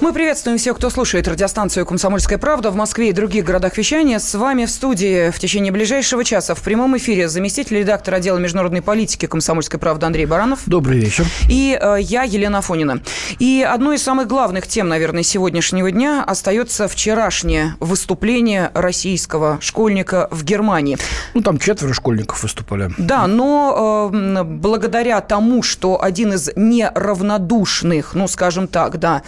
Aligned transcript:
Мы 0.00 0.12
приветствуем 0.12 0.58
всех, 0.58 0.76
кто 0.76 0.90
слушает 0.90 1.26
радиостанцию 1.26 1.86
«Комсомольская 1.86 2.36
правда» 2.36 2.70
в 2.70 2.76
Москве 2.76 3.08
и 3.08 3.12
других 3.12 3.46
городах 3.46 3.78
вещания. 3.78 4.18
С 4.18 4.34
вами 4.34 4.66
в 4.66 4.70
студии 4.70 5.30
в 5.30 5.38
течение 5.38 5.72
ближайшего 5.72 6.22
часа 6.22 6.54
в 6.54 6.60
прямом 6.60 6.98
эфире 6.98 7.28
заместитель 7.28 7.78
редактора 7.78 8.16
отдела 8.16 8.36
международной 8.36 8.82
политики 8.82 9.24
«Комсомольской 9.24 9.80
правды» 9.80 10.04
Андрей 10.04 10.26
Баранов. 10.26 10.60
Добрый 10.66 10.98
вечер. 10.98 11.24
И 11.48 11.78
э, 11.80 11.96
я, 12.00 12.24
Елена 12.24 12.58
Афонина. 12.58 13.00
И 13.38 13.66
одной 13.66 13.96
из 13.96 14.02
самых 14.02 14.28
главных 14.28 14.66
тем, 14.66 14.88
наверное, 14.88 15.22
сегодняшнего 15.22 15.90
дня 15.90 16.22
остается 16.26 16.88
вчерашнее 16.88 17.74
выступление 17.80 18.70
российского 18.74 19.58
школьника 19.62 20.28
в 20.30 20.44
Германии. 20.44 20.98
Ну, 21.32 21.40
там 21.40 21.58
четверо 21.58 21.94
школьников 21.94 22.42
выступали. 22.42 22.90
Да, 22.98 23.26
но 23.26 24.10
э, 24.12 24.42
благодаря 24.44 25.22
тому, 25.22 25.62
что 25.62 26.02
один 26.02 26.34
из 26.34 26.50
неравнодушных, 26.54 28.14
ну, 28.14 28.28
скажем 28.28 28.68
так, 28.68 28.98
да, 28.98 29.22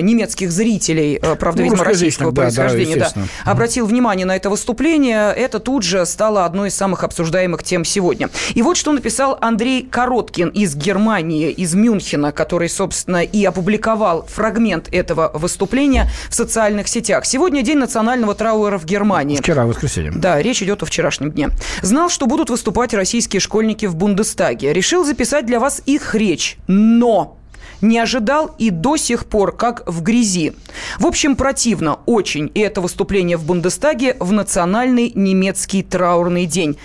немецких 0.00 0.52
зрителей, 0.52 1.18
э, 1.20 1.34
правда, 1.36 1.62
ну, 1.62 1.70
видимо, 1.70 1.84
российского 1.84 2.32
да, 2.32 2.42
происхождения, 2.42 2.96
да, 2.96 3.10
да, 3.14 3.22
обратил 3.44 3.86
внимание 3.86 4.26
на 4.26 4.36
это 4.36 4.50
выступление, 4.50 5.32
это 5.32 5.58
тут 5.58 5.82
же 5.82 6.04
стало 6.06 6.44
одной 6.44 6.68
из 6.68 6.74
самых 6.74 7.04
обсуждаемых 7.04 7.62
тем 7.62 7.84
сегодня. 7.84 8.30
И 8.54 8.62
вот 8.62 8.76
что 8.76 8.92
написал 8.92 9.38
Андрей 9.40 9.82
Короткин 9.82 10.48
из 10.48 10.76
Германии, 10.76 11.50
из 11.50 11.74
Мюнхена, 11.74 12.32
который, 12.32 12.68
собственно, 12.68 13.22
и 13.22 13.44
опубликовал 13.44 14.26
фрагмент 14.26 14.88
этого 14.92 15.30
выступления 15.34 16.10
в 16.28 16.34
социальных 16.34 16.88
сетях. 16.88 17.24
Сегодня 17.24 17.62
день 17.62 17.78
национального 17.78 18.34
траура 18.34 18.78
в 18.78 18.84
Германии. 18.84 19.36
Вчера, 19.36 19.66
воскресенье. 19.66 20.12
Да, 20.14 20.40
речь 20.40 20.62
идет 20.62 20.82
о 20.82 20.86
вчерашнем 20.86 21.32
дне. 21.32 21.50
Знал, 21.82 22.08
что 22.08 22.26
будут 22.26 22.50
выступать 22.50 22.94
российские 22.94 23.40
школьники 23.40 23.86
в 23.86 23.96
Бундестаге. 23.96 24.72
Решил 24.72 25.04
записать 25.04 25.46
для 25.46 25.60
вас 25.60 25.82
их 25.86 26.14
речь. 26.14 26.56
Но 26.66 27.39
не 27.80 27.98
ожидал 27.98 28.54
и 28.58 28.70
до 28.70 28.96
сих 28.96 29.26
пор, 29.26 29.56
как 29.56 29.82
в 29.86 30.02
грязи. 30.02 30.54
В 30.98 31.06
общем, 31.06 31.36
противно 31.36 31.98
очень 32.06 32.50
и 32.54 32.60
это 32.60 32.80
выступление 32.80 33.36
в 33.36 33.44
Бундестаге 33.44 34.16
в 34.20 34.32
национальный 34.32 35.12
немецкий 35.14 35.82
траурный 35.82 36.46
день. 36.46 36.76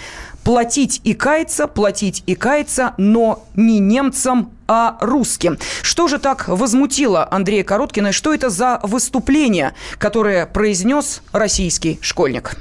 Платить 0.44 1.02
и 1.04 1.16
каяться, 1.16 1.66
платить 1.66 2.22
и 2.28 2.36
каяться, 2.36 2.94
но 2.98 3.44
не 3.56 3.80
немцам, 3.80 4.52
а 4.68 4.98
русским. 5.02 5.58
Что 5.82 6.08
же 6.08 6.20
так 6.20 6.48
возмутило 6.48 7.28
Андрея 7.32 7.64
Короткина? 7.64 8.12
Что 8.12 8.34
это 8.34 8.52
за 8.52 8.80
выступление, 8.84 9.74
которое 9.98 10.46
произнес 10.46 11.24
российский 11.32 11.98
школьник? 12.02 12.58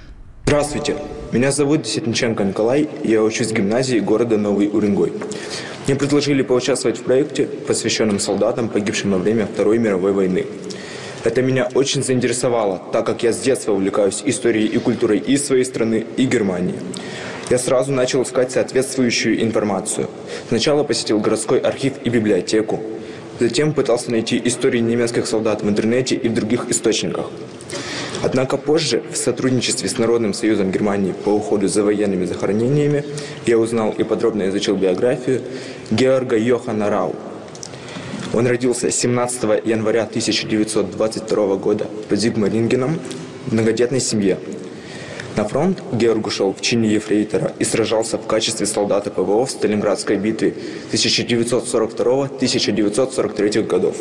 Здравствуйте, 0.55 0.95
меня 1.33 1.51
зовут 1.51 1.83
Десятниченко 1.83 2.45
Николай, 2.45 2.89
я 3.03 3.25
учусь 3.25 3.49
в 3.49 3.55
гимназии 3.55 3.99
города 3.99 4.39
Новый 4.39 4.71
Уренгой. 4.73 5.13
Мне 5.85 5.97
предложили 5.97 6.43
поучаствовать 6.43 6.97
в 6.97 7.03
проекте, 7.03 7.47
посвященном 7.47 8.21
солдатам, 8.21 8.69
погибшим 8.69 9.11
во 9.11 9.19
время 9.19 9.49
Второй 9.53 9.79
мировой 9.79 10.13
войны. 10.13 10.47
Это 11.25 11.43
меня 11.43 11.69
очень 11.75 12.05
заинтересовало, 12.05 12.81
так 12.93 13.05
как 13.05 13.25
я 13.25 13.33
с 13.33 13.41
детства 13.41 13.73
увлекаюсь 13.73 14.23
историей 14.25 14.69
и 14.69 14.79
культурой 14.79 15.19
и 15.19 15.37
своей 15.39 15.65
страны, 15.65 16.07
и 16.17 16.25
Германии. 16.25 16.77
Я 17.51 17.59
сразу 17.59 17.91
начал 17.91 18.23
искать 18.23 18.53
соответствующую 18.53 19.43
информацию. 19.43 20.09
Сначала 20.47 20.85
посетил 20.85 21.19
городской 21.19 21.59
архив 21.59 21.95
и 22.05 22.11
библиотеку. 22.11 22.81
Затем 23.41 23.73
пытался 23.73 24.13
найти 24.13 24.41
истории 24.45 24.79
немецких 24.79 25.27
солдат 25.27 25.65
в 25.65 25.69
интернете 25.69 26.15
и 26.15 26.29
в 26.29 26.35
других 26.35 26.71
источниках. 26.71 27.27
Однако 28.25 28.57
позже, 28.57 29.03
в 29.13 29.17
сотрудничестве 29.19 29.87
с 29.87 29.99
Народным 29.99 30.33
союзом 30.33 30.71
Германии 30.71 31.13
по 31.13 31.29
уходу 31.29 31.69
за 31.69 31.85
военными 31.85 32.25
захоронениями, 32.25 33.05
я 33.45 33.59
узнал 33.59 33.91
и 33.91 34.03
подробно 34.03 34.49
изучил 34.49 34.77
биографию 34.77 35.43
Георга 35.91 36.39
Йохана 36.39 36.89
Рау. 36.89 37.15
Он 38.33 38.47
родился 38.47 38.91
17 38.91 39.67
января 39.67 40.05
1922 40.05 41.57
года 41.57 41.87
под 42.09 42.19
Зигмарингеном 42.19 42.99
в 43.47 43.53
многодетной 43.53 44.01
семье. 44.01 44.39
На 45.37 45.45
фронт 45.45 45.83
Георг 45.93 46.27
ушел 46.27 46.55
в 46.55 46.63
чине 46.63 46.95
ефрейтора 46.95 47.53
и 47.59 47.65
сражался 47.65 48.17
в 48.17 48.27
качестве 48.27 48.65
солдата 48.65 49.11
ПВО 49.11 49.45
в 49.45 49.51
Сталинградской 49.51 50.17
битве 50.17 50.55
1942-1943 50.93 53.67
годов. 53.67 53.97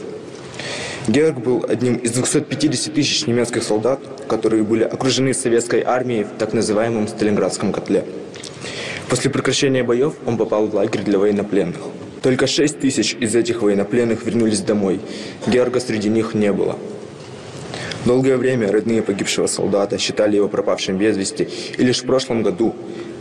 Георг 1.08 1.40
был 1.40 1.66
одним 1.68 1.96
из 1.96 2.12
250 2.12 2.94
тысяч 2.94 3.28
немецких 3.28 3.64
солдат, 3.64 4.00
которые 4.30 4.64
были 4.64 4.84
окружены 4.84 5.34
советской 5.34 5.82
армией 5.82 6.24
в 6.24 6.30
так 6.40 6.54
называемом 6.54 7.10
Сталинградском 7.10 7.74
котле. 7.74 8.06
После 9.10 9.30
прекращения 9.30 9.84
боев 9.84 10.14
он 10.26 10.38
попал 10.38 10.66
в 10.68 10.74
лагерь 10.74 11.04
для 11.04 11.20
военнопленных. 11.20 11.82
Только 12.22 12.48
6 12.48 12.80
тысяч 12.80 13.18
из 13.20 13.36
этих 13.36 13.62
военнопленных 13.62 14.24
вернулись 14.24 14.62
домой. 14.62 15.02
Георга 15.46 15.82
среди 15.82 16.08
них 16.08 16.36
не 16.36 16.54
было. 16.54 16.78
Долгое 18.06 18.38
время 18.38 18.72
родные 18.72 19.02
погибшего 19.02 19.48
солдата 19.48 19.98
считали 19.98 20.38
его 20.38 20.48
пропавшим 20.48 20.98
без 20.98 21.18
вести, 21.18 21.50
и 21.78 21.84
лишь 21.84 22.02
в 22.02 22.06
прошлом 22.06 22.44
году 22.44 22.76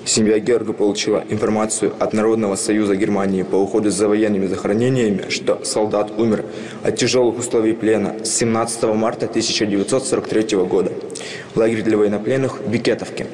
Семья 0.05 0.41
Георга 0.41 0.73
получила 0.73 1.25
информацию 1.29 1.95
от 2.01 2.13
Народного 2.13 2.57
союза 2.57 2.97
Германии 2.97 3.45
по 3.45 3.55
уходу 3.55 3.91
за 3.91 4.09
военными 4.09 4.47
захоронениями, 4.47 5.29
что 5.29 5.65
солдат 5.65 6.11
умер 6.19 6.45
от 6.83 6.97
тяжелых 6.97 7.39
условий 7.39 7.73
плена 7.73 8.17
17 8.25 8.83
марта 8.95 9.27
1943 9.27 10.59
года 10.65 10.93
в 11.55 11.57
лагере 11.57 11.83
для 11.83 11.97
военнопленных 11.97 12.61
в 12.61 12.69
Бикетовке. 12.69 13.29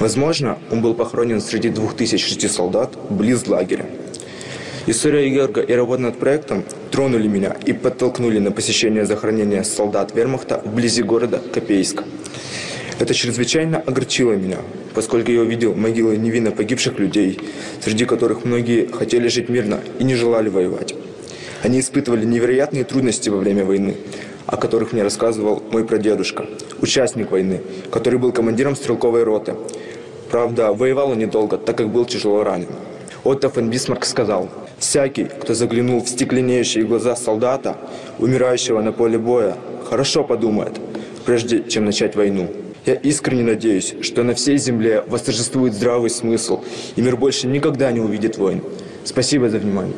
Возможно, 0.00 0.58
он 0.72 0.82
был 0.82 0.94
похоронен 0.94 1.40
среди 1.40 1.68
2006 1.68 2.50
солдат 2.50 2.98
близ 3.08 3.46
лагеря. 3.46 3.86
История 4.86 5.30
Георга 5.30 5.60
и 5.60 5.72
работа 5.74 6.02
над 6.02 6.18
проектом 6.18 6.64
тронули 6.90 7.28
меня 7.28 7.56
и 7.64 7.72
подтолкнули 7.72 8.40
на 8.40 8.50
посещение 8.50 9.06
захоронения 9.06 9.62
солдат 9.62 10.12
вермахта 10.14 10.60
вблизи 10.64 11.02
города 11.02 11.40
Копейска. 11.52 12.04
Это 13.00 13.12
чрезвычайно 13.12 13.78
огорчило 13.78 14.32
меня, 14.32 14.58
поскольку 14.94 15.32
я 15.32 15.40
увидел 15.40 15.74
могилы 15.74 16.16
невинно 16.16 16.52
погибших 16.52 16.98
людей, 17.00 17.40
среди 17.80 18.04
которых 18.04 18.44
многие 18.44 18.86
хотели 18.86 19.26
жить 19.26 19.48
мирно 19.48 19.80
и 19.98 20.04
не 20.04 20.14
желали 20.14 20.48
воевать. 20.48 20.94
Они 21.62 21.80
испытывали 21.80 22.24
невероятные 22.24 22.84
трудности 22.84 23.30
во 23.30 23.38
время 23.38 23.64
войны, 23.64 23.96
о 24.46 24.56
которых 24.56 24.92
мне 24.92 25.02
рассказывал 25.02 25.60
мой 25.72 25.84
прадедушка, 25.84 26.46
участник 26.80 27.32
войны, 27.32 27.62
который 27.90 28.20
был 28.20 28.30
командиром 28.30 28.76
стрелковой 28.76 29.24
роты. 29.24 29.54
Правда, 30.30 30.72
воевал 30.72 31.10
он 31.10 31.18
недолго, 31.18 31.58
так 31.58 31.76
как 31.76 31.88
был 31.88 32.04
тяжело 32.04 32.44
ранен. 32.44 32.68
Отто 33.24 33.48
фон 33.48 33.70
Бисмарк 33.70 34.04
сказал, 34.04 34.48
«Всякий, 34.78 35.24
кто 35.24 35.54
заглянул 35.54 36.00
в 36.02 36.08
стекленеющие 36.08 36.84
глаза 36.84 37.16
солдата, 37.16 37.76
умирающего 38.18 38.82
на 38.82 38.92
поле 38.92 39.18
боя, 39.18 39.56
хорошо 39.88 40.22
подумает, 40.22 40.78
прежде 41.24 41.64
чем 41.68 41.86
начать 41.86 42.14
войну». 42.14 42.63
Я 42.86 42.94
искренне 42.94 43.42
надеюсь, 43.42 43.94
что 44.02 44.22
на 44.22 44.34
всей 44.34 44.58
земле 44.58 45.02
восторжествует 45.06 45.72
здравый 45.72 46.10
смысл, 46.10 46.62
и 46.96 47.00
мир 47.00 47.16
больше 47.16 47.46
никогда 47.46 47.90
не 47.92 48.00
увидит 48.00 48.36
войн. 48.36 48.62
Спасибо 49.04 49.48
за 49.48 49.58
внимание. 49.58 49.94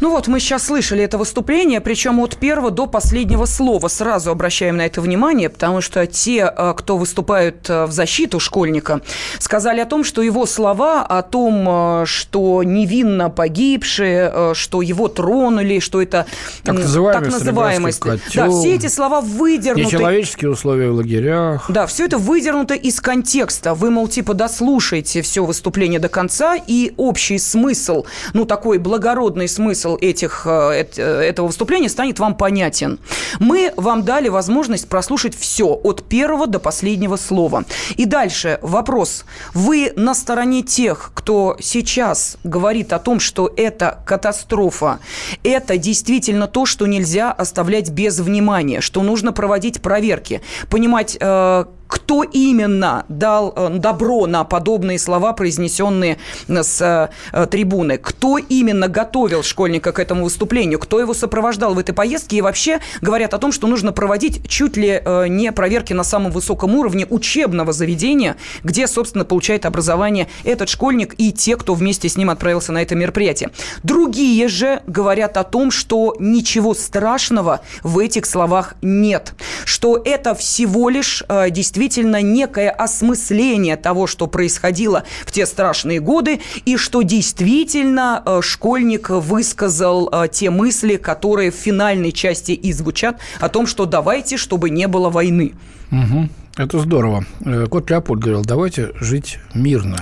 Ну 0.00 0.10
вот, 0.10 0.28
мы 0.28 0.40
сейчас 0.40 0.66
слышали 0.66 1.02
это 1.04 1.18
выступление, 1.18 1.80
причем 1.80 2.18
от 2.20 2.36
первого 2.36 2.70
до 2.70 2.86
последнего 2.86 3.44
слова. 3.44 3.88
Сразу 3.88 4.30
обращаем 4.30 4.76
на 4.76 4.86
это 4.86 5.00
внимание, 5.00 5.48
потому 5.48 5.80
что 5.80 6.06
те, 6.06 6.52
э, 6.56 6.74
кто 6.76 6.96
выступают 6.96 7.68
э, 7.68 7.86
в 7.86 7.92
защиту 7.92 8.40
школьника, 8.40 9.00
сказали 9.38 9.80
о 9.80 9.86
том, 9.86 10.04
что 10.04 10.22
его 10.22 10.46
слова 10.46 11.02
о 11.02 11.22
том, 11.22 12.02
э, 12.02 12.06
что 12.06 12.62
невинно 12.62 13.30
погибшие, 13.30 14.54
что 14.54 14.82
его 14.82 15.08
тронули, 15.08 15.78
что 15.78 16.02
это 16.02 16.26
так, 16.62 16.76
так 16.76 17.30
называемость. 17.30 18.02
Да, 18.34 18.50
все 18.50 18.74
эти 18.74 18.88
слова 18.88 19.20
выдернуты. 19.20 19.86
Нечеловеческие 19.86 20.50
условия 20.50 20.90
в 20.90 20.94
лагерях. 20.94 21.66
Да, 21.68 21.86
все 21.86 22.06
это 22.06 22.18
выдернуто 22.18 22.74
из 22.74 23.00
контекста. 23.00 23.74
Вы, 23.74 23.90
мол, 23.90 24.08
типа, 24.08 24.34
дослушайте 24.34 25.22
все 25.22 25.44
выступление 25.44 26.00
до 26.00 26.08
конца, 26.08 26.56
и 26.66 26.94
общий 26.96 27.38
смысл, 27.38 28.04
ну, 28.32 28.44
такой 28.44 28.78
благородный 28.78 29.48
смысл 29.48 29.83
этих, 29.86 30.42
э, 30.46 30.86
э, 30.96 31.02
этого 31.02 31.46
выступления 31.46 31.88
станет 31.88 32.18
вам 32.18 32.34
понятен. 32.34 32.98
Мы 33.40 33.72
вам 33.76 34.02
дали 34.02 34.28
возможность 34.28 34.88
прослушать 34.88 35.36
все 35.36 35.66
от 35.66 36.02
первого 36.04 36.46
до 36.46 36.58
последнего 36.58 37.16
слова. 37.16 37.64
И 37.96 38.04
дальше 38.04 38.58
вопрос. 38.62 39.24
Вы 39.52 39.92
на 39.96 40.14
стороне 40.14 40.62
тех, 40.62 41.12
кто 41.14 41.56
сейчас 41.60 42.36
говорит 42.44 42.92
о 42.92 42.98
том, 42.98 43.20
что 43.20 43.52
это 43.56 44.02
катастрофа, 44.06 44.98
это 45.42 45.76
действительно 45.76 46.46
то, 46.46 46.66
что 46.66 46.86
нельзя 46.86 47.32
оставлять 47.32 47.90
без 47.90 48.20
внимания, 48.20 48.80
что 48.80 49.02
нужно 49.02 49.32
проводить 49.32 49.82
проверки, 49.82 50.40
понимать, 50.70 51.16
э, 51.20 51.64
кто 51.86 52.22
именно 52.22 53.04
дал 53.08 53.52
э, 53.54 53.70
добро 53.78 54.26
на 54.26 54.44
подобные 54.44 54.98
слова, 54.98 55.32
произнесенные 55.32 56.18
с 56.48 57.10
э, 57.32 57.46
трибуны, 57.46 57.98
кто 57.98 58.38
именно 58.38 58.88
готовил 58.88 59.42
школьника 59.42 59.92
к 59.92 59.98
этому 59.98 60.24
выступлению, 60.24 60.78
кто 60.78 61.00
его 61.00 61.14
сопровождал 61.14 61.74
в 61.74 61.78
этой 61.78 61.92
поездке, 61.94 62.36
и 62.36 62.40
вообще 62.40 62.80
говорят 63.00 63.34
о 63.34 63.38
том, 63.38 63.52
что 63.52 63.66
нужно 63.66 63.92
проводить 63.92 64.48
чуть 64.48 64.76
ли 64.76 65.00
э, 65.04 65.26
не 65.28 65.52
проверки 65.52 65.92
на 65.92 66.04
самом 66.04 66.30
высоком 66.30 66.74
уровне 66.74 67.06
учебного 67.08 67.72
заведения, 67.72 68.36
где, 68.62 68.86
собственно, 68.86 69.24
получает 69.24 69.66
образование 69.66 70.28
этот 70.44 70.68
школьник 70.68 71.14
и 71.18 71.32
те, 71.32 71.56
кто 71.56 71.74
вместе 71.74 72.08
с 72.08 72.16
ним 72.16 72.30
отправился 72.30 72.72
на 72.72 72.82
это 72.82 72.94
мероприятие. 72.94 73.50
Другие 73.82 74.48
же 74.48 74.82
говорят 74.86 75.36
о 75.36 75.44
том, 75.44 75.70
что 75.70 76.16
ничего 76.18 76.74
страшного 76.74 77.60
в 77.82 77.98
этих 77.98 78.26
словах 78.26 78.74
нет, 78.82 79.34
что 79.64 80.00
это 80.04 80.34
всего 80.34 80.88
лишь 80.88 81.22
э, 81.28 81.50
действительно 81.74 82.22
некое 82.22 82.70
осмысление 82.70 83.76
того, 83.76 84.06
что 84.06 84.28
происходило 84.28 85.02
в 85.26 85.32
те 85.32 85.44
страшные 85.44 85.98
годы, 85.98 86.40
и 86.64 86.76
что 86.76 87.02
действительно 87.02 88.22
э, 88.24 88.40
школьник 88.42 89.10
высказал 89.10 90.08
э, 90.12 90.28
те 90.30 90.50
мысли, 90.50 90.96
которые 90.96 91.50
в 91.50 91.56
финальной 91.56 92.12
части 92.12 92.52
и 92.52 92.72
звучат 92.72 93.18
о 93.40 93.48
том, 93.48 93.66
что 93.66 93.86
давайте, 93.86 94.36
чтобы 94.36 94.70
не 94.70 94.86
было 94.86 95.10
войны. 95.10 95.54
Угу. 95.90 96.28
Это 96.58 96.78
здорово. 96.78 97.26
Э, 97.44 97.66
Кот 97.68 97.90
Леопольд 97.90 98.20
говорил, 98.20 98.44
давайте 98.44 98.92
жить 99.00 99.38
мирно. 99.52 99.96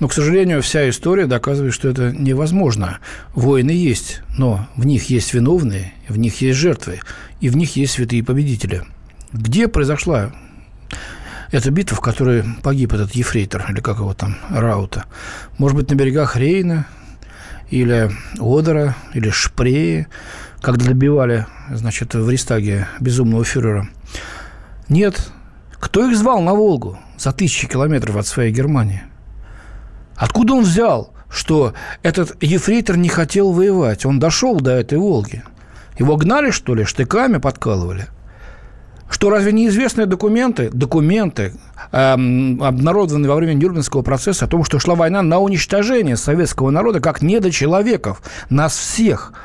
Но, 0.00 0.08
к 0.08 0.12
сожалению, 0.12 0.62
вся 0.62 0.88
история 0.90 1.26
доказывает, 1.26 1.72
что 1.72 1.88
это 1.88 2.10
невозможно. 2.10 2.98
Войны 3.36 3.70
есть, 3.70 4.22
но 4.36 4.66
в 4.74 4.84
них 4.84 5.10
есть 5.10 5.32
виновные, 5.32 5.94
в 6.08 6.18
них 6.18 6.40
есть 6.40 6.58
жертвы, 6.58 6.98
и 7.40 7.48
в 7.48 7.56
них 7.56 7.76
есть 7.76 7.92
святые 7.92 8.24
победители. 8.24 8.82
Где 9.32 9.68
произошла 9.68 10.32
эта 11.54 11.70
битва, 11.70 11.96
в 11.96 12.00
которой 12.00 12.44
погиб 12.62 12.92
этот 12.92 13.12
ефрейтор, 13.12 13.66
или 13.70 13.80
как 13.80 13.98
его 13.98 14.12
там, 14.12 14.36
Раута? 14.50 15.04
Может 15.58 15.76
быть, 15.76 15.90
на 15.90 15.94
берегах 15.94 16.36
Рейна, 16.36 16.86
или 17.70 18.10
Одера, 18.40 18.96
или 19.14 19.30
Шпрее, 19.30 20.08
когда 20.60 20.86
добивали, 20.86 21.46
значит, 21.70 22.14
в 22.14 22.28
Ристаге 22.28 22.88
безумного 23.00 23.44
фюрера? 23.44 23.88
Нет. 24.88 25.30
Кто 25.78 26.08
их 26.08 26.16
звал 26.16 26.40
на 26.40 26.54
Волгу 26.54 26.98
за 27.18 27.32
тысячи 27.32 27.68
километров 27.68 28.16
от 28.16 28.26
своей 28.26 28.52
Германии? 28.52 29.02
Откуда 30.16 30.54
он 30.54 30.64
взял, 30.64 31.12
что 31.28 31.74
этот 32.02 32.42
ефрейтор 32.42 32.96
не 32.96 33.08
хотел 33.08 33.52
воевать? 33.52 34.06
Он 34.06 34.18
дошел 34.18 34.56
до 34.60 34.72
этой 34.72 34.98
Волги. 34.98 35.42
Его 35.98 36.16
гнали, 36.16 36.50
что 36.50 36.74
ли, 36.74 36.84
штыками 36.84 37.38
подкалывали? 37.38 38.08
Что 39.14 39.30
разве 39.30 39.52
неизвестные 39.52 40.06
документы, 40.06 40.70
документы, 40.72 41.52
эм, 41.92 42.60
обнародованные 42.60 43.30
во 43.30 43.36
время 43.36 43.52
Нюрнбергского 43.52 44.02
процесса 44.02 44.46
о 44.46 44.48
том, 44.48 44.64
что 44.64 44.80
шла 44.80 44.96
война 44.96 45.22
на 45.22 45.38
уничтожение 45.38 46.16
советского 46.16 46.70
народа 46.70 46.98
как 46.98 47.22
недочеловеков, 47.22 48.20
нас 48.50 48.76
всех– 48.76 49.32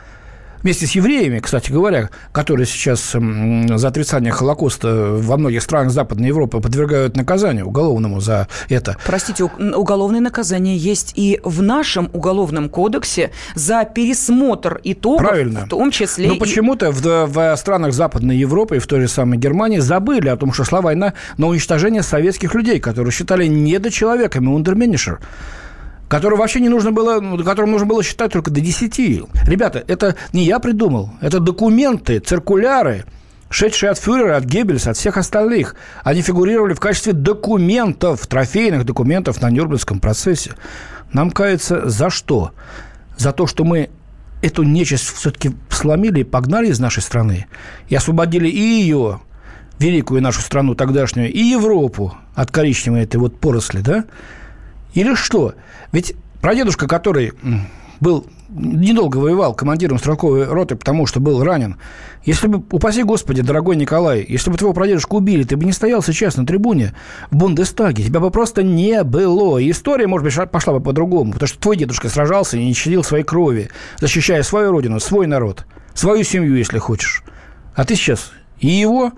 вместе 0.63 0.87
с 0.87 0.91
евреями, 0.91 1.39
кстати 1.39 1.71
говоря, 1.71 2.09
которые 2.31 2.65
сейчас 2.65 3.11
за 3.11 3.87
отрицание 3.87 4.31
Холокоста 4.31 5.13
во 5.13 5.37
многих 5.37 5.61
странах 5.61 5.91
Западной 5.91 6.27
Европы 6.27 6.59
подвергают 6.59 7.15
наказанию 7.15 7.67
уголовному 7.67 8.19
за 8.19 8.47
это. 8.69 8.97
Простите, 9.05 9.43
уголовное 9.43 10.21
наказание 10.21 10.77
есть 10.77 11.13
и 11.15 11.39
в 11.43 11.61
нашем 11.61 12.09
уголовном 12.13 12.69
кодексе 12.69 13.31
за 13.55 13.85
пересмотр 13.85 14.79
итогов, 14.83 15.27
Правильно. 15.27 15.65
в 15.65 15.69
том 15.69 15.91
числе... 15.91 16.27
Но 16.29 16.35
почему-то 16.35 16.91
в, 16.91 17.01
в 17.01 17.55
странах 17.57 17.93
Западной 17.93 18.37
Европы 18.37 18.77
и 18.77 18.79
в 18.79 18.87
той 18.87 19.01
же 19.01 19.07
самой 19.07 19.37
Германии 19.37 19.79
забыли 19.79 20.29
о 20.29 20.37
том, 20.37 20.53
что 20.53 20.63
шла 20.63 20.81
война 20.81 21.13
на 21.37 21.47
уничтожение 21.47 22.03
советских 22.03 22.53
людей, 22.53 22.79
которые 22.79 23.11
считали 23.11 23.47
недочеловеками, 23.47 24.47
ундерменишер 24.47 25.19
которого 26.09 26.39
вообще 26.39 26.59
не 26.59 26.69
нужно 26.69 26.91
было, 26.91 27.37
которым 27.43 27.71
нужно 27.71 27.87
было 27.87 28.03
считать 28.03 28.33
только 28.33 28.51
до 28.51 28.59
10. 28.59 28.97
Ребята, 29.47 29.83
это 29.87 30.15
не 30.33 30.43
я 30.43 30.59
придумал, 30.59 31.11
это 31.21 31.39
документы, 31.39 32.19
циркуляры, 32.19 33.05
шедшие 33.49 33.91
от 33.91 33.99
фюрера, 33.99 34.35
от 34.35 34.43
Геббельса, 34.43 34.89
от 34.89 34.97
всех 34.97 35.17
остальных. 35.17 35.75
Они 36.03 36.21
фигурировали 36.21 36.73
в 36.73 36.79
качестве 36.79 37.13
документов, 37.13 38.25
трофейных 38.27 38.85
документов 38.85 39.41
на 39.41 39.49
Нюрнбергском 39.49 39.99
процессе. 39.99 40.51
Нам 41.13 41.31
кается 41.31 41.87
за 41.87 42.09
что? 42.09 42.51
За 43.17 43.31
то, 43.31 43.47
что 43.47 43.63
мы 43.63 43.89
эту 44.41 44.63
нечисть 44.63 45.13
все-таки 45.15 45.51
сломили 45.69 46.21
и 46.21 46.23
погнали 46.23 46.67
из 46.67 46.79
нашей 46.79 47.03
страны, 47.03 47.45
и 47.87 47.95
освободили 47.95 48.47
и 48.47 48.59
ее, 48.59 49.19
великую 49.77 50.21
нашу 50.21 50.41
страну 50.41 50.75
тогдашнюю, 50.75 51.31
и 51.31 51.39
Европу 51.39 52.15
от 52.35 52.51
коричневой 52.51 53.03
этой 53.03 53.17
вот 53.17 53.39
поросли, 53.39 53.81
да? 53.81 54.05
Или 54.93 55.15
что? 55.15 55.53
Ведь 55.91 56.15
прадедушка, 56.41 56.87
который 56.87 57.33
был 57.99 58.25
недолго 58.49 59.17
воевал 59.17 59.53
командиром 59.53 59.99
стрелковой 59.99 60.45
роты, 60.45 60.75
потому 60.75 61.05
что 61.05 61.19
был 61.19 61.43
ранен. 61.43 61.75
Если 62.23 62.47
бы, 62.47 62.63
упаси 62.71 63.03
Господи, 63.03 63.41
дорогой 63.41 63.75
Николай, 63.75 64.25
если 64.27 64.49
бы 64.49 64.57
твоего 64.57 64.73
прадедушку 64.73 65.17
убили, 65.17 65.43
ты 65.43 65.55
бы 65.55 65.65
не 65.65 65.71
стоял 65.71 66.01
сейчас 66.01 66.37
на 66.37 66.45
трибуне 66.45 66.93
в 67.29 67.35
Бундестаге. 67.35 68.03
Тебя 68.03 68.19
бы 68.19 68.31
просто 68.31 68.63
не 68.63 69.03
было. 69.03 69.59
И 69.59 69.69
история, 69.69 70.07
может 70.07 70.25
быть, 70.25 70.51
пошла 70.51 70.73
бы 70.73 70.81
по-другому. 70.81 71.33
Потому 71.33 71.47
что 71.47 71.59
твой 71.59 71.77
дедушка 71.77 72.09
сражался 72.09 72.57
и 72.57 72.65
не 72.65 72.73
щадил 72.73 73.03
своей 73.03 73.23
крови, 73.23 73.69
защищая 73.99 74.43
свою 74.43 74.71
родину, 74.71 74.99
свой 74.99 75.27
народ, 75.27 75.65
свою 75.93 76.23
семью, 76.23 76.55
если 76.55 76.79
хочешь. 76.79 77.23
А 77.75 77.85
ты 77.85 77.95
сейчас 77.95 78.31
и 78.59 78.67
его, 78.67 79.13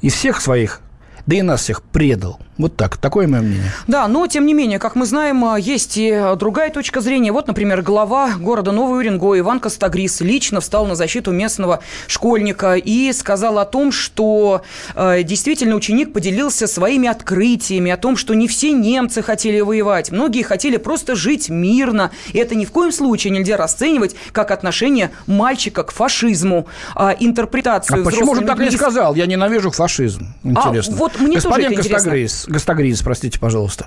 и 0.00 0.08
всех 0.08 0.40
своих 0.40 0.80
да 1.26 1.36
и 1.36 1.42
нас 1.42 1.62
всех 1.62 1.82
предал. 1.82 2.38
Вот 2.56 2.76
так, 2.76 2.98
такое 2.98 3.26
мое 3.26 3.40
мнение. 3.40 3.72
Да, 3.88 4.06
но 4.06 4.26
тем 4.28 4.46
не 4.46 4.54
менее, 4.54 4.78
как 4.78 4.94
мы 4.94 5.06
знаем, 5.06 5.44
а, 5.44 5.58
есть 5.58 5.96
и 5.96 6.34
другая 6.38 6.70
точка 6.70 7.00
зрения. 7.00 7.32
Вот, 7.32 7.48
например, 7.48 7.82
глава 7.82 8.34
города 8.38 8.70
Новый 8.70 9.00
Уренгой 9.00 9.40
Иван 9.40 9.58
Костагрис 9.58 10.20
лично 10.20 10.60
встал 10.60 10.86
на 10.86 10.94
защиту 10.94 11.32
местного 11.32 11.80
школьника 12.06 12.74
и 12.76 13.12
сказал 13.12 13.58
о 13.58 13.64
том, 13.64 13.90
что 13.90 14.62
э, 14.94 15.24
действительно 15.24 15.74
ученик 15.74 16.12
поделился 16.12 16.68
своими 16.68 17.08
открытиями, 17.08 17.90
о 17.90 17.96
том, 17.96 18.16
что 18.16 18.34
не 18.34 18.46
все 18.46 18.70
немцы 18.70 19.20
хотели 19.20 19.60
воевать, 19.60 20.12
многие 20.12 20.42
хотели 20.42 20.76
просто 20.76 21.16
жить 21.16 21.48
мирно. 21.48 22.12
И 22.32 22.38
это 22.38 22.54
ни 22.54 22.66
в 22.66 22.70
коем 22.70 22.92
случае 22.92 23.32
нельзя 23.32 23.56
расценивать 23.56 24.14
как 24.30 24.52
отношение 24.52 25.10
мальчика 25.26 25.82
к 25.82 25.90
фашизму. 25.90 26.66
А 26.94 27.16
интерпретацию 27.18 28.02
а 28.02 28.04
почему 28.04 28.36
же 28.36 28.42
так 28.42 28.58
не 28.58 28.70
сказал? 28.70 29.16
Я 29.16 29.26
ненавижу 29.26 29.72
фашизм. 29.72 30.34
Интересно. 30.44 30.94
А, 30.94 30.98
вот 30.98 31.13
мне 31.18 31.36
Господин 31.36 31.74
тоже 31.74 31.88
Гастагрис, 31.88 32.44
Гастагрис, 32.48 33.02
простите, 33.02 33.38
пожалуйста. 33.38 33.86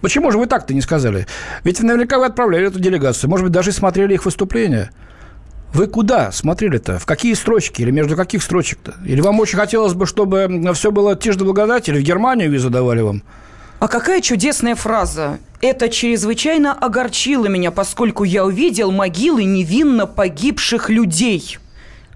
Почему 0.00 0.30
же 0.30 0.38
вы 0.38 0.46
так-то 0.46 0.74
не 0.74 0.80
сказали? 0.80 1.26
Ведь 1.64 1.80
наверняка 1.80 2.18
вы 2.18 2.26
отправляли 2.26 2.66
эту 2.66 2.80
делегацию. 2.80 3.30
Может 3.30 3.44
быть, 3.44 3.52
даже 3.52 3.72
смотрели 3.72 4.14
их 4.14 4.24
выступления. 4.24 4.90
Вы 5.72 5.86
куда 5.86 6.32
смотрели-то? 6.32 6.98
В 6.98 7.06
какие 7.06 7.34
строчки? 7.34 7.80
Или 7.82 7.90
между 7.90 8.14
каких 8.16 8.42
строчек-то? 8.42 8.94
Или 9.06 9.20
вам 9.20 9.40
очень 9.40 9.58
хотелось 9.58 9.94
бы, 9.94 10.06
чтобы 10.06 10.48
все 10.74 10.90
было 10.90 11.16
тишь 11.16 11.36
да 11.36 11.44
благодать? 11.44 11.88
Или 11.88 11.98
в 11.98 12.02
Германию 12.02 12.50
визу 12.50 12.68
давали 12.68 13.00
вам? 13.00 13.22
А 13.78 13.88
какая 13.88 14.20
чудесная 14.20 14.74
фраза. 14.74 15.38
Это 15.60 15.88
чрезвычайно 15.88 16.72
огорчило 16.72 17.46
меня, 17.46 17.70
поскольку 17.70 18.24
я 18.24 18.44
увидел 18.44 18.92
могилы 18.92 19.44
невинно 19.44 20.06
погибших 20.06 20.90
людей. 20.90 21.58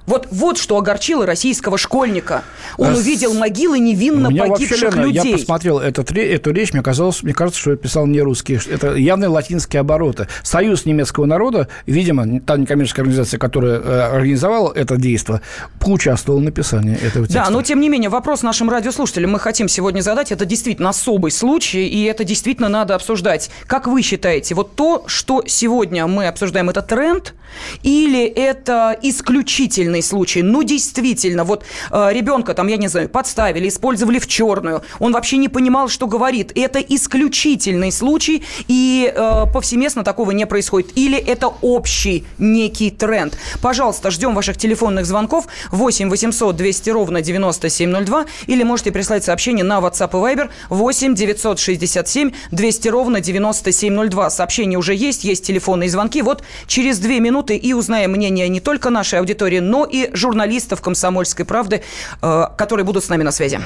Вот, 0.06 0.28
вот 0.30 0.58
что 0.58 0.78
огорчило 0.78 1.26
российского 1.26 1.78
школьника. 1.78 2.44
Он 2.78 2.94
а 2.94 2.96
увидел 2.96 3.34
могилы 3.34 3.78
невинно 3.78 4.28
погибших 4.28 4.82
вообще, 4.82 4.96
Лена, 4.96 5.06
людей. 5.06 5.32
Я 5.32 5.38
посмотрел 5.38 5.78
этот, 5.78 6.12
эту 6.12 6.52
речь, 6.52 6.72
мне 6.72 6.82
казалось, 6.82 7.22
мне 7.22 7.34
кажется, 7.34 7.60
что 7.60 7.70
я 7.72 7.76
писал 7.76 8.06
не 8.06 8.20
русский. 8.20 8.58
Это 8.70 8.94
явные 8.94 9.28
латинские 9.28 9.80
обороты. 9.80 10.28
Союз 10.42 10.84
немецкого 10.84 11.26
народа, 11.26 11.68
видимо, 11.86 12.40
та 12.40 12.56
некоммерческая 12.56 13.04
организация, 13.04 13.38
которая 13.38 13.80
э, 13.80 14.00
организовала 14.12 14.72
это 14.72 14.96
действие, 14.96 15.40
поучаствовала 15.80 16.40
в 16.40 16.44
написании 16.44 16.94
этого 16.94 17.26
текста. 17.26 17.44
Да, 17.44 17.50
но 17.50 17.62
тем 17.62 17.80
не 17.80 17.88
менее, 17.88 18.10
вопрос 18.10 18.42
нашим 18.42 18.70
радиослушателям 18.70 19.32
мы 19.32 19.40
хотим 19.40 19.68
сегодня 19.68 20.00
задать. 20.00 20.30
Это 20.30 20.44
действительно 20.44 20.90
особый 20.90 21.32
случай, 21.32 21.86
и 21.86 22.04
это 22.04 22.24
действительно 22.24 22.68
надо 22.68 22.94
обсуждать. 22.94 23.50
Как 23.66 23.86
вы 23.86 24.02
считаете, 24.02 24.54
вот 24.54 24.76
то, 24.76 25.04
что 25.06 25.42
сегодня 25.46 26.06
мы 26.06 26.28
обсуждаем, 26.28 26.70
это 26.70 26.82
тренд 26.82 27.34
или 27.82 28.24
это 28.24 28.96
исключительно 29.02 29.95
исключительный 30.00 30.02
случай. 30.02 30.42
Ну, 30.42 30.62
действительно, 30.62 31.44
вот 31.44 31.64
э, 31.90 32.08
ребенка 32.12 32.54
там, 32.54 32.68
я 32.68 32.76
не 32.76 32.88
знаю, 32.88 33.08
подставили, 33.08 33.68
использовали 33.68 34.18
в 34.18 34.26
черную. 34.26 34.82
Он 34.98 35.12
вообще 35.12 35.36
не 35.36 35.48
понимал, 35.48 35.88
что 35.88 36.06
говорит. 36.06 36.52
Это 36.54 36.80
исключительный 36.80 37.92
случай, 37.92 38.42
и 38.68 39.12
э, 39.14 39.44
повсеместно 39.52 40.04
такого 40.04 40.32
не 40.32 40.46
происходит. 40.46 40.96
Или 40.96 41.18
это 41.18 41.48
общий 41.62 42.24
некий 42.38 42.90
тренд. 42.90 43.38
Пожалуйста, 43.62 44.10
ждем 44.10 44.34
ваших 44.34 44.56
телефонных 44.56 45.06
звонков 45.06 45.46
8 45.70 46.08
800 46.08 46.56
200 46.56 46.90
ровно 46.90 47.20
9702 47.22 48.26
или 48.46 48.62
можете 48.62 48.92
прислать 48.92 49.24
сообщение 49.24 49.64
на 49.64 49.78
WhatsApp 49.78 50.10
и 50.10 50.36
Viber 50.36 50.50
8 50.70 51.14
967 51.14 52.30
200 52.52 52.88
ровно 52.88 53.20
9702. 53.20 54.30
Сообщения 54.30 54.78
уже 54.78 54.94
есть, 54.94 55.24
есть 55.24 55.44
телефонные 55.46 55.90
звонки. 55.90 56.22
Вот 56.22 56.42
через 56.66 56.98
две 56.98 57.20
минуты 57.20 57.56
и 57.56 57.72
узнаем 57.72 58.12
мнение 58.12 58.48
не 58.48 58.60
только 58.60 58.90
нашей 58.90 59.18
аудитории, 59.18 59.60
но 59.60 59.85
и 59.86 60.10
журналистов 60.14 60.80
«Комсомольской 60.80 61.44
правды», 61.44 61.82
э, 62.22 62.44
которые 62.56 62.84
будут 62.84 63.04
с 63.04 63.08
нами 63.08 63.22
на 63.22 63.32
связи. 63.32 63.60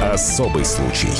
Особый 0.00 0.64
случай. 0.64 1.10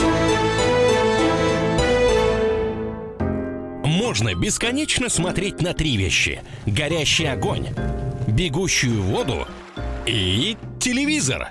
Можно 3.85 4.35
бесконечно 4.35 5.09
смотреть 5.09 5.61
на 5.61 5.75
три 5.75 5.97
вещи. 5.97 6.43
Горящий 6.67 7.27
огонь, 7.27 7.69
бегущую 8.27 9.03
воду 9.03 9.47
и 10.07 10.57
телевизор. 10.81 11.51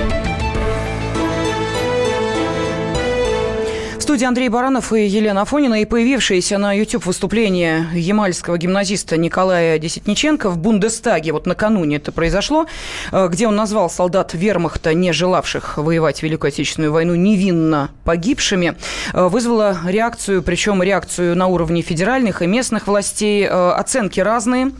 Студии 4.11 4.25
Андрей 4.25 4.49
Баранов 4.49 4.91
и 4.91 5.05
Елена 5.05 5.43
Афонина. 5.43 5.81
И 5.81 5.85
появившееся 5.85 6.57
на 6.57 6.73
YouTube 6.73 7.05
выступление 7.05 7.87
ямальского 7.93 8.57
гимназиста 8.57 9.15
Николая 9.15 9.79
Десятниченко 9.79 10.49
в 10.49 10.57
Бундестаге, 10.57 11.31
вот 11.31 11.45
накануне 11.45 11.95
это 11.95 12.11
произошло, 12.11 12.65
э, 13.13 13.29
где 13.31 13.47
он 13.47 13.55
назвал 13.55 13.89
солдат 13.89 14.33
вермахта, 14.33 14.93
не 14.93 15.13
желавших 15.13 15.77
воевать 15.77 16.19
в 16.19 16.23
Великую 16.23 16.49
Отечественную 16.49 16.91
войну, 16.91 17.15
невинно 17.15 17.91
погибшими, 18.03 18.75
э, 19.13 19.27
вызвало 19.29 19.77
реакцию, 19.87 20.43
причем 20.43 20.83
реакцию 20.83 21.37
на 21.37 21.47
уровне 21.47 21.81
федеральных 21.81 22.41
и 22.41 22.47
местных 22.47 22.87
властей. 22.87 23.45
Э, 23.45 23.71
оценки 23.71 24.19
разные. 24.19 24.71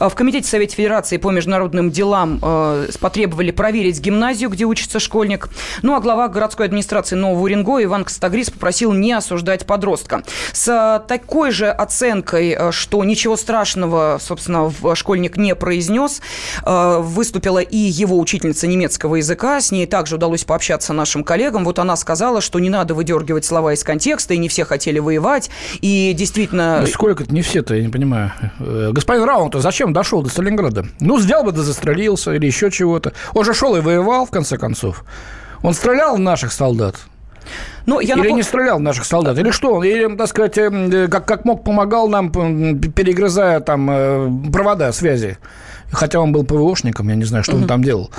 В 0.00 0.10
Комитете 0.10 0.48
Совета 0.48 0.74
Федерации 0.74 1.16
по 1.18 1.30
международным 1.30 1.92
делам 1.92 2.40
потребовали 3.00 3.52
проверить 3.52 4.00
гимназию, 4.00 4.50
где 4.50 4.64
учится 4.64 4.98
школьник. 4.98 5.48
Ну 5.82 5.94
а 5.94 6.00
глава 6.00 6.26
городской 6.26 6.66
администрации 6.66 7.14
Нового 7.14 7.42
Уренгоя 7.42 7.84
Иван 7.84 8.04
Костогрис 8.04 8.50
попросил 8.50 8.79
попросил 8.80 8.92
не 8.92 9.12
осуждать 9.12 9.66
подростка. 9.66 10.22
С 10.52 10.68
э, 10.68 11.06
такой 11.06 11.50
же 11.50 11.68
оценкой, 11.68 12.56
э, 12.58 12.72
что 12.72 13.04
ничего 13.04 13.36
страшного, 13.36 14.18
собственно, 14.20 14.72
школьник 14.94 15.36
не 15.36 15.54
произнес, 15.54 16.22
э, 16.64 16.98
выступила 17.00 17.58
и 17.58 17.76
его 17.76 18.18
учительница 18.18 18.66
немецкого 18.66 19.16
языка. 19.16 19.60
С 19.60 19.70
ней 19.70 19.86
также 19.86 20.14
удалось 20.14 20.44
пообщаться 20.44 20.94
нашим 20.94 21.24
коллегам. 21.24 21.64
Вот 21.64 21.78
она 21.78 21.96
сказала, 21.96 22.40
что 22.40 22.58
не 22.58 22.70
надо 22.70 22.94
выдергивать 22.94 23.44
слова 23.44 23.74
из 23.74 23.84
контекста, 23.84 24.32
и 24.34 24.38
не 24.38 24.48
все 24.48 24.64
хотели 24.64 24.98
воевать. 24.98 25.50
И 25.82 26.14
действительно... 26.16 26.86
Сколько-то 26.86 27.34
не 27.34 27.42
все-то, 27.42 27.74
я 27.74 27.82
не 27.82 27.90
понимаю. 27.90 28.32
Господин 28.58 29.24
Раунт, 29.24 29.54
зачем 29.54 29.92
дошел 29.92 30.22
до 30.22 30.30
Сталинграда? 30.30 30.86
Ну, 31.00 31.16
взял 31.16 31.44
бы 31.44 31.52
да 31.52 31.62
застрелился 31.62 32.32
или 32.32 32.46
еще 32.46 32.70
чего-то. 32.70 33.12
Он 33.34 33.44
же 33.44 33.52
шел 33.52 33.76
и 33.76 33.80
воевал, 33.80 34.24
в 34.24 34.30
конце 34.30 34.56
концов. 34.56 35.04
Он 35.62 35.74
стрелял 35.74 36.16
в 36.16 36.20
наших 36.20 36.52
солдат. 36.52 36.96
Ну, 37.86 38.00
я 38.00 38.14
или 38.14 38.22
напом... 38.22 38.36
не 38.36 38.42
стрелял 38.42 38.78
в 38.78 38.82
наших 38.82 39.04
солдат, 39.04 39.38
или 39.38 39.50
что? 39.50 39.82
Или, 39.82 40.14
так 40.16 40.28
сказать, 40.28 40.58
э, 40.58 41.08
как, 41.08 41.26
как 41.26 41.44
мог, 41.44 41.64
помогал 41.64 42.08
нам, 42.08 42.30
перегрызая 42.30 43.60
там 43.60 43.90
э, 43.90 44.30
провода 44.52 44.92
связи. 44.92 45.38
Хотя 45.90 46.20
он 46.20 46.32
был 46.32 46.44
ПВОшником, 46.44 47.08
я 47.08 47.16
не 47.16 47.24
знаю, 47.24 47.42
что 47.42 47.54
угу. 47.54 47.62
он 47.62 47.68
там 47.68 47.82
делал. 47.82 48.10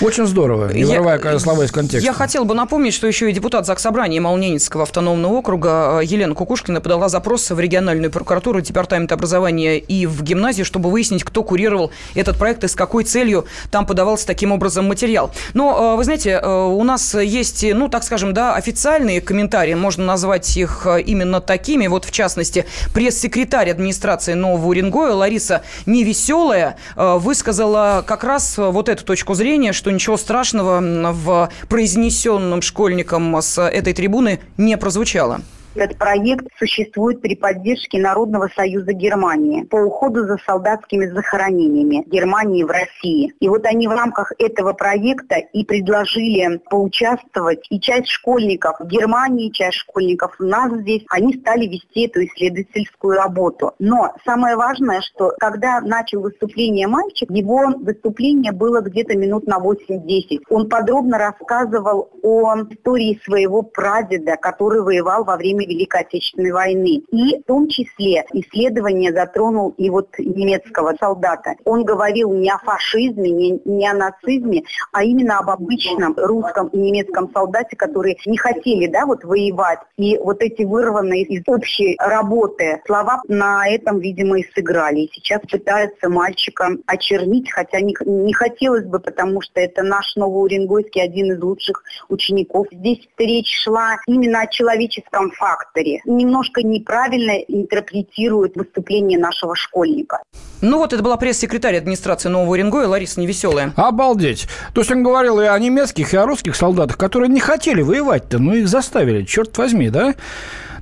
Очень 0.00 0.26
здорово, 0.26 0.70
я, 0.72 0.86
вырывая 0.86 1.38
слова 1.38 1.64
из 1.64 1.72
контекста. 1.72 2.04
Я 2.04 2.12
хотел 2.12 2.44
бы 2.44 2.54
напомнить, 2.54 2.94
что 2.94 3.06
еще 3.06 3.30
и 3.30 3.32
депутат 3.32 3.66
Заксобрания 3.66 4.20
Малненецкого 4.20 4.84
автономного 4.84 5.32
округа 5.34 6.00
э, 6.00 6.04
Елена 6.04 6.34
Кукушкина 6.34 6.80
подала 6.80 7.08
запрос 7.08 7.50
в 7.50 7.58
региональную 7.58 8.10
прокуратуру 8.10 8.60
Департамента 8.60 9.14
образования 9.14 9.78
и 9.78 10.06
в 10.06 10.22
гимназию, 10.22 10.64
чтобы 10.64 10.90
выяснить, 10.90 11.24
кто 11.24 11.42
курировал 11.42 11.90
этот 12.14 12.38
проект 12.38 12.64
и 12.64 12.68
с 12.68 12.74
какой 12.74 13.04
целью 13.04 13.46
там 13.70 13.86
подавался 13.86 14.26
таким 14.26 14.52
образом 14.52 14.86
материал. 14.86 15.32
Но, 15.54 15.94
э, 15.94 15.96
вы 15.96 16.04
знаете, 16.04 16.40
э, 16.42 16.48
у 16.48 16.82
нас 16.84 17.14
есть, 17.14 17.64
ну, 17.74 17.88
так 17.88 18.04
скажем, 18.04 18.34
да, 18.34 18.54
официальные 18.54 19.20
комментарии, 19.20 19.74
можно 19.74 20.04
назвать 20.04 20.56
их 20.56 20.86
именно 21.06 21.40
такими. 21.40 21.86
Вот, 21.86 22.04
в 22.04 22.12
частности, 22.12 22.66
пресс-секретарь 22.94 23.70
администрации 23.70 24.34
Нового 24.34 24.68
Уренгоя 24.68 25.12
Лариса 25.12 25.62
Невеселая 25.86 26.76
высказала 26.96 28.04
как 28.06 28.24
раз 28.24 28.58
вот 28.58 28.88
эту 28.88 29.04
точку 29.04 29.34
зрения, 29.34 29.72
что 29.78 29.90
ничего 29.90 30.16
страшного 30.16 30.80
в 31.12 31.50
произнесенном 31.68 32.60
школьником 32.60 33.40
с 33.40 33.62
этой 33.62 33.94
трибуны 33.94 34.40
не 34.56 34.76
прозвучало. 34.76 35.40
Этот 35.74 35.98
проект 35.98 36.46
существует 36.58 37.20
при 37.20 37.36
поддержке 37.36 38.00
Народного 38.00 38.48
союза 38.54 38.92
Германии 38.92 39.62
по 39.62 39.76
уходу 39.76 40.24
за 40.26 40.38
солдатскими 40.38 41.06
захоронениями 41.06 42.04
Германии 42.06 42.64
в 42.64 42.70
России. 42.70 43.32
И 43.40 43.48
вот 43.48 43.64
они 43.66 43.86
в 43.86 43.92
рамках 43.92 44.32
этого 44.38 44.72
проекта 44.72 45.36
и 45.36 45.64
предложили 45.64 46.60
поучаствовать. 46.70 47.66
И 47.70 47.78
часть 47.80 48.08
школьников 48.08 48.80
в 48.80 48.86
Германии, 48.86 49.50
часть 49.50 49.78
школьников 49.78 50.34
у 50.40 50.44
нас 50.44 50.72
здесь, 50.80 51.04
они 51.10 51.34
стали 51.34 51.66
вести 51.66 52.06
эту 52.06 52.24
исследовательскую 52.24 53.16
работу. 53.16 53.72
Но 53.78 54.14
самое 54.24 54.56
важное, 54.56 55.00
что 55.02 55.32
когда 55.38 55.80
начал 55.80 56.22
выступление 56.22 56.88
мальчик, 56.88 57.30
его 57.30 57.68
выступление 57.78 58.52
было 58.52 58.80
где-то 58.80 59.16
минут 59.16 59.46
на 59.46 59.58
8-10. 59.58 60.40
Он 60.48 60.68
подробно 60.68 61.18
рассказывал 61.18 62.10
о 62.22 62.56
истории 62.70 63.20
своего 63.24 63.62
прадеда, 63.62 64.36
который 64.36 64.82
воевал 64.82 65.24
во 65.24 65.36
время 65.36 65.67
Великой 65.68 66.00
Отечественной 66.00 66.52
войны. 66.52 67.02
И 67.10 67.38
в 67.38 67.44
том 67.44 67.68
числе 67.68 68.24
исследование 68.32 69.12
затронул 69.12 69.74
и 69.76 69.90
вот 69.90 70.08
немецкого 70.18 70.94
солдата. 70.98 71.54
Он 71.64 71.84
говорил 71.84 72.32
не 72.32 72.50
о 72.50 72.58
фашизме, 72.58 73.30
не, 73.30 73.60
не 73.64 73.88
о 73.88 73.94
нацизме, 73.94 74.62
а 74.92 75.04
именно 75.04 75.38
об 75.38 75.50
обычном 75.50 76.14
русском 76.16 76.68
и 76.68 76.78
немецком 76.78 77.30
солдате, 77.32 77.76
которые 77.76 78.16
не 78.26 78.36
хотели 78.36 78.86
да, 78.86 79.06
вот 79.06 79.24
воевать. 79.24 79.80
И 79.96 80.18
вот 80.18 80.42
эти 80.42 80.62
вырванные 80.62 81.22
из 81.22 81.42
общей 81.46 81.96
работы 81.98 82.80
слова 82.86 83.22
на 83.28 83.68
этом, 83.68 84.00
видимо, 84.00 84.40
и 84.40 84.44
сыграли. 84.54 85.00
И 85.00 85.10
сейчас 85.12 85.40
пытаются 85.42 86.08
мальчика 86.08 86.70
очернить, 86.86 87.50
хотя 87.50 87.80
не, 87.80 87.94
не 88.04 88.32
хотелось 88.32 88.84
бы, 88.84 88.98
потому 88.98 89.40
что 89.40 89.60
это 89.60 89.82
наш 89.82 90.16
Новоуренгойский 90.16 91.02
один 91.02 91.32
из 91.32 91.42
лучших 91.42 91.82
учеников. 92.08 92.66
Здесь 92.72 93.08
речь 93.18 93.62
шла 93.62 93.96
именно 94.06 94.40
о 94.40 94.46
человеческом 94.46 95.30
факторе 95.32 95.47
факторе 95.48 96.00
немножко 96.04 96.62
неправильно 96.62 97.32
интерпретируют 97.48 98.56
выступление 98.56 99.18
нашего 99.18 99.54
школьника. 99.56 100.22
Ну 100.60 100.78
вот 100.78 100.92
это 100.92 101.02
была 101.02 101.16
пресс-секретарь 101.16 101.76
администрации 101.76 102.28
Нового 102.28 102.52
Уренгоя 102.52 102.86
Лариса 102.86 103.20
Невеселая. 103.20 103.72
Обалдеть. 103.76 104.48
То 104.74 104.80
есть 104.80 104.90
он 104.90 105.02
говорил 105.02 105.40
и 105.40 105.46
о 105.46 105.58
немецких, 105.58 106.12
и 106.12 106.16
о 106.16 106.26
русских 106.26 106.56
солдатах, 106.56 106.98
которые 106.98 107.28
не 107.30 107.40
хотели 107.40 107.80
воевать-то, 107.80 108.38
но 108.38 108.54
их 108.54 108.68
заставили, 108.68 109.24
черт 109.24 109.56
возьми, 109.56 109.88
да? 109.88 110.14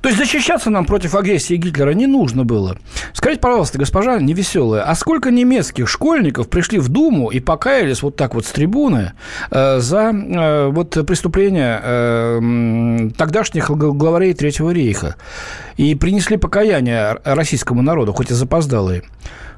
То 0.07 0.11
есть 0.11 0.19
защищаться 0.23 0.69
нам 0.69 0.85
против 0.85 1.15
агрессии 1.15 1.55
Гитлера 1.55 1.91
не 1.91 2.07
нужно 2.07 2.45
было. 2.45 2.77
Скажите, 3.11 3.41
пожалуйста, 3.41 3.77
госпожа 3.77 4.19
невеселая, 4.19 4.83
а 4.83 4.95
сколько 4.95 5.31
немецких 5.31 5.89
школьников 5.89 6.47
пришли 6.47 6.79
в 6.79 6.87
Думу 6.87 7.27
и 7.29 7.41
покаялись 7.41 8.01
вот 8.01 8.15
так 8.15 8.33
вот 8.33 8.45
с 8.45 8.51
трибуны 8.51 9.11
э, 9.51 9.79
за 9.79 10.13
э, 10.13 10.67
вот 10.67 10.91
преступления 11.05 11.81
э, 11.83 13.09
тогдашних 13.17 13.69
главарей 13.69 14.33
Третьего 14.33 14.69
рейха 14.69 15.17
и 15.75 15.93
принесли 15.93 16.37
покаяние 16.37 17.17
российскому 17.25 17.81
народу, 17.81 18.13
хоть 18.13 18.31
и 18.31 18.33
запоздалые? 18.33 19.03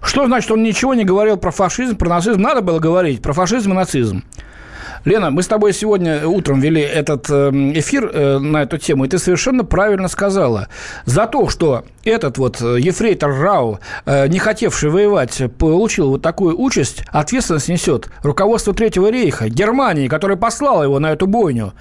Что 0.01 0.25
значит, 0.25 0.49
он 0.49 0.63
ничего 0.63 0.95
не 0.95 1.05
говорил 1.05 1.37
про 1.37 1.51
фашизм, 1.51 1.95
про 1.95 2.09
нацизм? 2.09 2.41
Надо 2.41 2.61
было 2.61 2.79
говорить 2.79 3.21
про 3.21 3.33
фашизм 3.33 3.73
и 3.73 3.75
нацизм. 3.75 4.23
Лена, 5.05 5.31
мы 5.31 5.43
с 5.43 5.47
тобой 5.47 5.73
сегодня 5.73 6.27
утром 6.27 6.59
вели 6.59 6.81
этот 6.81 7.29
эм, 7.29 7.71
эфир 7.71 8.11
э, 8.13 8.37
на 8.39 8.63
эту 8.63 8.77
тему, 8.77 9.05
и 9.05 9.07
ты 9.07 9.17
совершенно 9.17 9.63
правильно 9.63 10.09
сказала. 10.09 10.67
За 11.05 11.25
то, 11.25 11.47
что 11.47 11.85
этот 12.03 12.37
вот 12.37 12.61
э, 12.61 12.79
ефрейтор 12.79 13.33
Рау, 13.39 13.79
э, 14.05 14.27
не 14.27 14.39
хотевший 14.39 14.89
воевать, 14.89 15.41
получил 15.57 16.09
вот 16.09 16.21
такую 16.21 16.59
участь, 16.59 17.03
ответственность 17.11 17.69
несет 17.69 18.09
руководство 18.23 18.73
Третьего 18.73 19.09
рейха, 19.09 19.47
Германии, 19.47 20.09
которая 20.09 20.37
послала 20.37 20.83
его 20.83 20.99
на 20.99 21.13
эту 21.13 21.27
бойню. 21.27 21.73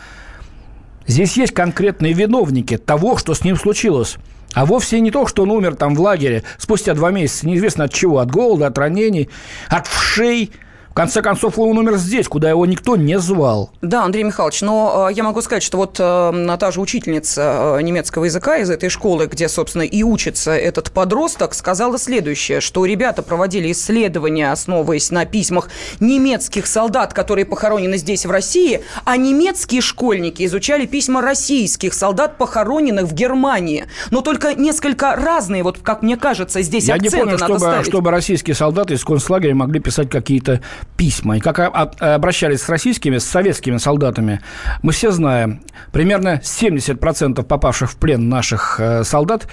Здесь 1.08 1.36
есть 1.36 1.54
конкретные 1.54 2.12
виновники 2.12 2.76
того, 2.76 3.16
что 3.16 3.34
с 3.34 3.42
ним 3.42 3.56
случилось. 3.56 4.16
А 4.54 4.64
вовсе 4.64 5.00
не 5.00 5.10
то, 5.10 5.26
что 5.26 5.42
он 5.42 5.50
умер 5.50 5.74
там 5.74 5.94
в 5.94 6.00
лагере 6.00 6.44
спустя 6.56 6.94
два 6.94 7.10
месяца, 7.10 7.46
неизвестно 7.46 7.84
от 7.84 7.92
чего, 7.92 8.20
от 8.20 8.30
голода, 8.30 8.68
от 8.68 8.78
ранений, 8.78 9.28
от 9.68 9.88
вшей– 9.88 10.52
конце 10.98 11.22
концов, 11.22 11.60
он 11.60 11.78
умер 11.78 11.96
здесь, 11.96 12.26
куда 12.26 12.50
его 12.50 12.66
никто 12.66 12.96
не 12.96 13.20
звал. 13.20 13.70
Да, 13.82 14.02
Андрей 14.02 14.24
Михайлович, 14.24 14.62
но 14.62 15.06
э, 15.08 15.14
я 15.14 15.22
могу 15.22 15.40
сказать, 15.42 15.62
что 15.62 15.76
вот 15.78 15.96
э, 16.00 16.56
та 16.58 16.70
же 16.72 16.80
учительница 16.80 17.76
э, 17.78 17.82
немецкого 17.82 18.24
языка 18.24 18.56
из 18.56 18.68
этой 18.68 18.88
школы, 18.88 19.26
где, 19.26 19.48
собственно, 19.48 19.82
и 19.82 20.02
учится 20.02 20.50
этот 20.50 20.90
подросток, 20.90 21.54
сказала 21.54 21.98
следующее, 21.98 22.60
что 22.60 22.84
ребята 22.84 23.22
проводили 23.22 23.70
исследования, 23.70 24.50
основываясь 24.50 25.12
на 25.12 25.24
письмах 25.24 25.68
немецких 26.00 26.66
солдат, 26.66 27.14
которые 27.14 27.46
похоронены 27.46 27.96
здесь, 27.96 28.26
в 28.26 28.32
России, 28.32 28.82
а 29.04 29.16
немецкие 29.16 29.82
школьники 29.82 30.44
изучали 30.46 30.84
письма 30.86 31.22
российских 31.22 31.94
солдат, 31.94 32.38
похороненных 32.38 33.04
в 33.04 33.14
Германии. 33.14 33.86
Но 34.10 34.20
только 34.20 34.54
несколько 34.54 35.14
разные, 35.14 35.62
вот 35.62 35.78
как 35.80 36.02
мне 36.02 36.16
кажется, 36.16 36.60
здесь 36.62 36.88
Я 36.88 36.98
не 36.98 37.06
акценты 37.06 37.18
помню, 37.18 37.32
надо 37.38 37.44
чтобы, 37.44 37.60
ставить. 37.60 37.86
чтобы 37.86 38.10
российские 38.10 38.56
солдаты 38.56 38.94
из 38.94 39.04
концлагеря 39.04 39.54
могли 39.54 39.78
писать 39.78 40.10
какие-то 40.10 40.60
письма. 40.96 41.36
И 41.36 41.40
как 41.40 41.58
обращались 42.00 42.62
с 42.62 42.68
российскими, 42.68 43.18
с 43.18 43.24
советскими 43.24 43.76
солдатами, 43.76 44.40
мы 44.82 44.92
все 44.92 45.10
знаем. 45.10 45.62
Примерно 45.92 46.40
70% 46.42 47.42
попавших 47.44 47.90
в 47.92 47.96
плен 47.98 48.28
наших 48.28 48.80
э, 48.80 49.04
солдат 49.04 49.46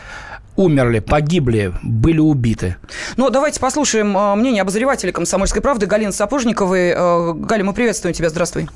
умерли, 0.55 0.99
погибли, 0.99 1.73
были 1.83 2.19
убиты. 2.19 2.77
Ну, 3.17 3.29
давайте 3.29 3.59
послушаем 3.59 4.17
э, 4.17 4.35
мнение 4.35 4.61
обозревателя 4.61 5.11
«Комсомольской 5.11 5.61
правды» 5.61 5.85
Галины 5.85 6.11
Сапожниковой. 6.11 6.93
Э, 6.95 7.33
Галя, 7.33 7.63
мы 7.63 7.73
приветствуем 7.73 8.13
тебя. 8.13 8.29
Здравствуй. 8.29 8.67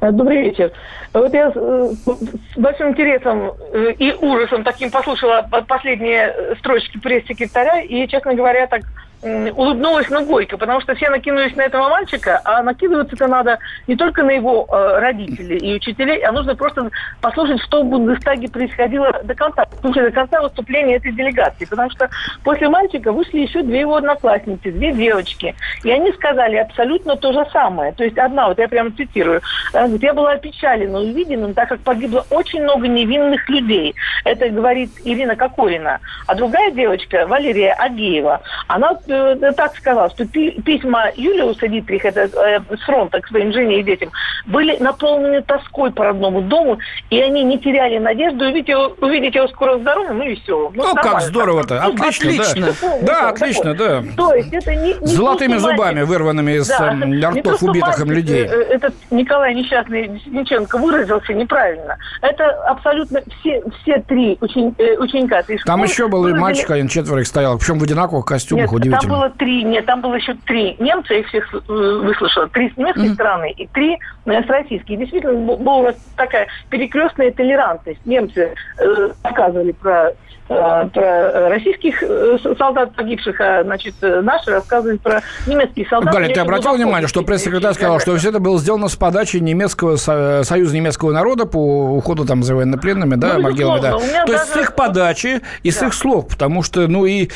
Добрый 0.00 0.42
вечер. 0.42 0.72
Вот 1.12 1.32
я 1.32 1.50
с 1.52 2.58
большим 2.58 2.90
интересом 2.90 3.52
и 3.98 4.12
ужасом 4.20 4.64
таким 4.64 4.90
послушала 4.90 5.46
по- 5.50 5.62
последние 5.62 6.56
строчки 6.58 6.98
пресс-секретаря 6.98 7.80
и, 7.80 8.06
честно 8.08 8.34
говоря, 8.34 8.66
так 8.66 8.82
улыбнулась, 9.24 10.08
но 10.10 10.22
горько, 10.24 10.56
потому 10.56 10.80
что 10.80 10.94
все 10.94 11.08
накинулись 11.10 11.56
на 11.56 11.62
этого 11.62 11.88
мальчика, 11.88 12.40
а 12.44 12.62
накидываться-то 12.62 13.26
надо 13.26 13.58
не 13.86 13.96
только 13.96 14.22
на 14.22 14.30
его 14.30 14.66
э, 14.70 14.98
родителей 15.00 15.58
и 15.58 15.74
учителей, 15.74 16.22
а 16.24 16.32
нужно 16.32 16.54
просто 16.54 16.90
послушать, 17.20 17.60
что 17.62 17.82
в 17.82 17.86
Бундестаге 17.86 18.48
происходило 18.48 19.12
до 19.22 19.34
конца, 19.34 19.66
смысле, 19.80 20.04
до 20.04 20.10
конца 20.10 20.40
выступления 20.40 20.96
этой 20.96 21.12
делегации. 21.12 21.64
Потому 21.64 21.90
что 21.90 22.08
после 22.42 22.68
мальчика 22.68 23.12
вышли 23.12 23.40
еще 23.40 23.62
две 23.62 23.80
его 23.80 23.96
одноклассницы, 23.96 24.72
две 24.72 24.92
девочки. 24.92 25.54
И 25.82 25.90
они 25.90 26.12
сказали 26.12 26.56
абсолютно 26.56 27.16
то 27.16 27.32
же 27.32 27.46
самое. 27.52 27.92
То 27.92 28.04
есть 28.04 28.18
одна, 28.18 28.48
вот 28.48 28.58
я 28.58 28.68
прямо 28.68 28.90
цитирую, 28.90 29.40
говорит, 29.72 30.02
я 30.02 30.14
была 30.14 30.32
опечалена 30.32 30.98
увиденным, 30.98 31.54
так 31.54 31.68
как 31.68 31.80
погибло 31.80 32.24
очень 32.30 32.62
много 32.62 32.88
невинных 32.88 33.48
людей. 33.48 33.94
Это 34.24 34.48
говорит 34.48 34.90
Ирина 35.04 35.36
Кокорина. 35.36 36.00
А 36.26 36.34
другая 36.34 36.70
девочка, 36.70 37.26
Валерия 37.26 37.72
Агеева, 37.72 38.40
она 38.68 38.98
э, 39.06 39.13
так 39.56 39.76
сказала, 39.76 40.10
что 40.10 40.26
пи- 40.26 40.60
письма 40.62 41.06
Юлиуса 41.16 41.68
Дитрих, 41.68 42.04
это 42.04 42.22
э, 42.22 42.60
с 42.76 42.80
фронта 42.84 43.20
к 43.20 43.28
своим 43.28 43.52
жене 43.52 43.80
и 43.80 43.82
детям, 43.82 44.10
были 44.46 44.76
наполнены 44.78 45.42
тоской 45.42 45.90
по 45.92 46.04
родному 46.04 46.42
дому, 46.42 46.78
и 47.10 47.20
они 47.20 47.42
не 47.44 47.58
теряли 47.58 47.98
надежду 47.98 48.44
увидеть 48.46 48.68
его, 48.68 48.94
увидеть 49.00 49.34
его 49.34 49.48
скоро 49.48 49.78
здоровым 49.78 50.22
и 50.22 50.30
веселым. 50.30 50.72
Ну, 50.74 50.82
как 50.94 51.04
нормально. 51.04 51.28
здорово-то. 51.28 51.82
Ну, 51.84 51.94
Отлично, 51.94 52.30
отлично. 52.30 52.66
да. 52.66 52.72
Ну, 52.82 52.98
Да, 53.06 53.28
отлично, 53.30 53.74
да. 53.74 54.02
То 54.16 54.34
есть 54.34 54.52
это 54.52 54.74
не, 54.74 54.94
не 54.94 55.06
С 55.06 55.10
золотыми 55.10 55.56
зубами, 55.56 55.94
мальчик. 55.96 56.08
вырванными 56.08 56.52
из 56.52 56.68
Да, 56.68 56.92
эм, 56.92 57.38
ртов 57.38 57.56
что 57.56 57.66
убитых 57.66 57.98
им 58.00 58.10
людей. 58.10 58.44
э, 58.44 58.48
э, 58.48 58.62
Этот 58.74 58.94
Николай 59.10 59.54
Несчастный 59.54 60.08
Десниченко 60.08 60.78
выразился 60.78 61.32
неправильно. 61.34 61.96
Это 62.22 62.50
абсолютно 62.68 63.20
все, 63.40 63.62
все 63.82 64.02
три 64.06 64.36
учень- 64.40 64.74
э, 64.78 64.96
ученика 64.98 65.40
этой 65.40 65.58
школы. 65.58 65.76
Там 65.76 65.82
еще 65.84 66.08
был 66.08 66.26
и 66.28 66.32
мальчик 66.34 66.70
один, 66.70 66.88
четверо 66.88 67.20
их 67.20 67.26
стоял, 67.26 67.58
причем 67.58 67.78
в 67.78 67.82
одинаковых 67.82 68.24
костюмах, 68.24 68.64
Нет, 68.64 68.70
там 68.70 68.80
удивительно. 68.98 69.18
было 69.18 69.30
три, 69.30 69.62
нет, 69.64 69.86
там 69.86 70.00
было 70.00 70.14
еще 70.14 70.34
три 70.46 70.76
немца, 70.78 71.14
я 71.14 71.20
их 71.20 71.28
всех 71.28 71.54
э, 71.54 71.58
выслушала, 71.68 72.48
три 72.48 72.70
с 72.70 72.76
немецкой 72.76 73.08
стороны 73.10 73.50
и 73.52 73.66
три 73.68 73.98
э, 74.26 74.42
с 74.42 74.46
российской. 74.46 74.92
И 74.92 74.96
действительно 74.96 75.56
была 75.56 75.92
такая 76.16 76.48
перекрестная 76.70 77.30
толерантность. 77.30 78.04
Немцы 78.04 78.54
э, 78.78 79.10
рассказывали 79.22 79.72
про 79.72 80.12
про 80.46 81.48
российских 81.48 82.02
э, 82.02 82.38
с- 82.42 82.56
солдат 82.58 82.94
погибших, 82.94 83.40
а 83.40 83.62
значит 83.64 83.94
э, 84.02 84.20
наши 84.20 84.50
рассказывали 84.50 84.98
про 84.98 85.22
немецких 85.46 85.88
солдат. 85.88 86.12
Галя, 86.12 86.32
ты 86.34 86.40
обратил 86.40 86.74
внимание, 86.74 87.08
что 87.08 87.22
пресс-секретарь 87.22 87.74
сказал, 87.74 87.98
что 88.00 88.14
все 88.16 88.28
это 88.28 88.40
было 88.40 88.58
сделано 88.58 88.88
с 88.88 88.96
подачи 88.96 89.38
немецкого 89.38 89.96
со- 89.96 90.42
Союза 90.44 90.76
немецкого 90.76 91.12
народа 91.12 91.46
по 91.46 91.56
уходу 91.96 92.24
там 92.26 92.42
за 92.42 92.54
военнопленными, 92.54 93.14
да, 93.14 93.34
Ну, 93.34 93.42
могилами, 93.42 93.80
да. 93.80 93.92
То 94.26 94.32
есть 94.32 94.44
с 94.44 94.48
даже- 94.48 94.60
их 94.60 94.74
подачи 94.74 95.40
и 95.62 95.70
с 95.70 95.78
Да. 95.78 95.86
их 95.86 95.94
слов, 95.94 96.28
потому 96.28 96.62
что, 96.62 96.86
ну 96.88 97.06
и 97.06 97.30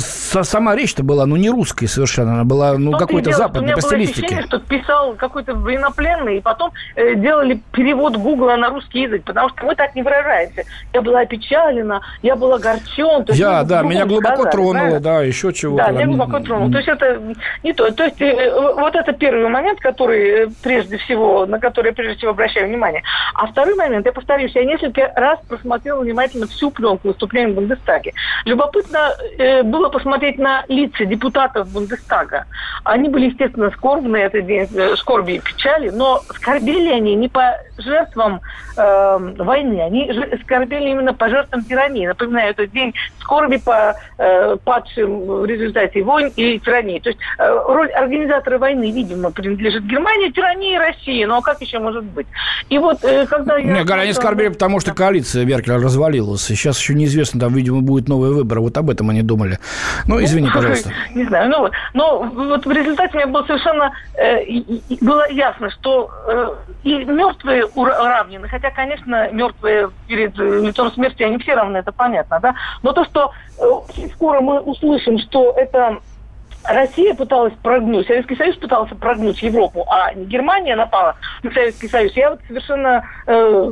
со- 0.00 0.42
сама 0.42 0.76
речь-то 0.76 1.02
была, 1.02 1.26
ну 1.26 1.36
не 1.36 1.50
русская 1.50 1.86
совершенно, 1.86 2.34
она 2.34 2.44
была, 2.44 2.76
ну 2.78 2.92
какой-то 2.92 3.32
западной 3.32 3.74
по 3.74 3.80
было 3.80 3.88
ощущение, 3.94 4.06
стилистике. 4.28 4.42
что 4.46 4.58
писал 4.60 5.14
какой-то 5.14 5.54
военнопленный, 5.54 6.38
и 6.38 6.40
потом 6.40 6.70
э, 6.96 7.14
делали 7.14 7.60
перевод 7.72 8.16
Гугла 8.16 8.56
на 8.56 8.68
русский 8.70 9.02
язык, 9.02 9.24
потому 9.24 9.48
что 9.50 9.64
мы 9.64 9.74
так 9.74 9.94
не 9.94 10.02
выражаемся. 10.02 10.64
Я 10.92 11.02
была 11.02 11.20
опечалена, 11.20 12.00
я 12.22 12.36
был 12.36 12.52
огорчен. 12.52 13.24
То 13.24 13.32
есть, 13.32 13.40
Я, 13.40 13.62
да, 13.64 13.82
меня 13.82 14.06
глубоко 14.06 14.34
сказали, 14.34 14.50
тронуло, 14.52 14.72
правильно? 14.72 15.00
да, 15.00 15.22
еще 15.22 15.52
чего-то. 15.52 15.84
Да, 15.84 15.90
меня 15.92 16.06
глубоко 16.06 16.40
тронуло. 16.40 16.70
То 16.70 16.78
есть 16.78 16.88
это 16.88 17.20
не 17.62 17.72
то. 17.72 17.90
То 17.92 18.04
есть 18.04 18.20
э, 18.20 18.52
вот 18.74 18.94
это 18.94 19.12
первый 19.12 19.48
момент, 19.48 19.80
который 19.80 20.28
э, 20.28 20.48
прежде 20.62 20.98
всего, 20.98 21.46
на 21.46 21.58
который 21.58 21.88
я 21.88 21.92
прежде 21.94 22.16
всего 22.16 22.30
обращаю 22.32 22.68
внимание. 22.68 23.02
А 23.34 23.46
второй 23.46 23.74
момент, 23.74 24.06
я 24.06 24.12
повторюсь, 24.12 24.52
я 24.54 24.64
несколько 24.64 25.12
раз 25.16 25.38
просмотрела 25.48 26.00
внимательно 26.00 26.46
всю 26.46 26.70
пленку 26.70 27.08
выступления 27.08 27.52
в 27.52 27.54
Бундестаге. 27.54 28.12
Любопытно 28.44 29.12
э, 29.38 29.62
было 29.62 29.88
посмотреть 29.88 30.38
на 30.38 30.64
лица 30.68 31.04
депутатов 31.04 31.68
Бундестага. 31.72 32.46
Они 32.84 33.08
были, 33.08 33.26
естественно, 33.30 33.70
скорбные, 33.70 34.24
это 34.24 34.42
день 34.42 34.68
скорби 34.96 35.32
и 35.32 35.38
печали, 35.38 35.90
но 35.90 36.20
скорбели 36.34 36.90
они 36.90 37.14
не 37.14 37.28
по 37.28 37.56
жертвам 37.78 38.40
э, 38.76 39.18
войны, 39.38 39.80
они 39.80 40.12
же- 40.12 40.38
скорбели 40.44 40.90
именно 40.90 41.14
по 41.14 41.28
жертвам 41.28 41.64
тирании. 41.64 41.99
Напоминаю, 42.06 42.50
это 42.50 42.66
день 42.66 42.94
скорби 43.20 43.56
по 43.56 43.96
э, 44.18 44.56
падшим 44.64 45.26
в 45.26 45.44
результате 45.44 46.02
войн 46.02 46.32
и 46.36 46.58
тирании. 46.58 46.98
То 46.98 47.10
есть 47.10 47.20
э, 47.38 47.62
роль 47.66 47.90
организатора 47.92 48.58
войны, 48.58 48.90
видимо, 48.90 49.30
принадлежит 49.30 49.84
Германии, 49.84 50.30
тирании 50.30 50.76
России. 50.76 51.24
Ну 51.24 51.36
а 51.36 51.42
как 51.42 51.60
еще 51.60 51.78
может 51.78 52.04
быть? 52.04 52.26
И 52.68 52.78
вот 52.78 53.02
э, 53.04 53.26
когда 53.26 53.56
я... 53.56 53.64
Не, 53.64 53.84
Галя, 53.84 54.02
они 54.02 54.12
скорбели, 54.12 54.48
потому 54.48 54.80
что 54.80 54.94
коалиция 54.94 55.44
Меркель 55.44 55.74
развалилась. 55.74 56.42
Сейчас 56.42 56.78
еще 56.78 56.94
неизвестно, 56.94 57.40
там, 57.40 57.54
видимо, 57.54 57.80
будет 57.80 58.08
новые 58.08 58.32
выборы. 58.32 58.60
Вот 58.60 58.76
об 58.76 58.90
этом 58.90 59.10
они 59.10 59.22
думали. 59.22 59.58
Ну, 60.06 60.22
извини, 60.22 60.48
пожалуйста. 60.52 60.90
Не 61.14 61.24
знаю, 61.24 61.50
ну. 61.50 61.70
Но 61.94 62.22
вот 62.22 62.66
в 62.66 62.70
результате 62.70 63.16
мне 63.16 63.26
было 63.26 63.44
совершенно 63.44 63.92
э, 64.16 64.44
было 65.00 65.30
ясно, 65.30 65.70
что 65.70 66.10
э, 66.26 66.48
и 66.84 67.04
мертвые 67.04 67.64
ура- 67.74 68.00
уравнены, 68.00 68.48
хотя, 68.48 68.70
конечно, 68.70 69.30
мертвые 69.32 69.90
перед 70.06 70.38
э, 70.38 70.60
лицом 70.60 70.92
смерти, 70.92 71.22
они 71.22 71.38
все 71.38 71.54
равны, 71.54 71.78
это 71.78 71.89
понятно, 71.92 72.40
да. 72.40 72.54
Но 72.82 72.92
то, 72.92 73.04
что 73.04 73.32
э, 73.58 74.08
скоро 74.14 74.40
мы 74.40 74.60
услышим, 74.60 75.18
что 75.18 75.52
это 75.52 76.00
Россия 76.64 77.14
пыталась 77.14 77.54
прогнуть, 77.62 78.06
Советский 78.06 78.36
Союз 78.36 78.56
пытался 78.56 78.94
прогнуть 78.94 79.40
Европу, 79.42 79.86
а 79.88 80.12
не 80.14 80.24
Германия 80.26 80.76
напала 80.76 81.16
на 81.42 81.50
Советский 81.52 81.88
Союз. 81.88 82.12
Я 82.14 82.30
вот 82.30 82.40
совершенно 82.46 83.04
э, 83.26 83.70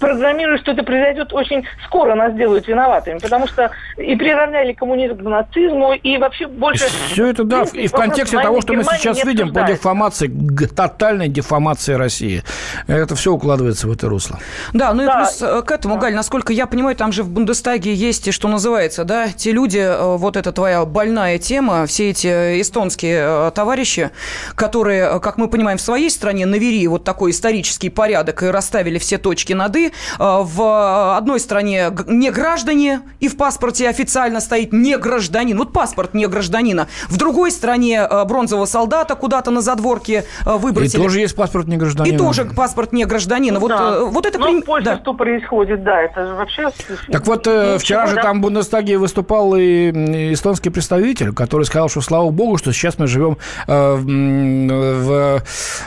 программирую, 0.00 0.58
что 0.58 0.72
это 0.72 0.82
произойдет 0.82 1.32
очень 1.32 1.64
скоро, 1.86 2.14
нас 2.14 2.32
сделают 2.32 2.66
виноватыми, 2.66 3.18
потому 3.18 3.46
что 3.46 3.70
и 3.96 4.16
приравняли 4.16 4.72
коммунизм 4.72 5.18
к 5.18 5.22
нацизму, 5.22 5.92
и 5.92 6.16
вообще 6.18 6.46
больше... 6.46 6.86
Все 7.12 7.26
это, 7.26 7.44
да, 7.44 7.64
и 7.72 7.86
в 7.86 7.92
контексте 7.92 8.38
того, 8.40 8.60
что 8.60 8.72
мы 8.72 8.80
Германии 8.80 9.00
сейчас 9.00 9.16
не 9.18 9.24
видим 9.24 9.46
по 9.52 9.60
обсуждается. 9.60 9.76
дефамации, 9.82 10.26
г- 10.28 10.66
тотальной 10.68 11.28
дефамации 11.28 11.94
России. 11.94 12.42
Это 12.86 13.14
все 13.14 13.32
укладывается 13.32 13.86
в 13.86 13.92
это 13.92 14.08
русло. 14.08 14.38
Да, 14.72 14.92
ну 14.94 15.02
и 15.02 15.06
Да. 15.06 15.16
плюс 15.18 15.42
э, 15.42 15.62
к 15.62 15.70
этому, 15.70 15.98
Галь, 15.98 16.14
насколько 16.14 16.52
я 16.52 16.66
понимаю, 16.66 16.96
там 16.96 17.12
же 17.12 17.22
в 17.22 17.28
Бундестаге 17.28 17.92
есть, 17.94 18.26
и 18.28 18.32
что 18.32 18.48
называется, 18.48 19.04
да, 19.04 19.28
те 19.28 19.52
люди, 19.52 19.78
э, 19.78 20.16
вот 20.16 20.36
это 20.36 20.50
твоя 20.52 20.84
больная 20.84 21.38
тема, 21.38 21.86
все 21.86 22.10
эти 22.10 22.21
эстонские 22.28 23.48
э, 23.48 23.50
товарищи, 23.54 24.10
которые, 24.54 25.16
э, 25.16 25.20
как 25.20 25.38
мы 25.38 25.48
понимаем, 25.48 25.78
в 25.78 25.80
своей 25.80 26.10
стране 26.10 26.46
навели 26.46 26.86
вот 26.88 27.04
такой 27.04 27.30
исторический 27.30 27.90
порядок 27.90 28.42
и 28.42 28.46
расставили 28.46 28.98
все 28.98 29.18
точки 29.18 29.52
над 29.52 29.76
«и». 29.76 29.92
Э, 30.18 30.40
В 30.42 31.16
одной 31.16 31.40
стране 31.40 31.90
не 32.06 32.30
граждане, 32.30 33.00
и 33.20 33.28
в 33.28 33.36
паспорте 33.36 33.88
официально 33.88 34.40
стоит 34.40 34.72
не 34.72 34.96
гражданин. 34.98 35.56
Вот 35.58 35.72
паспорт 35.72 36.14
не 36.14 36.26
гражданина. 36.26 36.88
В 37.08 37.16
другой 37.16 37.50
стране 37.50 38.06
э, 38.08 38.24
бронзового 38.24 38.66
солдата 38.66 39.14
куда-то 39.14 39.50
на 39.50 39.60
задворке 39.60 40.24
э, 40.46 40.54
И 40.54 40.58
выбросили. 40.58 41.00
тоже 41.02 41.20
есть 41.20 41.36
паспорт 41.36 41.66
не 41.68 41.76
гражданина. 41.76 42.14
И 42.14 42.18
тоже 42.18 42.44
паспорт 42.44 42.92
не 42.92 43.04
гражданина. 43.04 43.58
Вот, 43.60 43.68
Да. 43.68 43.94
э, 43.96 44.04
вот 44.04 44.26
это... 44.26 44.38
Но 44.38 44.46
при- 44.46 44.60
в 44.60 44.64
Польше 44.64 44.84
да. 44.86 44.98
что 44.98 45.14
происходит, 45.14 45.82
да, 45.84 46.02
это 46.02 46.26
же 46.26 46.34
вообще... 46.34 46.68
Так 47.10 47.26
вот, 47.26 47.46
э, 47.46 47.72
Ну, 47.72 47.78
вчера 47.78 48.06
же 48.06 48.14
да. 48.16 48.22
там 48.22 48.38
в 48.38 48.42
Бундестаге 48.42 48.98
выступал 48.98 49.54
и 49.56 49.90
эстонский 50.32 50.70
представитель, 50.70 51.32
который 51.32 51.64
сказал, 51.64 51.88
что 51.88 52.00
слава 52.12 52.30
богу, 52.30 52.58
что 52.58 52.72
сейчас 52.72 52.98
мы 52.98 53.06
живем 53.06 53.38
э, 53.66 53.94
в, 53.96 55.42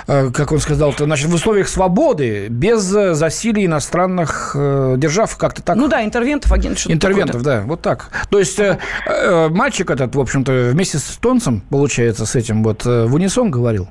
э, 0.07 0.31
как 0.31 0.51
он 0.51 0.59
сказал, 0.59 0.91
значит, 0.97 1.29
в 1.29 1.35
условиях 1.35 1.67
свободы, 1.67 2.47
без 2.47 2.81
засилия 2.81 3.67
иностранных 3.67 4.55
э, 4.55 4.95
держав, 4.97 5.37
как-то 5.37 5.61
так. 5.61 5.75
Ну 5.75 5.87
да, 5.87 6.03
интервентов, 6.03 6.51
агентов. 6.51 6.89
Интервентов, 6.89 7.43
да, 7.43 7.61
вот 7.61 7.81
так. 7.81 8.09
То 8.31 8.39
есть 8.39 8.57
э, 8.57 8.79
э, 9.05 9.49
мальчик 9.49 9.91
этот, 9.91 10.15
в 10.15 10.19
общем-то, 10.19 10.71
вместе 10.71 10.97
с 10.97 11.03
Тонцем, 11.21 11.61
получается, 11.69 12.25
с 12.25 12.35
этим 12.35 12.63
вот 12.63 12.87
э, 12.87 13.05
в 13.05 13.13
унисон 13.13 13.51
говорил. 13.51 13.87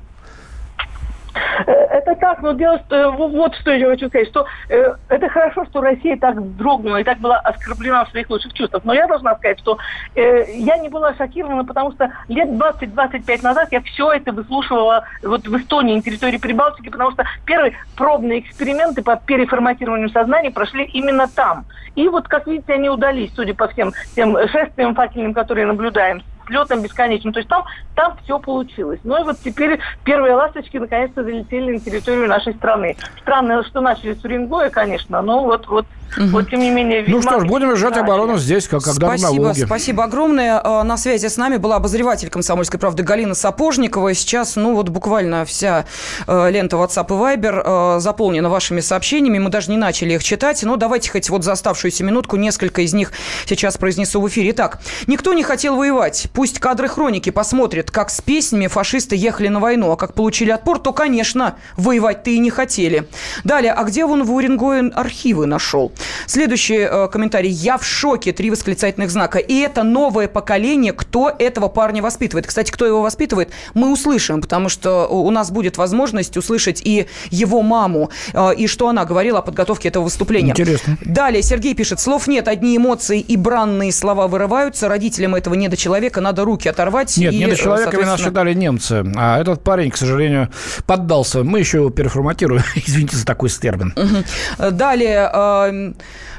Э, 1.65 1.71
это 1.71 2.15
так, 2.15 2.41
но 2.41 2.53
дело, 2.53 2.79
что, 2.85 3.11
вот 3.11 3.55
что 3.55 3.71
я 3.71 3.87
хочу 3.87 4.07
сказать, 4.07 4.27
что 4.27 4.45
э, 4.69 4.95
это 5.09 5.29
хорошо, 5.29 5.65
что 5.65 5.81
Россия 5.81 6.17
так 6.17 6.35
вздрогнула 6.35 6.97
и 6.97 7.03
так 7.03 7.19
была 7.19 7.39
оскорблена 7.39 8.05
в 8.05 8.09
своих 8.09 8.29
лучших 8.29 8.53
чувствах. 8.53 8.83
Но 8.83 8.93
я 8.93 9.07
должна 9.07 9.35
сказать, 9.35 9.59
что 9.59 9.77
э, 10.15 10.45
я 10.57 10.77
не 10.77 10.89
была 10.89 11.13
шокирована, 11.15 11.63
потому 11.63 11.91
что 11.93 12.11
лет 12.27 12.49
20-25 12.49 13.43
назад 13.43 13.69
я 13.71 13.81
все 13.81 14.11
это 14.11 14.31
выслушивала 14.31 15.05
вот 15.23 15.47
в 15.47 15.57
Эстонии, 15.57 15.95
на 15.95 16.01
территории 16.01 16.37
Прибалтики, 16.37 16.89
потому 16.89 17.11
что 17.11 17.25
первые 17.45 17.73
пробные 17.95 18.39
эксперименты 18.39 19.01
по 19.01 19.15
переформатированию 19.15 20.09
сознания 20.09 20.51
прошли 20.51 20.83
именно 20.85 21.27
там. 21.27 21.65
И 21.95 22.07
вот, 22.09 22.27
как 22.27 22.47
видите, 22.47 22.73
они 22.73 22.89
удались, 22.89 23.31
судя 23.35 23.53
по 23.53 23.67
всем 23.69 23.93
тем 24.15 24.37
шествиям 24.49 24.95
факельным, 24.95 25.33
которые 25.33 25.65
наблюдаем 25.65 26.21
летом 26.49 26.81
бесконечным. 26.81 27.33
То 27.33 27.39
есть 27.39 27.49
там, 27.49 27.65
там 27.95 28.17
все 28.23 28.39
получилось. 28.39 28.99
Ну 29.03 29.19
и 29.19 29.23
вот 29.23 29.37
теперь 29.43 29.79
первые 30.03 30.35
ласточки 30.35 30.77
наконец-то 30.77 31.23
залетели 31.23 31.73
на 31.73 31.79
территорию 31.79 32.27
нашей 32.27 32.53
страны. 32.53 32.95
Странно, 33.21 33.63
что 33.63 33.81
начали 33.81 34.13
с 34.13 34.23
Уренгоя, 34.23 34.69
конечно, 34.69 35.21
но 35.21 35.43
вот, 35.43 35.67
вот 35.67 35.85
Угу. 36.17 36.27
Вот, 36.27 36.49
тем 36.49 36.61
не 36.61 36.69
менее, 36.69 37.03
Ну 37.07 37.21
что 37.21 37.41
ж, 37.41 37.45
будем 37.45 37.71
держать 37.71 37.97
оборону 37.97 38.37
здесь, 38.37 38.67
как 38.67 38.83
когда 38.83 39.07
спасибо, 39.07 39.31
на 39.31 39.37
Волге. 39.37 39.65
Спасибо 39.65 40.03
огромное. 40.05 40.61
А, 40.63 40.83
на 40.83 40.97
связи 40.97 41.27
с 41.27 41.35
нами 41.35 41.57
была 41.57 41.75
обозреватель 41.75 42.29
«Комсомольской 42.29 42.79
правды» 42.79 43.03
Галина 43.03 43.33
Сапожникова. 43.33 44.13
Сейчас, 44.13 44.55
ну 44.55 44.75
вот 44.75 44.89
буквально 44.89 45.43
вся 45.45 45.85
э, 46.27 46.51
лента 46.51 46.77
WhatsApp 46.77 47.07
и 47.07 47.37
Viber 47.37 47.97
э, 47.97 47.99
заполнена 47.99 48.49
вашими 48.49 48.79
сообщениями. 48.79 49.39
Мы 49.39 49.49
даже 49.49 49.71
не 49.71 49.77
начали 49.77 50.13
их 50.13 50.23
читать, 50.23 50.63
но 50.63 50.77
давайте 50.77 51.11
хоть 51.11 51.29
вот 51.29 51.43
за 51.43 51.51
оставшуюся 51.51 52.03
минутку 52.03 52.37
несколько 52.37 52.81
из 52.81 52.93
них 52.93 53.11
сейчас 53.45 53.77
произнесу 53.77 54.21
в 54.21 54.27
эфире. 54.29 54.51
Итак, 54.51 54.79
никто 55.07 55.33
не 55.33 55.43
хотел 55.43 55.75
воевать. 55.75 56.27
Пусть 56.35 56.59
кадры 56.59 56.89
хроники 56.89 57.29
посмотрят, 57.29 57.89
как 57.89 58.09
с 58.09 58.19
песнями 58.19 58.67
фашисты 58.67 59.15
ехали 59.15 59.47
на 59.47 59.61
войну, 59.61 59.91
а 59.91 59.95
как 59.95 60.13
получили 60.13 60.51
отпор, 60.51 60.79
то, 60.79 60.91
конечно, 60.91 61.55
воевать-то 61.77 62.29
и 62.29 62.39
не 62.39 62.49
хотели. 62.49 63.07
Далее, 63.45 63.71
а 63.71 63.85
где 63.85 64.03
он 64.03 64.23
в 64.23 64.33
Уренгоен 64.33 64.91
архивы 64.93 65.45
нашел? 65.45 65.93
Следующий 66.27 66.79
э, 66.79 67.07
комментарий. 67.07 67.49
Я 67.49 67.77
в 67.77 67.85
шоке. 67.85 68.33
Три 68.33 68.51
восклицательных 68.51 69.11
знака. 69.11 69.39
И 69.39 69.55
это 69.59 69.83
новое 69.83 70.27
поколение. 70.27 70.91
Кто 70.91 71.29
этого 71.29 71.69
парня 71.69 72.01
воспитывает? 72.03 72.45
Кстати, 72.47 72.69
кто 72.69 72.85
его 72.85 73.01
воспитывает, 73.01 73.51
мы 73.73 73.89
услышим, 73.89 74.41
потому 74.41 74.67
что 74.67 75.07
у 75.07 75.31
нас 75.31 75.51
будет 75.51 75.77
возможность 75.77 76.35
услышать 76.35 76.81
и 76.83 77.07
его 77.29 77.61
маму, 77.61 78.09
э, 78.33 78.55
и 78.57 78.67
что 78.67 78.89
она 78.89 79.05
говорила 79.05 79.39
о 79.39 79.41
подготовке 79.41 79.87
этого 79.87 80.03
выступления. 80.03 80.51
Интересно. 80.51 80.97
Далее 81.05 81.41
Сергей 81.41 81.75
пишет. 81.75 82.01
Слов 82.01 82.27
нет, 82.27 82.49
одни 82.49 82.75
эмоции 82.75 83.21
и 83.21 83.37
бранные 83.37 83.93
слова 83.93 84.27
вырываются. 84.27 84.89
Родителям 84.89 85.35
этого 85.35 85.53
недочеловека 85.53 86.24
надо 86.25 86.43
руки 86.43 86.67
оторвать. 86.67 87.15
Нет, 87.17 87.33
и, 87.33 87.37
недочеловеками 87.37 87.83
соответственно... 87.83 88.11
нас 88.11 88.19
считали 88.19 88.53
немцы. 88.53 89.05
А 89.15 89.39
этот 89.39 89.63
парень, 89.63 89.91
к 89.91 89.97
сожалению, 89.97 90.49
поддался. 90.85 91.43
Мы 91.43 91.59
еще 91.59 91.77
его 91.77 91.89
переформатируем. 91.89 92.63
Извините 92.75 93.15
за 93.15 93.25
такой 93.25 93.49
термин. 93.49 93.93
Угу. 93.95 94.71
Далее... 94.71 95.29
Э, 95.33 95.93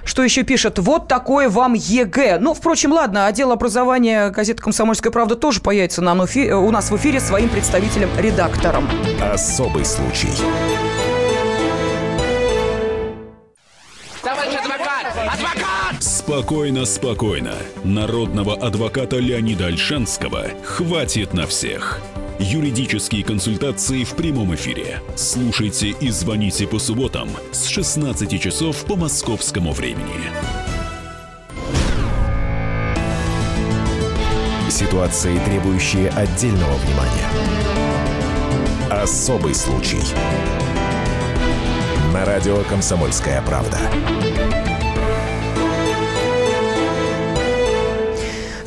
что 0.04 0.22
еще 0.22 0.44
пишет? 0.44 0.78
Вот 0.78 1.08
такое 1.08 1.48
вам 1.48 1.74
ЕГЭ. 1.74 2.38
Ну, 2.38 2.54
впрочем, 2.54 2.92
ладно, 2.92 3.26
отдел 3.26 3.50
образования 3.50 4.30
газеты 4.30 4.62
«Комсомольская 4.62 5.10
правда» 5.10 5.34
тоже 5.34 5.60
появится 5.60 6.00
нам 6.00 6.20
у 6.20 6.70
нас 6.70 6.92
в 6.92 6.96
эфире 6.96 7.18
своим 7.18 7.48
представителем-редактором. 7.48 8.88
Особый 9.20 9.84
случай. 9.84 10.28
Спокойно, 16.26 16.84
спокойно. 16.86 17.54
Народного 17.84 18.56
адвоката 18.56 19.16
Леонида 19.16 19.66
Альшанского 19.66 20.48
хватит 20.64 21.34
на 21.34 21.46
всех. 21.46 22.00
Юридические 22.40 23.22
консультации 23.22 24.02
в 24.02 24.16
прямом 24.16 24.52
эфире. 24.56 25.00
Слушайте 25.14 25.90
и 25.90 26.10
звоните 26.10 26.66
по 26.66 26.80
субботам 26.80 27.28
с 27.52 27.66
16 27.66 28.40
часов 28.42 28.84
по 28.86 28.96
московскому 28.96 29.70
времени. 29.70 30.32
Ситуации, 34.68 35.38
требующие 35.44 36.08
отдельного 36.08 36.74
внимания. 36.74 37.28
Особый 38.90 39.54
случай. 39.54 40.02
На 42.12 42.24
радио 42.24 42.64
«Комсомольская 42.64 43.40
правда». 43.42 43.78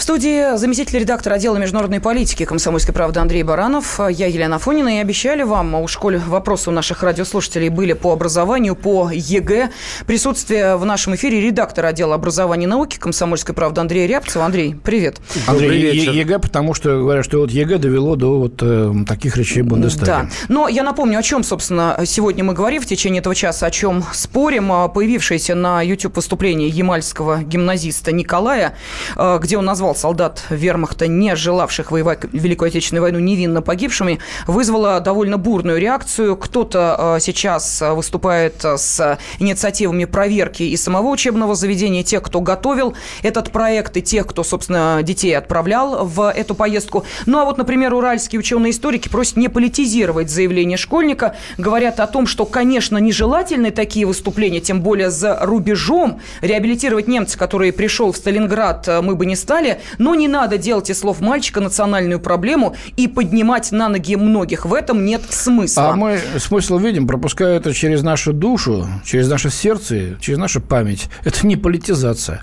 Студии 0.09 0.57
заместитель 0.57 1.01
редактора 1.01 1.35
отдела 1.35 1.57
международной 1.57 1.99
политики 1.99 2.43
комсомольской 2.43 2.95
правды 2.95 3.19
Андрей 3.19 3.43
Баранов. 3.43 3.99
Я 4.09 4.25
Елена 4.25 4.57
Фонина. 4.57 4.97
И 4.97 5.01
обещали 5.01 5.43
вам, 5.43 5.75
у 5.75 5.87
школе 5.87 6.19
вопросы 6.25 6.71
у 6.71 6.73
наших 6.73 7.03
радиослушателей 7.03 7.69
были 7.69 7.93
по 7.93 8.11
образованию, 8.11 8.75
по 8.75 9.11
ЕГЭ. 9.13 9.69
Присутствие 10.07 10.77
в 10.77 10.85
нашем 10.85 11.13
эфире 11.13 11.41
редактора 11.41 11.89
отдела 11.89 12.15
образования 12.15 12.63
и 12.63 12.67
науки 12.67 12.97
комсомольской 12.97 13.53
правды 13.53 13.81
Андрей 13.81 14.07
Рябцев. 14.07 14.41
Андрей, 14.41 14.75
привет. 14.83 15.17
Андрей, 15.45 15.99
ЕГЭ, 15.99 16.39
потому 16.39 16.73
что 16.73 16.97
говорят, 16.97 17.23
что 17.23 17.41
вот 17.41 17.51
ЕГЭ 17.51 17.77
довело 17.77 18.15
до 18.15 18.39
вот 18.39 18.63
э, 18.63 18.91
таких 19.07 19.37
речей 19.37 19.61
Бундестага. 19.61 20.05
Да. 20.07 20.29
Но 20.47 20.67
я 20.67 20.81
напомню, 20.81 21.19
о 21.19 21.21
чем, 21.21 21.43
собственно, 21.43 22.01
сегодня 22.05 22.43
мы 22.43 22.53
говорим 22.53 22.81
в 22.81 22.87
течение 22.87 23.19
этого 23.19 23.35
часа, 23.35 23.67
о 23.67 23.71
чем 23.71 24.03
спорим. 24.11 24.89
Появившееся 24.91 25.53
на 25.53 25.83
YouTube 25.83 26.15
выступление 26.15 26.67
ямальского 26.67 27.43
гимназиста 27.43 28.11
Николая, 28.11 28.73
э, 29.15 29.37
где 29.39 29.55
он 29.55 29.65
назвал 29.65 29.98
солдат 29.99 30.43
вермахта, 30.49 31.07
не 31.07 31.35
желавших 31.35 31.91
воевать 31.91 32.19
Великую 32.31 32.69
Отечественную 32.69 33.03
войну 33.03 33.19
невинно 33.19 33.61
погибшими, 33.61 34.19
вызвало 34.47 34.99
довольно 34.99 35.37
бурную 35.37 35.79
реакцию. 35.79 36.35
Кто-то 36.37 37.17
э, 37.17 37.19
сейчас 37.19 37.81
выступает 37.81 38.63
с 38.63 39.19
инициативами 39.39 40.05
проверки 40.05 40.63
и 40.63 40.77
самого 40.77 41.09
учебного 41.09 41.55
заведения, 41.55 42.03
тех, 42.03 42.23
кто 42.23 42.41
готовил 42.41 42.95
этот 43.21 43.51
проект, 43.51 43.97
и 43.97 44.01
тех, 44.01 44.25
кто, 44.25 44.43
собственно, 44.43 45.01
детей 45.03 45.37
отправлял 45.37 46.05
в 46.05 46.31
эту 46.31 46.55
поездку. 46.55 47.05
Ну, 47.25 47.39
а 47.39 47.45
вот, 47.45 47.57
например, 47.57 47.93
уральские 47.93 48.39
ученые-историки 48.39 49.09
просят 49.09 49.37
не 49.37 49.49
политизировать 49.49 50.29
заявление 50.29 50.77
школьника, 50.77 51.35
говорят 51.57 51.99
о 51.99 52.07
том, 52.07 52.27
что, 52.27 52.45
конечно, 52.45 52.97
нежелательны 52.97 53.71
такие 53.71 54.05
выступления, 54.05 54.61
тем 54.61 54.81
более 54.81 55.09
за 55.09 55.37
рубежом. 55.41 56.21
Реабилитировать 56.41 57.07
немца, 57.07 57.37
который 57.37 57.73
пришел 57.73 58.11
в 58.11 58.17
Сталинград, 58.17 58.87
э, 58.87 59.01
мы 59.01 59.15
бы 59.15 59.25
не 59.25 59.35
стали. 59.35 59.81
Но 59.97 60.15
не 60.15 60.27
надо 60.27 60.57
делать 60.57 60.89
из 60.89 60.99
слов 60.99 61.21
мальчика 61.21 61.61
национальную 61.61 62.19
проблему 62.19 62.75
и 62.97 63.07
поднимать 63.07 63.71
на 63.71 63.89
ноги 63.89 64.15
многих. 64.15 64.65
В 64.65 64.73
этом 64.73 65.05
нет 65.05 65.21
смысла. 65.29 65.89
А 65.89 65.95
мы 65.95 66.19
смысл 66.37 66.77
видим, 66.77 67.07
пропуская 67.07 67.57
это 67.57 67.73
через 67.73 68.03
нашу 68.03 68.33
душу, 68.33 68.87
через 69.05 69.27
наше 69.29 69.49
сердце, 69.49 70.17
через 70.19 70.37
нашу 70.37 70.61
память. 70.61 71.09
Это 71.23 71.45
не 71.47 71.55
политизация. 71.55 72.41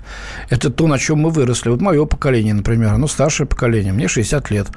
Это 0.49 0.69
то, 0.69 0.87
на 0.87 0.97
чем 0.97 1.19
мы 1.19 1.29
выросли. 1.29 1.69
Вот 1.69 1.81
мое 1.81 2.05
поколение, 2.05 2.53
например, 2.53 2.93
оно 2.93 3.07
старшее 3.07 3.47
поколение, 3.47 3.93
мне 3.93 4.07
60 4.07 4.51
лет. 4.51 4.67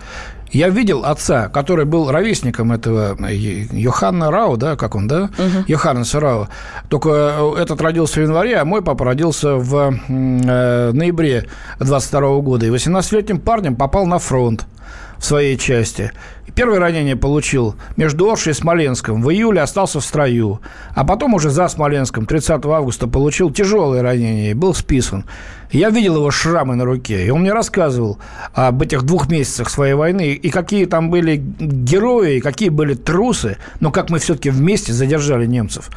Я 0.50 0.68
видел 0.68 1.04
отца, 1.04 1.48
который 1.48 1.84
был 1.84 2.10
ровесником 2.10 2.72
этого 2.72 3.16
Йоханна 3.28 4.30
Рау, 4.30 4.56
да, 4.56 4.76
как 4.76 4.94
он, 4.94 5.06
да? 5.06 5.30
Угу. 5.38 5.64
Йоханнеса 5.68 6.20
Рау. 6.20 6.48
Только 6.88 7.54
этот 7.58 7.80
родился 7.80 8.20
в 8.20 8.22
январе, 8.22 8.56
а 8.56 8.64
мой 8.64 8.82
папа 8.82 9.04
родился 9.04 9.56
в 9.56 9.94
э, 10.08 10.92
ноябре 10.92 11.46
22 11.78 12.40
года. 12.40 12.66
И 12.66 12.70
18-летним 12.70 13.38
парнем 13.38 13.76
попал 13.76 14.06
на 14.06 14.18
фронт 14.18 14.66
в 15.18 15.24
своей 15.24 15.56
части. 15.56 16.12
Первое 16.54 16.78
ранение 16.78 17.16
получил 17.16 17.74
между 17.96 18.30
Оршей 18.30 18.52
и 18.52 18.54
Смоленском. 18.54 19.22
В 19.22 19.30
июле 19.30 19.60
остался 19.60 20.00
в 20.00 20.04
строю. 20.04 20.60
А 20.94 21.04
потом 21.04 21.34
уже 21.34 21.50
за 21.50 21.68
Смоленском 21.68 22.26
30 22.26 22.64
августа 22.66 23.06
получил 23.06 23.50
тяжелое 23.50 24.02
ранение 24.02 24.50
и 24.50 24.54
был 24.54 24.74
списан. 24.74 25.24
Я 25.70 25.90
видел 25.90 26.16
его 26.16 26.30
шрамы 26.32 26.74
на 26.74 26.84
руке, 26.84 27.24
и 27.24 27.30
он 27.30 27.42
мне 27.42 27.52
рассказывал 27.52 28.18
об 28.52 28.82
этих 28.82 29.02
двух 29.04 29.30
месяцах 29.30 29.70
своей 29.70 29.94
войны, 29.94 30.32
и 30.32 30.50
какие 30.50 30.84
там 30.86 31.10
были 31.10 31.36
герои, 31.36 32.36
и 32.36 32.40
какие 32.40 32.70
были 32.70 32.94
трусы, 32.94 33.56
но 33.78 33.92
как 33.92 34.10
мы 34.10 34.18
все-таки 34.18 34.50
вместе 34.50 34.92
задержали 34.92 35.46
немцев. 35.46 35.90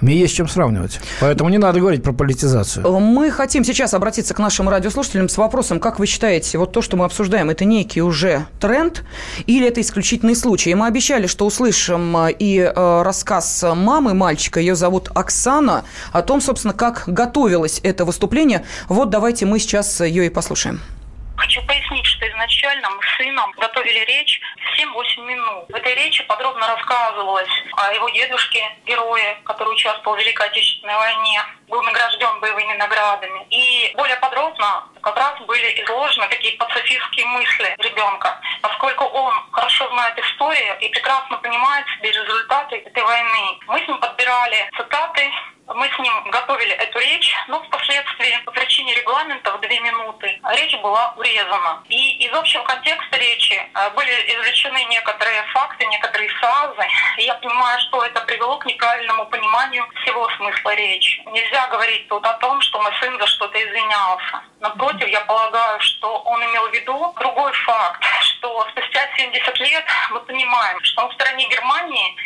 Мне 0.00 0.16
есть 0.16 0.34
чем 0.34 0.46
сравнивать. 0.46 1.00
Поэтому 1.20 1.48
не 1.48 1.58
надо 1.58 1.80
говорить 1.80 2.02
про 2.02 2.12
политизацию. 2.12 3.00
Мы 3.00 3.30
хотим 3.30 3.64
сейчас 3.64 3.94
обратиться 3.94 4.34
к 4.34 4.38
нашим 4.38 4.68
радиослушателям 4.68 5.28
с 5.28 5.38
вопросом, 5.38 5.80
как 5.80 5.98
вы 5.98 6.06
считаете, 6.06 6.58
вот 6.58 6.72
то, 6.72 6.82
что 6.82 6.96
мы 6.96 7.06
обсуждаем, 7.06 7.48
это 7.48 7.64
некий 7.64 8.02
уже 8.02 8.46
тренд 8.60 9.04
или 9.46 9.66
это 9.66 9.80
исключительный 9.80 10.36
случай? 10.36 10.70
И 10.70 10.74
мы 10.74 10.86
обещали, 10.86 11.26
что 11.26 11.46
услышим 11.46 12.16
э, 12.16 12.32
и 12.38 12.58
э, 12.58 13.02
рассказ 13.02 13.64
мамы 13.74 14.12
мальчика, 14.12 14.60
ее 14.60 14.74
зовут 14.74 15.10
Оксана, 15.14 15.84
о 16.12 16.22
том, 16.22 16.40
собственно, 16.40 16.74
как 16.74 17.04
готовилось 17.06 17.80
это 17.82 18.04
выступление. 18.04 18.64
Вот 18.88 19.10
давайте 19.10 19.46
мы 19.46 19.58
сейчас 19.58 20.00
ее 20.00 20.26
и 20.26 20.28
послушаем. 20.28 20.80
Хочу 21.46 21.62
пояснить, 21.62 22.04
что 22.06 22.28
изначально 22.28 22.90
мы 22.90 23.00
с 23.00 23.16
сыном 23.18 23.52
готовили 23.52 24.00
речь 24.00 24.40
7-8 24.76 25.26
минут. 25.26 25.68
В 25.68 25.76
этой 25.76 25.94
речи 25.94 26.24
подробно 26.24 26.66
рассказывалось 26.66 27.48
о 27.76 27.92
его 27.94 28.08
дедушке, 28.08 28.68
герое, 28.84 29.38
который 29.44 29.72
участвовал 29.72 30.16
в 30.16 30.18
Великой 30.18 30.48
Отечественной 30.48 30.96
войне, 30.96 31.40
был 31.68 31.80
награжден 31.84 32.40
боевыми 32.40 32.72
наградами. 32.72 33.46
И 33.50 33.92
более 33.94 34.16
подробно 34.16 34.88
как 35.00 35.16
раз 35.16 35.38
были 35.42 35.68
изложены 35.84 36.26
такие 36.26 36.56
пацифистские 36.56 37.26
мысли 37.26 37.76
ребенка, 37.78 38.40
поскольку 38.60 39.04
он 39.04 39.32
хорошо 39.52 39.88
знает 39.90 40.18
историю 40.18 40.76
и 40.80 40.88
прекрасно 40.88 41.36
понимает 41.36 41.86
себе 41.96 42.10
результаты 42.10 42.78
этой 42.78 43.04
войны. 43.04 43.60
Мы 43.68 43.84
с 43.84 43.86
ним 43.86 43.98
подбирали 43.98 44.68
цитаты 44.76 45.30
мы 45.74 45.88
с 45.88 45.98
ним 45.98 46.30
готовили 46.30 46.72
эту 46.72 46.98
речь, 47.00 47.34
но 47.48 47.60
впоследствии 47.64 48.38
по 48.44 48.52
причине 48.52 48.94
регламента 48.94 49.52
в 49.56 49.60
две 49.60 49.80
минуты 49.80 50.35
речь 50.54 50.76
была 50.80 51.12
урезана. 51.16 51.82
И 51.88 52.26
из 52.26 52.32
общего 52.32 52.62
контекста 52.64 53.16
речи 53.16 53.54
э, 53.54 53.90
были 53.90 54.10
извлечены 54.10 54.84
некоторые 54.84 55.42
факты, 55.52 55.86
некоторые 55.86 56.28
фразы. 56.30 56.86
И 57.18 57.22
я 57.24 57.34
понимаю, 57.34 57.80
что 57.80 58.04
это 58.04 58.20
привело 58.22 58.58
к 58.58 58.66
неправильному 58.66 59.26
пониманию 59.26 59.86
всего 60.02 60.28
смысла 60.36 60.74
речи. 60.74 61.22
Нельзя 61.26 61.66
говорить 61.68 62.08
тут 62.08 62.24
о 62.24 62.34
том, 62.34 62.60
что 62.60 62.80
мой 62.80 62.92
сын 63.00 63.18
за 63.18 63.26
что-то 63.26 63.62
извинялся. 63.62 64.42
Напротив, 64.60 65.08
я 65.08 65.20
полагаю, 65.22 65.80
что 65.80 66.18
он 66.18 66.42
имел 66.44 66.68
в 66.68 66.72
виду 66.72 67.14
другой 67.18 67.52
факт, 67.52 68.02
что 68.20 68.66
спустя 68.70 69.08
70 69.16 69.58
лет 69.60 69.84
мы 70.10 70.20
понимаем, 70.20 70.78
что 70.82 71.06
на 71.06 71.12
стороне 71.14 71.48
Германии 71.48 72.16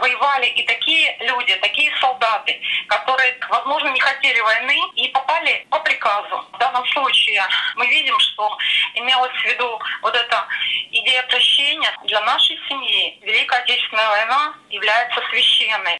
воевали 0.00 0.46
и 0.46 0.62
такие 0.64 1.16
люди, 1.20 1.54
такие 1.56 1.94
солдаты, 2.00 2.60
которые, 2.88 3.36
возможно, 3.48 3.88
не 3.88 4.00
хотели 4.00 4.40
войны 4.40 4.78
и 4.94 5.08
попали 5.08 5.66
по 5.70 5.78
приказу. 5.80 6.44
В 6.52 6.58
данном 6.58 6.86
случае 6.86 7.42
мы 7.76 7.86
видим, 7.86 8.18
что 8.18 8.56
имелось 8.94 9.32
в 9.32 9.44
виду 9.44 9.80
вот 10.02 10.14
эта 10.14 10.46
идея 10.90 11.22
прощения. 11.24 11.92
Для 12.04 12.20
нашей 12.22 12.58
семьи 12.68 13.18
Великая 13.22 13.60
Отечественная 13.60 14.08
война 14.08 14.54
является 14.70 15.20
священной. 15.30 15.98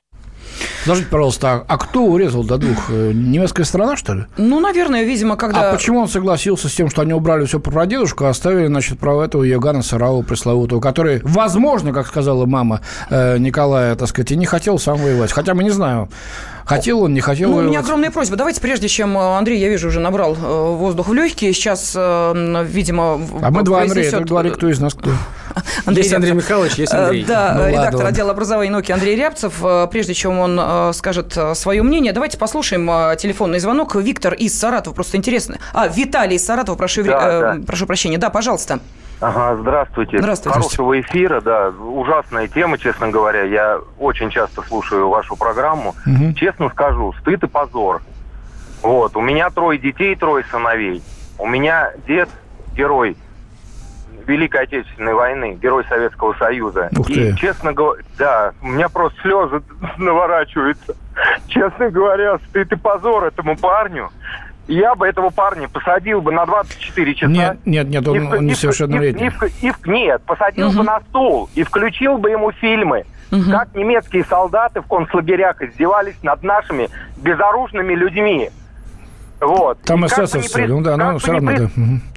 Скажите, 0.84 1.08
пожалуйста, 1.08 1.52
а, 1.52 1.64
а 1.66 1.78
кто 1.78 2.04
урезал 2.04 2.44
до 2.44 2.58
двух? 2.58 2.90
Э, 2.90 3.10
немецкая 3.14 3.64
страна, 3.64 3.96
что 3.96 4.12
ли? 4.12 4.26
Ну, 4.36 4.60
наверное, 4.60 5.04
видимо, 5.04 5.36
когда... 5.36 5.70
А 5.70 5.72
почему 5.72 6.00
он 6.00 6.08
согласился 6.08 6.68
с 6.68 6.74
тем, 6.74 6.90
что 6.90 7.00
они 7.00 7.14
убрали 7.14 7.46
все 7.46 7.58
про 7.58 7.70
прадедушку, 7.70 8.26
а 8.26 8.28
оставили, 8.28 8.66
значит, 8.66 8.98
про 8.98 9.24
этого 9.24 9.44
Йоганна 9.44 9.82
Сарау 9.82 10.22
пресловутого, 10.22 10.82
который, 10.82 11.22
возможно, 11.24 11.94
как 11.94 12.06
сказала 12.06 12.44
мама 12.44 12.82
э, 13.08 13.38
Николая, 13.38 13.96
так 13.96 14.08
сказать, 14.08 14.32
и 14.32 14.36
не 14.36 14.44
хотел 14.44 14.78
сам 14.78 14.98
воевать. 14.98 15.32
Хотя 15.32 15.54
мы 15.54 15.64
не 15.64 15.70
знаем, 15.70 16.10
Хотел 16.64 17.02
он, 17.02 17.14
не 17.14 17.20
хотел 17.20 17.50
ну? 17.50 17.56
У 17.56 17.62
меня 17.62 17.80
огромная 17.80 18.10
просьба. 18.10 18.36
Давайте, 18.36 18.60
прежде 18.60 18.88
чем 18.88 19.16
э, 19.16 19.36
Андрей, 19.36 19.58
я 19.58 19.68
вижу, 19.68 19.88
уже 19.88 20.00
набрал 20.00 20.34
воздух 20.34 21.08
в 21.08 21.14
легкие, 21.14 21.52
сейчас, 21.52 21.94
видимо... 21.94 23.20
А 23.42 23.50
мы 23.50 23.62
два 23.62 23.82
Андрея, 23.82 24.08
это 24.08 24.20
говори, 24.20 24.50
кто 24.50 24.68
из 24.68 24.80
нас 24.80 24.94
кто. 24.94 25.10
Андрей 25.84 26.02
есть 26.02 26.14
Андрей 26.14 26.32
Михайлович, 26.32 26.74
есть 26.74 26.92
Андрей. 26.92 27.24
Да, 27.24 27.54
ну, 27.56 27.68
редактор 27.68 27.94
ладно, 27.94 28.08
отдела 28.08 28.30
образования 28.30 28.68
и 28.68 28.72
науки 28.72 28.92
Андрей 28.92 29.16
Рябцев. 29.16 29.62
Прежде 29.90 30.14
чем 30.14 30.38
он 30.38 30.94
скажет 30.94 31.36
свое 31.54 31.82
мнение, 31.82 32.12
давайте 32.12 32.38
послушаем 32.38 33.16
телефонный 33.16 33.58
звонок. 33.58 33.94
Виктор 33.96 34.34
из 34.34 34.58
Саратова, 34.58 34.94
просто 34.94 35.16
интересно. 35.16 35.58
А, 35.72 35.88
Виталий 35.88 36.36
из 36.36 36.44
Саратова, 36.44 36.76
прошу, 36.76 37.04
да, 37.04 37.20
э, 37.22 37.40
да. 37.58 37.66
прошу 37.66 37.86
прощения. 37.86 38.18
Да, 38.18 38.30
пожалуйста. 38.30 38.80
Ага, 39.24 39.56
здравствуйте. 39.56 40.18
Здравствуйте. 40.18 40.58
Хорошего 40.58 41.00
эфира, 41.00 41.40
да. 41.40 41.70
Ужасная 41.70 42.46
тема, 42.46 42.76
честно 42.76 43.08
говоря. 43.08 43.42
Я 43.44 43.80
очень 43.98 44.28
часто 44.28 44.60
слушаю 44.60 45.08
вашу 45.08 45.34
программу. 45.34 45.94
Угу. 46.06 46.34
Честно 46.34 46.68
скажу, 46.68 47.14
стыд 47.20 47.42
и 47.42 47.46
позор. 47.46 48.02
Вот, 48.82 49.16
у 49.16 49.22
меня 49.22 49.48
трое 49.48 49.78
детей, 49.78 50.14
трое 50.14 50.44
сыновей. 50.50 51.02
У 51.38 51.46
меня 51.46 51.92
дед 52.06 52.28
герой 52.76 53.16
Великой 54.26 54.64
Отечественной 54.64 55.14
войны, 55.14 55.58
герой 55.60 55.86
Советского 55.88 56.34
Союза. 56.34 56.90
Ух 56.98 57.06
ты. 57.06 57.30
И, 57.30 57.36
честно 57.36 57.72
говоря, 57.72 58.02
да, 58.18 58.52
у 58.60 58.66
меня 58.66 58.90
просто 58.90 59.18
слезы 59.22 59.62
наворачиваются. 59.96 60.96
Честно 61.46 61.90
говоря, 61.90 62.38
стыд 62.50 62.70
и 62.72 62.76
позор 62.76 63.24
этому 63.24 63.56
парню 63.56 64.10
я 64.66 64.94
бы 64.94 65.06
этого 65.06 65.30
парня 65.30 65.68
посадил 65.68 66.20
бы 66.20 66.32
на 66.32 66.46
24 66.46 67.14
часа. 67.14 67.32
Нет, 67.32 67.58
нет, 67.64 67.88
нет, 67.88 68.08
он, 68.08 68.16
и, 68.16 68.36
он 68.38 68.46
несовершеннолетний. 68.46 69.30
И, 69.60 69.66
и, 69.66 69.68
и, 69.68 69.72
нет, 69.86 70.22
посадил 70.22 70.68
угу. 70.68 70.78
бы 70.78 70.84
на 70.84 71.00
стул 71.00 71.50
и 71.54 71.62
включил 71.62 72.18
бы 72.18 72.30
ему 72.30 72.52
фильмы, 72.52 73.04
угу. 73.30 73.50
как 73.50 73.74
немецкие 73.74 74.24
солдаты 74.24 74.80
в 74.80 74.86
концлагерях 74.86 75.60
издевались 75.62 76.16
над 76.22 76.42
нашими 76.42 76.88
безоружными 77.16 77.94
людьми. 77.94 78.50
Вот. 79.40 79.80
Там 79.82 80.06
эсэсовцы, 80.06 80.66
ну 80.66 80.80
да, 80.80 80.96
но 80.96 81.18
все 81.18 81.32
равно, 81.32 81.50
при... 81.50 81.58
да. 81.58 81.68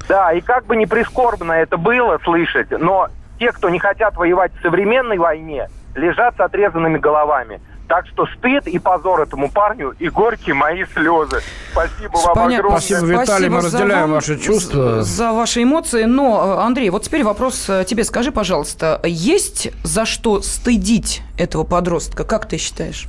Да, 0.08 0.34
и 0.34 0.42
как 0.42 0.66
бы 0.66 0.76
не 0.76 0.86
прискорбно 0.86 1.52
это 1.52 1.78
было 1.78 2.18
слышать, 2.24 2.72
но 2.72 3.10
те, 3.40 3.52
кто 3.52 3.70
не 3.70 3.80
хотят 3.80 4.16
воевать 4.16 4.52
в 4.58 4.62
современной 4.62 5.18
войне, 5.18 5.68
лежат 5.96 6.36
с 6.38 6.40
отрезанными 6.40 6.98
головами. 6.98 7.60
Так 7.88 8.06
что 8.08 8.26
стыд 8.38 8.68
и 8.68 8.80
позор 8.80 9.22
этому 9.22 9.50
парню 9.50 9.96
и 9.98 10.10
горькие 10.10 10.56
мои 10.56 10.84
слезы. 10.94 11.42
Спасибо 11.72 12.18
вам 12.18 12.36
Понятно. 12.36 12.56
огромное. 12.58 12.80
Спасибо, 12.80 13.22
Виталий, 13.22 13.50
мы 13.50 13.58
разделяем 13.62 14.12
ваши 14.12 14.38
чувства. 14.38 15.04
За 15.04 15.32
ваши 15.32 15.64
эмоции. 15.64 16.04
Но, 16.04 16.60
Андрей, 16.60 16.90
вот 16.90 17.04
теперь 17.04 17.24
вопрос 17.24 17.70
э, 17.70 17.86
тебе. 17.86 18.04
Скажи, 18.04 18.32
пожалуйста, 18.32 19.00
есть 19.04 19.70
за 19.84 20.06
что 20.06 20.42
стыдить 20.42 21.22
этого 21.38 21.64
подростка? 21.64 22.24
Как 22.24 22.48
ты 22.48 22.58
считаешь? 22.58 23.08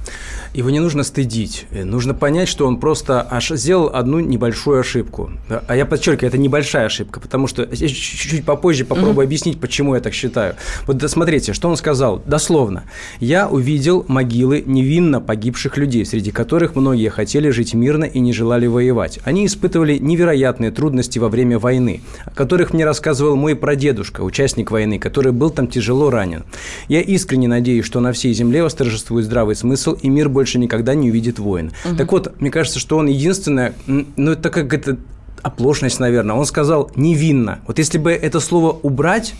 Его 0.55 0.71
не 0.71 0.81
нужно 0.81 1.03
стыдить. 1.03 1.67
Э, 1.71 1.85
нужно 1.85 2.15
понять, 2.15 2.49
что 2.49 2.67
он 2.67 2.79
просто 2.79 3.27
аж 3.31 3.51
сделал 3.51 3.91
одну 3.93 4.21
небольшую 4.21 4.81
ошибку. 4.81 5.31
А 5.67 5.77
я 5.77 5.87
подчеркиваю, 5.87 6.29
это 6.29 6.39
небольшая 6.39 6.87
ошибка, 6.87 7.21
потому 7.21 7.47
что 7.47 7.67
чуть-чуть 7.67 8.45
попозже 8.45 8.85
попробую 8.85 9.25
mm-hmm. 9.25 9.25
объяснить, 9.25 9.61
почему 9.61 9.95
я 9.95 10.01
так 10.01 10.13
считаю. 10.13 10.57
Вот 10.87 11.03
смотрите, 11.11 11.53
что 11.53 11.69
он 11.69 11.77
сказал. 11.77 12.23
Дословно. 12.27 12.85
«Я 13.21 13.49
увидел 13.49 14.05
могилы 14.09 14.63
невинно 14.65 15.21
погибших 15.21 15.77
людей, 15.77 16.05
среди 16.05 16.31
которых 16.31 16.75
многие 16.75 17.09
хотели 17.09 17.51
жить 17.51 17.75
мирно 17.75 18.05
и 18.05 18.21
не 18.21 18.33
желали 18.33 18.67
воевать. 18.67 19.19
Они 19.25 19.47
испытывали 19.47 19.99
невероятные 19.99 20.71
трудности 20.71 21.19
во 21.19 21.29
время 21.29 21.59
войны, 21.59 22.01
о 22.25 22.31
которых 22.31 22.73
мне 22.73 22.85
рассказывал 22.85 23.37
мой 23.37 23.57
прадедушка, 23.57 24.23
участник 24.23 24.71
войны, 24.71 24.99
который 24.99 25.33
был 25.33 25.51
там 25.51 25.67
тяжело 25.67 26.11
ранен. 26.11 26.45
Я 26.89 27.01
искренне 27.01 27.49
надеюсь, 27.49 27.85
что 27.85 28.01
на 28.01 28.13
всей 28.19 28.35
земле 28.35 28.63
восторжествует 28.63 29.25
здравый 29.25 29.57
смысл, 29.57 29.93
и 29.93 30.09
мир 30.09 30.29
больше 30.29 30.59
никогда 30.59 30.95
не 30.95 31.11
увидит 31.11 31.39
войн. 31.39 31.73
Угу. 31.85 31.97
Так 31.97 32.13
вот, 32.13 32.41
мне 32.41 32.51
кажется, 32.51 32.79
что 32.79 32.99
он 32.99 33.07
единственное, 33.07 33.75
ну, 33.87 34.33
это 34.33 34.51
как 34.51 34.73
это 34.75 34.99
оплошность, 35.43 36.01
наверное. 36.01 36.37
Он 36.37 36.45
сказал 36.45 36.91
невинно. 36.97 37.61
Вот 37.67 37.79
если 37.79 37.99
бы 37.99 38.13
это 38.13 38.41
слово 38.41 38.73
убрать, 38.83 39.35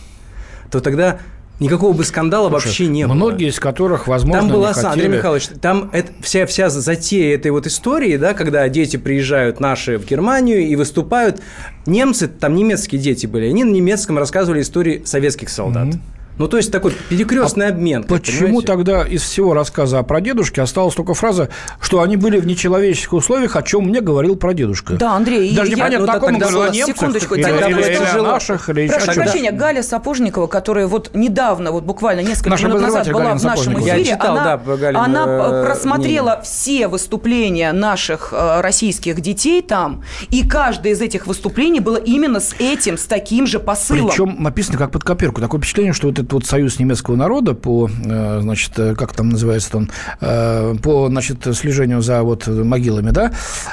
то 0.71 0.79
тогда 0.79 1.19
Никакого 1.59 1.91
бы 1.91 2.05
скандала 2.05 2.49
Слушай, 2.49 2.67
вообще 2.67 2.87
не 2.87 3.05
было. 3.05 3.15
Многие 3.15 3.49
из 3.49 3.59
которых, 3.59 4.07
возможно, 4.07 4.41
Там 4.43 4.49
была, 4.49 4.69
не 4.69 4.73
хотели... 4.75 4.91
Андрей 4.91 5.07
Михайлович, 5.09 5.47
там 5.61 5.89
это, 5.91 6.13
вся, 6.21 6.45
вся 6.45 6.69
затея 6.69 7.35
этой 7.35 7.51
вот 7.51 7.67
истории, 7.67 8.15
да, 8.15 8.33
когда 8.33 8.67
дети 8.69 8.95
приезжают 8.95 9.59
наши 9.59 9.97
в 9.97 10.05
Германию 10.05 10.65
и 10.65 10.75
выступают. 10.77 11.41
Немцы, 11.85 12.29
там 12.29 12.55
немецкие 12.55 13.01
дети 13.01 13.25
были, 13.25 13.47
они 13.47 13.65
на 13.65 13.71
немецком 13.71 14.17
рассказывали 14.17 14.61
истории 14.61 15.01
советских 15.03 15.49
солдат. 15.49 15.87
Mm-hmm. 15.87 15.99
Ну, 16.39 16.47
то 16.47 16.55
есть 16.55 16.71
такой 16.71 16.93
перекрестный 17.09 17.67
а 17.67 17.69
обмен. 17.69 18.05
Почему 18.05 18.61
понимаете? 18.61 18.67
тогда 18.67 19.03
из 19.03 19.23
всего 19.23 19.53
рассказа 19.53 19.99
о 19.99 20.03
прадедушке 20.03 20.61
осталась 20.61 20.95
только 20.95 21.13
фраза, 21.13 21.49
что 21.81 22.01
они 22.01 22.15
были 22.15 22.39
в 22.39 22.47
нечеловеческих 22.47 23.11
условиях, 23.11 23.57
о 23.57 23.61
чем 23.61 23.83
мне 23.83 23.99
говорил 23.99 24.37
прадедушка? 24.37 24.93
Да, 24.93 25.15
Андрей. 25.15 25.53
Даже 25.53 25.71
непонятно, 25.71 26.07
ну, 26.07 26.13
такому 26.13 26.39
говорил 26.39 26.61
о 26.61 26.69
немцах, 26.69 26.95
секундочку, 26.95 27.35
или, 27.35 27.43
тогда 27.43 27.67
или, 27.67 27.81
или 27.81 28.19
о 28.19 28.23
наших, 28.23 28.69
или 28.69 28.87
Прошу 28.87 29.11
прощения, 29.13 29.51
Галя 29.51 29.83
Сапожникова, 29.83 30.47
которая 30.47 30.87
вот 30.87 31.11
недавно, 31.13 31.73
вот 31.73 31.83
буквально 31.83 32.21
несколько 32.21 32.51
Наша 32.51 32.67
минут 32.67 32.81
назад 32.83 33.11
была 33.11 33.35
в 33.35 33.43
нашем 33.43 33.73
эфире, 33.73 33.97
Я 33.97 34.03
читал, 34.15 34.37
она, 34.37 34.57
да, 34.57 34.77
Галин, 34.77 34.97
она 34.97 35.25
э, 35.27 35.65
просмотрела 35.65 36.23
мнение. 36.23 36.43
все 36.43 36.87
выступления 36.87 37.73
наших 37.73 38.29
э, 38.31 38.61
российских 38.61 39.19
детей 39.19 39.61
там, 39.61 40.05
и 40.29 40.47
каждое 40.47 40.93
из 40.93 41.01
этих 41.01 41.27
выступлений 41.27 41.81
было 41.81 41.97
именно 41.97 42.39
с 42.39 42.55
этим, 42.59 42.97
с 42.97 43.03
таким 43.03 43.45
же 43.45 43.59
посылом. 43.59 44.07
Причем 44.07 44.41
написано 44.41 44.77
как 44.77 44.91
под 44.91 45.03
копирку. 45.03 45.41
Такое 45.41 45.59
впечатление, 45.59 45.91
что 45.91 46.07
вот 46.07 46.17
этот 46.17 46.28
вот 46.33 46.45
союз 46.45 46.79
немецкого 46.79 47.15
народа 47.15 47.53
по, 47.53 47.89
э, 47.89 48.39
значит, 48.41 48.77
э, 48.77 48.95
как 48.95 49.13
там 49.13 49.29
называется 49.29 49.77
он, 49.77 49.89
э, 50.21 50.75
по, 50.81 51.07
значит, 51.09 51.47
слежению 51.55 52.01
за 52.01 52.23
вот 52.23 52.47
могилами, 52.47 53.11
да, 53.11 53.31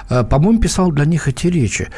по-моему, 0.08 0.60
писал 0.60 0.90
для 0.92 1.04
них 1.04 1.28
эти 1.28 1.48
речи. 1.48 1.88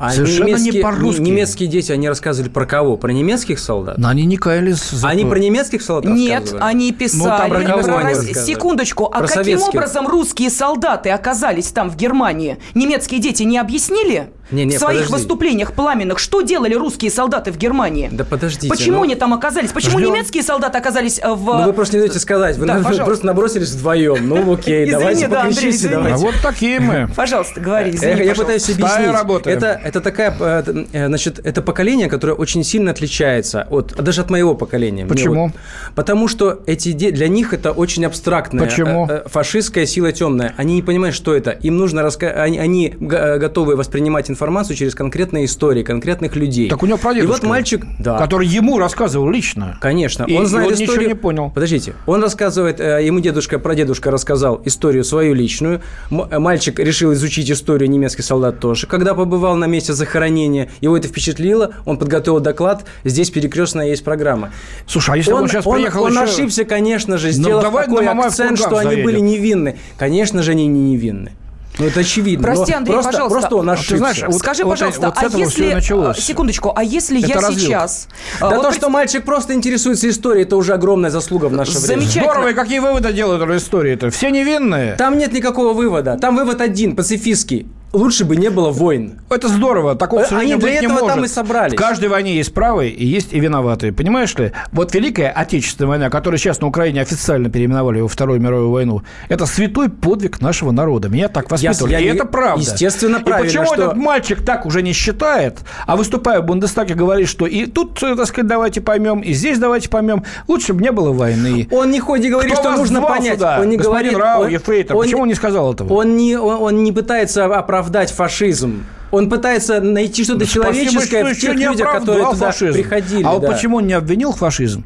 А 0.00 0.10
Совершенно 0.12 0.56
не 0.56 0.72
по-русски. 0.72 1.20
Немецкие 1.20 1.68
дети, 1.68 1.92
они 1.92 2.08
рассказывали 2.08 2.48
про 2.48 2.64
кого? 2.64 2.96
Про 2.96 3.10
немецких 3.10 3.58
солдат? 3.58 3.98
Но 3.98 4.08
они 4.08 4.24
не 4.24 4.38
каялись. 4.38 4.78
За... 4.90 5.08
Они 5.08 5.26
про 5.26 5.38
немецких 5.38 5.82
солдат 5.82 6.14
Нет, 6.14 6.54
они 6.58 6.90
писали. 6.92 7.20
Ну, 7.20 7.28
там 7.28 7.50
про 7.50 7.62
кого 7.62 7.82
про... 7.82 8.08
они 8.08 8.34
Секундочку, 8.34 9.04
а 9.04 9.18
про 9.18 9.28
каким 9.28 9.44
советских? 9.44 9.74
образом 9.74 10.08
русские 10.08 10.48
солдаты 10.48 11.10
оказались 11.10 11.66
там, 11.66 11.90
в 11.90 11.96
Германии? 11.96 12.56
Немецкие 12.74 13.20
дети 13.20 13.42
не 13.42 13.58
объяснили? 13.58 14.30
Не, 14.50 14.64
не, 14.64 14.76
в 14.76 14.80
своих 14.80 15.02
подожди. 15.02 15.12
выступлениях 15.12 15.72
пламенных, 15.74 16.18
что 16.18 16.40
делали 16.40 16.74
русские 16.74 17.10
солдаты 17.10 17.52
в 17.52 17.56
Германии? 17.56 18.08
Да 18.10 18.24
подождите. 18.24 18.68
Почему 18.68 18.98
ну... 18.98 19.02
они 19.04 19.14
там 19.14 19.32
оказались? 19.32 19.70
Почему 19.70 19.98
Сделан- 19.98 20.14
немецкие 20.14 20.42
солдаты 20.42 20.76
оказались 20.76 21.20
э, 21.22 21.28
в... 21.28 21.44
Ну, 21.44 21.64
вы 21.66 21.72
просто 21.72 21.96
не 21.96 22.00
даете 22.00 22.18
сказать. 22.18 22.56
Вы 22.56 22.66
Да, 22.66 22.78
на- 22.78 23.04
просто 23.04 23.26
набросились 23.26 23.70
вдвоем. 23.70 24.28
Ну, 24.28 24.52
окей, 24.52 24.84
Извини, 24.84 24.90
давайте 24.90 25.28
да, 25.28 25.40
покричите, 25.42 25.68
извини. 25.70 25.94
А 25.94 25.96
давайте. 25.98 26.24
вот 26.24 26.34
такие 26.42 26.80
мы. 26.80 27.08
Пожалуйста, 27.14 27.60
говори, 27.60 27.90
извини, 27.90 28.10
Я 28.10 28.16
пожалуйста. 28.16 28.42
пытаюсь 28.42 28.70
объяснить. 28.70 29.46
Это, 29.46 29.80
это 29.90 30.00
такая, 30.00 30.34
э, 30.38 30.84
э, 30.92 31.06
значит, 31.06 31.40
это 31.44 31.62
поколение, 31.62 32.08
которое 32.08 32.32
очень 32.34 32.64
сильно 32.64 32.90
отличается 32.92 33.66
от, 33.70 33.94
даже 34.02 34.20
от 34.20 34.30
моего 34.30 34.54
поколения. 34.54 35.04
Почему? 35.06 35.46
вот- 35.46 35.52
потому 35.94 36.28
что 36.28 36.60
эти 36.66 36.92
для 36.92 37.28
них 37.28 37.52
это 37.52 37.72
очень 37.72 38.04
абстрактная 38.06 38.66
Почему? 38.66 39.06
э, 39.10 39.22
фашистская 39.26 39.86
сила 39.86 40.12
темная. 40.12 40.54
Они 40.56 40.74
не 40.74 40.82
понимают, 40.82 41.16
что 41.16 41.34
это. 41.34 41.50
Им 41.50 41.76
нужно 41.76 42.02
раска... 42.02 42.28
они, 42.28 42.58
они 42.58 42.94
готовы 43.00 43.76
воспринимать 43.76 44.30
информацию 44.30 44.76
через 44.76 44.94
конкретные 44.94 45.44
истории, 45.46 45.82
конкретных 45.82 46.36
людей. 46.36 46.68
Так 46.70 46.82
у 46.82 46.86
него 46.86 46.98
И 46.98 47.00
прадедушка, 47.00 47.42
вот 47.42 47.50
мальчик, 47.50 47.84
да. 47.98 48.18
который 48.18 48.46
ему 48.46 48.78
рассказывал 48.78 49.28
лично. 49.28 49.76
Конечно, 49.80 50.24
И- 50.24 50.36
он 50.36 50.44
и 50.44 50.46
знает 50.46 50.66
он 50.68 50.72
ничего 50.74 50.92
историю. 50.92 51.08
не 51.08 51.14
понял. 51.16 51.50
Подождите, 51.50 51.94
он 52.06 52.22
рассказывает, 52.22 52.78
ему 52.80 53.18
дедушка, 53.20 53.58
прадедушка 53.58 54.10
рассказал 54.10 54.62
историю 54.64 55.02
свою 55.04 55.34
личную. 55.34 55.80
Мальчик 56.10 56.78
решил 56.78 57.12
изучить 57.12 57.50
историю 57.50 57.90
немецких 57.90 58.24
солдат 58.24 58.60
тоже. 58.60 58.86
Когда 58.86 59.14
побывал 59.14 59.56
на 59.56 59.66
месте 59.66 59.79
захоронения, 59.86 60.70
его 60.80 60.96
это 60.96 61.08
впечатлило, 61.08 61.74
он 61.84 61.98
подготовил 61.98 62.40
доклад. 62.40 62.84
Здесь 63.04 63.30
перекрестная 63.30 63.88
есть 63.88 64.04
программа. 64.04 64.50
Слушай, 64.86 65.14
а 65.14 65.16
если 65.16 65.32
бы 65.32 65.38
он, 65.38 65.48
сейчас 65.48 65.64
приехал 65.64 66.04
он 66.04 66.12
еще- 66.12 66.22
ошибся, 66.22 66.64
конечно 66.64 67.18
же, 67.18 67.28
Ну, 67.28 67.32
сделав 67.32 67.62
давай 67.62 67.86
такой 67.86 68.06
акцент, 68.06 68.58
что 68.58 68.76
они 68.78 68.90
заедем. 68.90 69.04
были 69.04 69.20
невинны. 69.20 69.78
Конечно 69.98 70.42
же, 70.42 70.52
они 70.52 70.66
не 70.66 70.92
невинны. 70.92 71.32
Ну, 71.78 71.86
это 71.86 72.00
очевидно. 72.00 72.42
Прости, 72.44 72.72
Андрей, 72.74 72.92
просто, 72.94 73.12
пожалуйста. 73.12 73.38
Просто 73.38 73.56
он 73.56 73.70
А 73.70 73.72
ошибся. 73.74 73.90
ты 73.92 73.98
знаешь, 73.98 74.22
вот- 74.26 74.34
Скажи, 74.38 74.64
вот- 74.64 74.70
пожалуйста, 74.70 75.06
вот 75.06 75.14
а 75.16 75.38
если... 75.38 75.70
а, 75.70 76.14
Секундочку, 76.14 76.72
а 76.74 76.82
если 76.82 77.20
Это 77.20 77.28
я 77.28 77.34
развилка. 77.36 77.60
сейчас... 77.60 78.08
а, 78.40 78.50
Да 78.50 78.56
вот 78.56 78.62
то, 78.64 78.68
пред- 78.70 78.80
что 78.80 78.90
мальчик 78.90 79.24
просто 79.24 79.54
интересуется 79.54 80.10
историей, 80.10 80.42
это 80.42 80.56
уже 80.56 80.74
огромная 80.74 81.10
заслуга 81.10 81.46
в 81.46 81.52
наше 81.52 81.78
время. 81.78 81.86
Замечательно. 82.02 82.24
Здорово, 82.24 82.48
и 82.50 82.54
какие 82.54 82.80
выводы 82.80 83.12
делают 83.12 83.48
из 83.48 83.62
истории-то? 83.62 84.10
Все 84.10 84.30
невинные. 84.30 84.94
Там 84.96 85.16
нет 85.16 85.32
никакого 85.32 85.72
вывода. 85.72 86.18
Там 86.20 86.36
вывод 86.36 86.60
один, 86.60 86.96
пацифистский. 86.96 87.66
Лучше 87.92 88.24
бы 88.24 88.36
не 88.36 88.50
было 88.50 88.70
войн. 88.70 89.18
Это 89.30 89.48
здорово, 89.48 89.96
такого 89.96 90.20
Э, 90.20 90.26
они 90.36 90.54
для 90.54 90.58
быть 90.58 90.70
не 90.80 90.86
этого 90.86 91.00
может. 91.00 91.08
там 91.16 91.24
и 91.24 91.28
собрались. 91.28 91.72
В 91.72 91.76
каждой 91.76 92.08
войне 92.08 92.36
есть 92.36 92.54
правые 92.54 92.92
и 92.92 93.04
есть 93.04 93.32
и 93.32 93.40
виноватые. 93.40 93.92
Понимаешь 93.92 94.32
ли? 94.36 94.52
Вот 94.70 94.94
Великая 94.94 95.30
Отечественная 95.30 95.88
война, 95.88 96.08
которую 96.10 96.38
сейчас 96.38 96.60
на 96.60 96.68
Украине 96.68 97.00
официально 97.00 97.50
переименовали 97.50 98.00
во 98.00 98.06
Вторую 98.06 98.40
мировую 98.40 98.70
войну, 98.70 99.02
это 99.28 99.44
святой 99.46 99.88
подвиг 99.88 100.40
нашего 100.40 100.70
народа. 100.70 101.08
Меня 101.08 101.28
так 101.28 101.50
воспитывали. 101.50 101.90
я 101.92 101.98
и 101.98 102.04
не- 102.04 102.08
это 102.10 102.26
правда. 102.26 102.60
естественно, 102.62 103.16
И 103.16 103.24
правильно, 103.24 103.48
почему 103.48 103.64
что- 103.74 103.82
этот 103.86 103.96
мальчик 103.96 104.44
так 104.44 104.66
уже 104.66 104.82
не 104.82 104.92
считает, 104.92 105.58
а 105.86 105.96
выступая 105.96 106.40
в 106.42 106.46
Бундестаге, 106.46 106.94
говорит, 106.94 107.26
что 107.28 107.46
и 107.46 107.66
тут, 107.66 108.00
э, 108.04 108.14
так 108.14 108.26
сказать, 108.26 108.46
давайте 108.46 108.80
поймем, 108.80 109.18
и 109.18 109.32
здесь 109.32 109.58
давайте 109.58 109.88
поймем. 109.88 110.22
Лучше 110.46 110.74
бы 110.74 110.82
не 110.82 110.92
было 110.92 111.10
войны. 111.12 111.66
Он 111.72 111.90
не 111.90 111.98
хоть 111.98 112.20
не 112.20 112.30
говорит, 112.30 112.52
Кто 112.52 112.62
что 112.62 112.76
нужно 112.76 113.02
понять. 113.02 113.34
сюда? 113.34 113.58
Он 113.60 113.68
не 113.68 113.76
Господин 113.76 114.12
говорит. 114.12 114.18
Рау, 114.18 114.42
он- 114.44 114.48
Ефрейтор, 114.50 114.96
он- 114.96 115.02
почему 115.02 115.22
он 115.22 115.28
не 115.28 115.34
сказал 115.34 115.72
этого? 115.74 115.92
Он 115.92 116.16
не, 116.16 116.36
он, 116.36 116.62
он 116.62 116.84
не 116.84 116.92
пытается 116.92 117.46
оправдать 117.46 117.79
фашизм. 118.10 118.84
Он 119.10 119.28
пытается 119.28 119.80
найти 119.80 120.24
что-то 120.24 120.46
Спасибо, 120.46 120.64
человеческое 120.66 121.24
что 121.24 121.34
в 121.34 121.38
тех 121.38 121.54
людях, 121.54 121.92
которые 121.92 122.26
туда 122.26 122.52
фашизм. 122.52 122.74
приходили. 122.74 123.24
А 123.24 123.32
вот 123.32 123.42
да. 123.42 123.52
почему 123.52 123.78
он 123.78 123.86
не 123.86 123.94
обвинил 123.94 124.32
фашизм? 124.32 124.84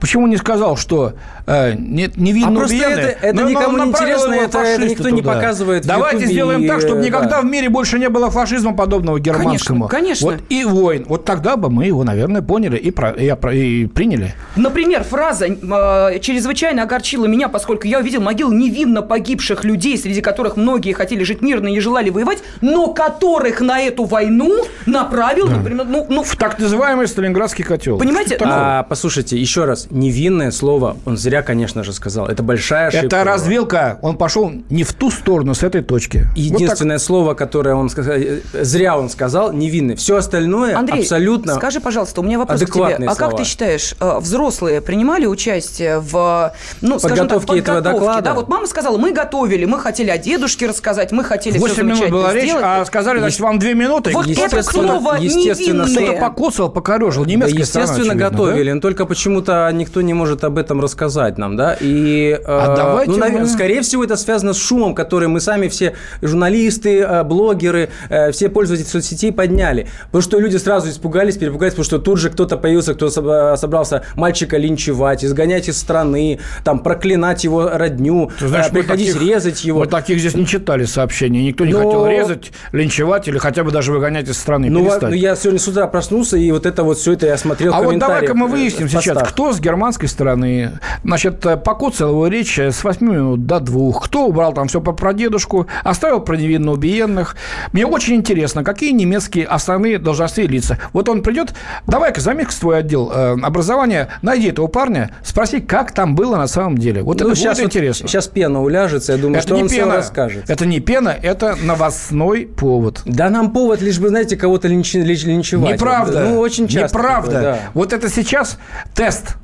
Почему 0.00 0.26
не 0.26 0.36
сказал, 0.36 0.76
что 0.76 1.14
нет, 1.46 2.16
невинно 2.16 2.62
А 2.62 2.64
убиенные, 2.64 2.96
это- 2.96 3.26
это 3.26 3.36
но- 3.36 3.42
но 3.42 3.48
никому 3.50 3.78
не 3.78 3.84
направил 3.86 4.16
интересно, 4.16 4.34
это- 4.34 4.58
это 4.58 4.86
никто 4.88 5.08
не 5.10 5.20
туда. 5.20 5.34
показывает 5.34 5.84
в 5.84 5.88
Давайте 5.88 6.26
сделаем 6.26 6.62
и, 6.64 6.68
так, 6.68 6.80
чтобы 6.80 7.00
э, 7.00 7.04
никогда 7.04 7.28
да. 7.28 7.40
в 7.42 7.44
мире 7.44 7.68
больше 7.68 7.98
не 7.98 8.08
было 8.08 8.30
фашизма 8.30 8.74
подобного 8.74 9.20
германскому. 9.20 9.88
конечно. 9.88 10.30
Вот 10.30 10.40
и 10.48 10.64
войн. 10.64 11.04
Вот 11.08 11.24
тогда 11.24 11.56
бы 11.56 11.68
мы 11.70 11.84
его, 11.86 12.02
наверное, 12.04 12.40
поняли 12.42 12.76
и, 12.78 12.90
про- 12.90 13.10
и 13.10 13.30
и 13.54 13.86
приняли. 13.86 14.34
Например, 14.56 15.02
фраза 15.04 15.46
э, 15.46 16.18
чрезвычайно 16.20 16.82
огорчила 16.84 17.26
меня, 17.26 17.48
поскольку 17.48 17.86
я 17.86 17.98
увидел 17.98 18.20
могилы 18.20 18.54
невинно 18.54 19.02
погибших 19.02 19.64
людей, 19.64 19.98
среди 19.98 20.20
которых 20.22 20.56
многие 20.56 20.92
хотели 20.92 21.24
жить 21.24 21.42
мирно 21.42 21.68
и 21.68 21.72
не 21.72 21.80
желали 21.80 22.10
воевать, 22.10 22.38
но 22.62 22.88
которых 22.88 23.60
на 23.60 23.80
эту 23.80 24.04
войну 24.04 24.64
направил, 24.86 25.46
например, 25.48 25.86
ну, 25.86 26.06
ну, 26.08 26.22
В 26.22 26.36
так 26.36 26.58
называемый 26.58 27.06
Сталинградский 27.08 27.64
котел. 27.64 27.98
Понимаете. 27.98 28.38
А, 28.40 28.82
послушайте, 28.84 29.38
еще 29.38 29.64
раз, 29.64 29.88
невинное 29.90 30.50
слово, 30.50 30.96
он 31.04 31.16
зря, 31.16 31.33
конечно 31.42 31.82
же, 31.84 31.92
сказал. 31.92 32.26
Это 32.26 32.42
большая 32.42 32.88
ошибка. 32.88 33.06
это 33.06 33.24
развилка. 33.24 33.98
Он 34.02 34.16
пошел 34.16 34.52
не 34.70 34.84
в 34.84 34.92
ту 34.92 35.10
сторону 35.10 35.54
с 35.54 35.62
этой 35.62 35.82
точки. 35.82 36.18
Вот 36.18 36.26
так. 36.26 36.36
Единственное 36.36 36.98
слово, 36.98 37.34
которое 37.34 37.74
он 37.74 37.88
сказал, 37.88 38.14
э, 38.14 38.40
зря 38.52 38.98
он 38.98 39.08
сказал, 39.10 39.52
невинный. 39.52 39.96
Все 39.96 40.16
остальное 40.16 40.76
Андрей, 40.76 41.00
абсолютно 41.00 41.54
скажи, 41.54 41.80
пожалуйста, 41.80 42.20
у 42.20 42.24
меня 42.24 42.38
вопрос 42.38 42.60
к 42.60 42.70
тебе. 42.70 43.06
А 43.06 43.14
как 43.14 43.36
ты 43.36 43.44
считаешь, 43.44 43.94
э, 44.00 44.18
взрослые 44.18 44.80
принимали 44.80 45.26
участие 45.26 46.00
в, 46.00 46.52
ну, 46.80 46.98
скажем 46.98 47.28
так, 47.28 47.40
Подготовке 47.40 47.58
этого 47.60 47.76
подготовке? 47.76 48.00
доклада? 48.00 48.22
Да, 48.22 48.34
вот 48.34 48.48
мама 48.48 48.66
сказала, 48.66 48.98
мы 48.98 49.12
готовили, 49.12 49.64
мы 49.64 49.78
хотели 49.78 50.10
о 50.10 50.18
дедушке 50.18 50.66
рассказать, 50.66 51.12
мы 51.12 51.24
хотели 51.24 51.56
все 51.56 51.68
8 51.68 51.82
минут 51.82 51.96
замечательно 51.98 52.18
была 52.18 52.34
речь, 52.34 52.44
сделать. 52.44 52.64
а 52.64 52.84
сказали, 52.84 53.18
значит, 53.18 53.40
вам 53.40 53.58
2 53.58 53.72
минуты. 53.72 54.12
Вот 54.12 54.26
это 54.26 54.62
слово 54.62 55.16
естественно, 55.18 55.84
невинные. 55.84 56.06
Кто-то 56.06 56.20
покоцал, 56.20 56.70
покорежил. 56.70 57.24
Да, 57.24 57.30
Немецкая 57.30 57.64
страна, 57.64 57.84
естественно, 57.84 58.12
очевидно, 58.12 58.30
готовили, 58.30 58.68
да? 58.68 58.74
но 58.74 58.80
только 58.80 59.06
почему-то 59.06 59.70
никто 59.72 60.00
не 60.02 60.14
может 60.14 60.44
об 60.44 60.58
этом 60.58 60.80
рассказать 60.80 61.23
нам, 61.38 61.56
да? 61.56 61.76
И, 61.80 62.30
э, 62.38 62.42
А 62.46 62.76
давайте 62.76 63.12
ну, 63.12 63.18
навер- 63.18 63.40
мы- 63.40 63.46
скорее 63.46 63.82
всего, 63.82 64.04
это 64.04 64.16
связано 64.16 64.52
с 64.52 64.58
шумом, 64.58 64.94
который 64.94 65.28
мы 65.28 65.40
сами 65.40 65.68
все 65.68 65.94
журналисты, 66.22 67.00
э, 67.00 67.22
блогеры, 67.24 67.90
э, 68.08 68.32
все 68.32 68.48
пользователи 68.48 68.86
соцсетей 68.86 69.32
подняли. 69.32 69.86
Потому 70.06 70.22
что 70.22 70.38
люди 70.38 70.56
сразу 70.56 70.88
испугались, 70.90 71.36
перепугались, 71.36 71.72
потому 71.74 71.84
что 71.84 71.98
тут 71.98 72.18
же 72.18 72.30
кто-то 72.30 72.56
появился, 72.56 72.94
кто 72.94 73.06
соб- 73.06 73.56
собрался 73.56 74.02
мальчика 74.16 74.56
линчевать, 74.56 75.24
изгонять 75.24 75.68
из 75.68 75.78
страны, 75.78 76.38
там, 76.64 76.80
проклинать 76.80 77.44
его 77.44 77.68
родню, 77.72 78.30
Ты 78.38 78.48
знаешь, 78.48 78.66
э, 78.66 78.70
приходить 78.70 79.12
таких- 79.12 79.22
резать 79.28 79.64
его. 79.64 79.80
Мы 79.80 79.86
таких 79.86 80.18
здесь 80.18 80.34
не 80.34 80.46
читали 80.46 80.84
сообщений. 80.84 81.44
Никто 81.46 81.64
не 81.64 81.72
Но- 81.72 81.78
хотел 81.84 82.06
резать, 82.06 82.52
линчевать 82.72 83.28
или 83.28 83.38
хотя 83.38 83.64
бы 83.64 83.70
даже 83.70 83.92
выгонять 83.92 84.28
из 84.28 84.36
страны. 84.38 84.70
Ну, 84.70 84.80
перестать. 84.84 85.02
ну, 85.10 85.12
я 85.12 85.36
сегодня 85.36 85.60
с 85.60 85.68
утра 85.68 85.86
проснулся, 85.86 86.36
и 86.36 86.50
вот 86.50 86.66
это 86.66 86.82
вот 86.82 86.98
все 86.98 87.12
это 87.12 87.26
я 87.26 87.36
смотрел 87.36 87.72
А 87.74 87.82
вот 87.82 87.98
давай-ка 87.98 88.34
мы 88.34 88.46
э, 88.46 88.50
выясним 88.50 88.88
сейчас, 88.88 89.18
кто 89.28 89.52
с 89.52 89.60
германской 89.60 90.08
стороны, 90.08 90.72
значит, 91.14 91.46
э, 91.46 91.56
покоцал 91.56 92.10
его 92.10 92.26
речь 92.26 92.58
э, 92.58 92.72
с 92.72 92.82
8 92.82 93.06
минут 93.06 93.46
до 93.46 93.60
2, 93.60 93.92
кто 94.00 94.26
убрал 94.26 94.52
там 94.52 94.66
все 94.66 94.80
по 94.80 94.92
прадедушку, 94.92 95.68
оставил 95.84 96.20
про 96.20 96.36
невинно 96.36 96.72
убиенных. 96.72 97.36
Мне 97.72 97.86
очень 97.86 98.16
интересно, 98.16 98.64
какие 98.64 98.90
немецкие 98.90 99.46
основные 99.46 99.98
должностные 99.98 100.48
лица. 100.48 100.78
Вот 100.92 101.08
он 101.08 101.22
придет, 101.22 101.54
давай-ка 101.86 102.20
заметь 102.20 102.48
твой 102.58 102.78
отдел 102.78 103.12
э, 103.14 103.36
образования, 103.42 104.08
найди 104.22 104.48
этого 104.48 104.66
парня, 104.66 105.12
спроси, 105.22 105.60
как 105.60 105.92
там 105.92 106.16
было 106.16 106.36
на 106.36 106.48
самом 106.48 106.78
деле. 106.78 107.02
Вот 107.02 107.20
Ну, 107.20 107.28
это 107.28 107.36
сейчас 107.36 107.58
будет 107.58 107.66
интересно. 107.66 108.08
Сейчас 108.08 108.26
пена 108.26 108.60
уляжется, 108.60 109.12
я 109.12 109.18
думаю, 109.18 109.38
это 109.38 109.46
что 109.46 109.56
он 109.56 109.68
все 109.68 109.78
пена, 109.78 109.96
расскажет. 109.96 110.50
это 110.50 110.66
не 110.66 110.80
пена, 110.80 111.14
это 111.22 111.56
новостной 111.62 112.46
повод. 112.46 113.02
Да 113.04 113.30
нам 113.30 113.52
повод, 113.52 113.80
лишь 113.82 114.00
бы, 114.00 114.08
знаете, 114.08 114.36
кого-то 114.36 114.66
линч- 114.66 114.94
линч- 114.94 115.24
линчевать. 115.24 115.74
Неправда. 115.74 116.24
Ну, 116.24 116.38
очень 116.40 116.66
часто. 116.66 116.98
Неправда. 116.98 117.30
такое, 117.32 117.42
да. 117.52 117.58
Вот 117.74 117.92
это 117.92 118.08
сейчас 118.08 118.58
тест, 118.94 119.36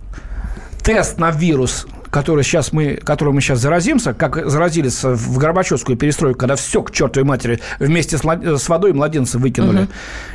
тест 0.82 1.18
на 1.18 1.30
вирус 1.30 1.86
который 2.10 2.42
сейчас 2.42 2.72
мы, 2.72 2.94
которым 2.94 3.36
мы 3.36 3.40
сейчас 3.40 3.60
заразимся, 3.60 4.12
как 4.12 4.50
заразились 4.50 5.02
в 5.04 5.38
Горбачевскую 5.38 5.96
перестройку, 5.96 6.40
когда 6.40 6.56
все 6.56 6.82
к 6.82 6.90
чертовой 6.90 7.26
матери 7.26 7.60
вместе 7.78 8.18
с, 8.18 8.22
с 8.22 8.68
водой 8.68 8.92
младенца 8.92 9.38
выкинули. 9.38 9.86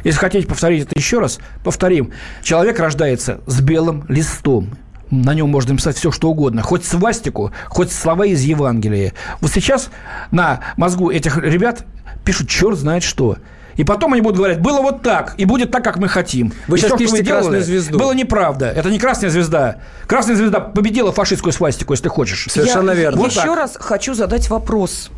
Если 0.04 0.18
хотите 0.18 0.48
повторить 0.48 0.84
это 0.84 0.98
еще 0.98 1.20
раз, 1.20 1.40
повторим. 1.64 2.12
Человек 2.42 2.80
рождается 2.80 3.42
с 3.46 3.60
белым 3.60 4.06
листом. 4.08 4.70
На 5.12 5.34
нем 5.34 5.50
можно 5.50 5.74
написать 5.74 5.98
все, 5.98 6.12
что 6.12 6.30
угодно. 6.30 6.62
Хоть 6.62 6.84
свастику, 6.86 7.52
хоть 7.68 7.92
слова 7.92 8.26
из 8.26 8.42
Евангелия. 8.42 9.14
Вот 9.42 9.52
сейчас 9.52 9.90
на 10.32 10.62
мозгу 10.78 11.12
этих 11.12 11.38
ребят 11.38 11.86
пишут 12.24 12.50
черт 12.50 12.78
знает 12.78 13.04
что. 13.04 13.38
И 13.78 13.84
потом 13.84 14.14
они 14.14 14.22
будут 14.22 14.38
говорить, 14.38 14.60
было 14.60 14.82
вот 14.82 15.02
так, 15.02 15.36
и 15.38 15.46
будет 15.46 15.72
так, 15.72 15.84
как 15.84 15.98
мы 15.98 16.08
хотим. 16.08 16.54
Вы 16.68 16.78
И 16.78 16.80
сейчас 16.80 16.92
что 16.92 16.98
пишете 16.98 17.24
делали, 17.24 17.42
«Красную 17.42 17.64
звезду». 17.64 17.98
Было 17.98 18.14
неправда. 18.14 18.68
Это 18.68 18.90
не 18.90 19.00
красная 19.00 19.30
звезда. 19.30 19.78
Красная 20.08 20.36
звезда 20.36 20.60
победила 20.60 21.12
фашистскую 21.12 21.52
свастику, 21.52 21.94
если 21.94 22.08
хочешь. 22.08 22.48
Совершенно 22.50 22.92
Я 22.92 22.98
верно. 22.98 23.22
Вот 23.22 23.32
еще 23.32 23.42
так. 23.42 23.56
раз 23.56 23.78
хочу 23.80 24.14
задать 24.14 24.50
вопрос. 24.50 25.10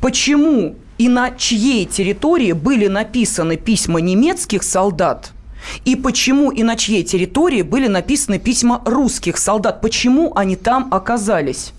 Почему 0.00 0.76
и 0.98 1.08
на 1.08 1.30
чьей 1.30 1.86
территории 1.86 2.52
были 2.52 2.88
написаны 2.88 3.56
письма 3.56 4.00
немецких 4.00 4.62
солдат? 4.62 5.30
И 5.84 5.96
почему 5.96 6.50
и 6.50 6.62
на 6.62 6.76
чьей 6.76 7.04
территории 7.04 7.62
были 7.62 7.86
написаны 7.86 8.38
письма 8.38 8.82
русских 8.84 9.38
солдат? 9.38 9.80
Почему 9.80 10.32
они 10.34 10.56
там 10.56 10.88
оказались? 10.92 11.72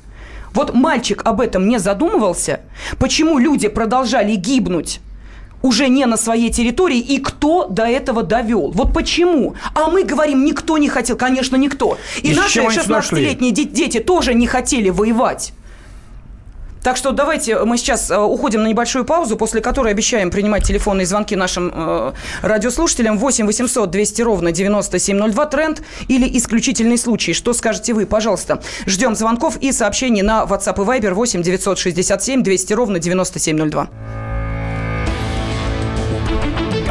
Вот 0.54 0.74
мальчик 0.74 1.22
об 1.26 1.42
этом 1.42 1.68
не 1.68 1.78
задумывался. 1.78 2.62
Почему 2.98 3.38
люди 3.38 3.68
продолжали 3.68 4.36
гибнуть? 4.36 5.02
Уже 5.62 5.88
не 5.90 6.06
на 6.06 6.18
своей 6.18 6.52
территории, 6.52 7.00
и 7.00 7.20
кто 7.20 7.66
до 7.68 7.84
этого 7.86 8.24
довел. 8.24 8.72
Вот 8.72 8.94
почему. 8.94 9.56
А 9.74 9.90
мы 9.90 10.04
говорим, 10.04 10.46
никто 10.46 10.78
не 10.78 10.90
хотел. 10.90 11.16
Конечно, 11.18 11.56
никто. 11.56 11.98
И, 12.22 12.32
И 12.32 12.36
наши 12.36 12.54
чем 12.54 12.68
они 12.68 12.80
сюда 12.80 13.02
шли? 13.02 13.24
16-летние 13.26 13.52
де- 13.52 13.64
дети 13.66 14.00
тоже 14.00 14.34
не 14.34 14.48
хотели 14.48 14.90
воевать. 14.90 15.54
Так 16.84 16.98
что 16.98 17.14
давайте 17.14 17.64
мы 17.66 17.80
сейчас 17.80 18.12
э, 18.12 18.16
уходим 18.20 18.62
на 18.62 18.68
небольшую 18.68 19.06
паузу, 19.06 19.38
после 19.38 19.60
которой 19.60 19.92
обещаем 19.92 20.30
принимать 20.30 20.64
телефонные 20.68 21.08
звонки 21.08 21.36
нашим 21.36 21.72
э, 21.74 22.12
радиослушателям 22.44 23.18
8 23.18 23.48
800 23.48 23.90
200 23.90 24.22
ровно 24.22 24.52
9702 24.52 25.46
тренд 25.48 25.82
или 26.08 26.38
исключительный 26.38 27.00
случай. 27.00 27.34
Что 27.34 27.54
скажете 27.54 27.94
вы? 27.96 28.06
Пожалуйста. 28.06 28.62
Ждем 28.86 29.16
звонков 29.16 29.58
и 29.62 29.72
сообщений 29.72 30.22
на 30.22 30.44
WhatsApp 30.44 30.76
и 30.80 30.86
Viber 31.02 31.16
8 31.16 31.42
967 31.42 32.44
200 32.44 32.74
ровно 32.74 33.00
9702. 33.00 33.88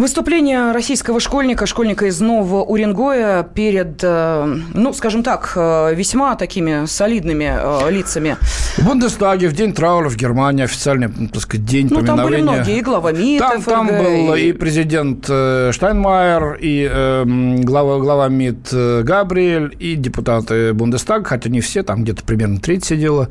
Выступление 0.00 0.72
российского 0.72 1.20
школьника, 1.20 1.66
школьника 1.66 2.06
из 2.06 2.22
Нового 2.22 2.64
Уренгоя 2.64 3.42
перед, 3.42 4.02
э, 4.02 4.56
ну, 4.72 4.94
скажем 4.94 5.22
так, 5.22 5.52
э, 5.54 5.94
весьма 5.94 6.36
такими 6.36 6.86
солидными 6.86 7.52
э, 7.54 7.90
лицами. 7.90 8.38
В 8.78 8.86
Бундестаге 8.86 9.48
в 9.48 9.52
день 9.52 9.74
траура 9.74 10.08
в 10.08 10.16
Германии 10.16 10.64
официальный, 10.64 11.08
так 11.28 11.42
сказать, 11.42 11.66
день 11.66 11.88
ну, 11.90 11.96
поминовения. 11.96 12.16
там 12.16 12.30
были 12.30 12.40
многие, 12.40 12.78
и 12.78 12.80
глава 12.80 13.12
МИД, 13.12 13.40
Там, 13.40 13.60
ФРГ, 13.60 13.74
там 13.74 13.86
был 13.88 14.34
и... 14.36 14.40
и 14.40 14.52
президент 14.54 15.24
Штайнмайер, 15.26 16.58
и 16.62 16.88
э, 16.90 17.24
глава, 17.58 17.98
глава 17.98 18.28
МИД 18.28 18.72
Габриэль, 19.02 19.76
и 19.78 19.96
депутаты 19.96 20.72
Бундестага, 20.72 21.24
хотя 21.26 21.50
не 21.50 21.60
все, 21.60 21.82
там 21.82 22.04
где-то 22.04 22.24
примерно 22.24 22.58
треть 22.58 22.86
сидела. 22.86 23.28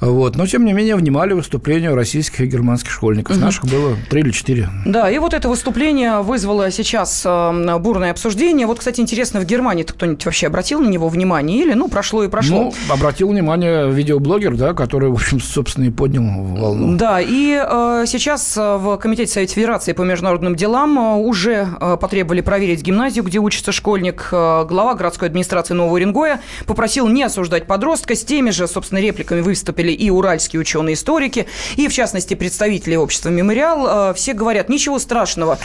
Вот. 0.00 0.34
Но, 0.34 0.48
тем 0.48 0.64
не 0.64 0.72
менее, 0.72 0.96
внимали 0.96 1.32
выступлению 1.32 1.94
российских 1.94 2.40
и 2.40 2.46
германских 2.46 2.90
школьников. 2.90 3.36
Угу. 3.36 3.44
Наших 3.44 3.66
было 3.66 3.96
три 4.10 4.22
или 4.22 4.32
четыре. 4.32 4.68
Да, 4.84 5.08
и 5.08 5.18
вот 5.18 5.32
это 5.32 5.48
выступление 5.48 6.07
вызвало 6.22 6.70
сейчас 6.70 7.22
э, 7.24 7.78
бурное 7.78 8.10
обсуждение. 8.10 8.66
Вот, 8.66 8.78
кстати, 8.78 9.00
интересно, 9.00 9.40
в 9.40 9.44
Германии-то 9.44 9.92
кто-нибудь 9.92 10.24
вообще 10.24 10.46
обратил 10.46 10.80
на 10.80 10.88
него 10.88 11.08
внимание? 11.08 11.60
Или, 11.60 11.74
ну, 11.74 11.88
прошло 11.88 12.24
и 12.24 12.28
прошло? 12.28 12.64
Ну, 12.64 12.74
обратил 12.92 13.28
внимание 13.28 13.90
видеоблогер, 13.90 14.56
да, 14.56 14.74
который, 14.74 15.10
в 15.10 15.14
общем, 15.14 15.40
собственно, 15.40 15.84
и 15.84 15.90
поднял 15.90 16.22
волну. 16.22 16.96
Да, 16.96 17.20
и 17.20 17.60
э, 17.62 18.04
сейчас 18.06 18.56
в 18.56 18.96
Комитете 18.96 19.32
Совета 19.32 19.54
Федерации 19.54 19.92
по 19.92 20.02
международным 20.02 20.54
делам 20.56 20.98
э, 20.98 21.14
уже 21.16 21.68
э, 21.80 21.96
потребовали 22.00 22.40
проверить 22.40 22.82
гимназию, 22.82 23.24
где 23.24 23.38
учится 23.38 23.72
школьник. 23.72 24.28
Э, 24.32 24.64
глава 24.68 24.94
городской 24.94 25.28
администрации 25.28 25.74
Нового 25.74 25.94
Уренгоя 25.94 26.40
попросил 26.66 27.08
не 27.08 27.22
осуждать 27.22 27.66
подростка. 27.66 28.14
С 28.14 28.24
теми 28.24 28.50
же, 28.50 28.66
собственно, 28.66 28.98
репликами 28.98 29.40
выступили 29.40 29.92
и 29.92 30.10
уральские 30.10 30.60
ученые-историки, 30.60 31.46
и, 31.76 31.88
в 31.88 31.92
частности, 31.92 32.34
представители 32.34 32.96
общества 32.96 33.28
«Мемориал». 33.30 34.10
Э, 34.10 34.14
все 34.14 34.32
говорят, 34.32 34.68
ничего 34.68 34.98
страшного 34.98 35.58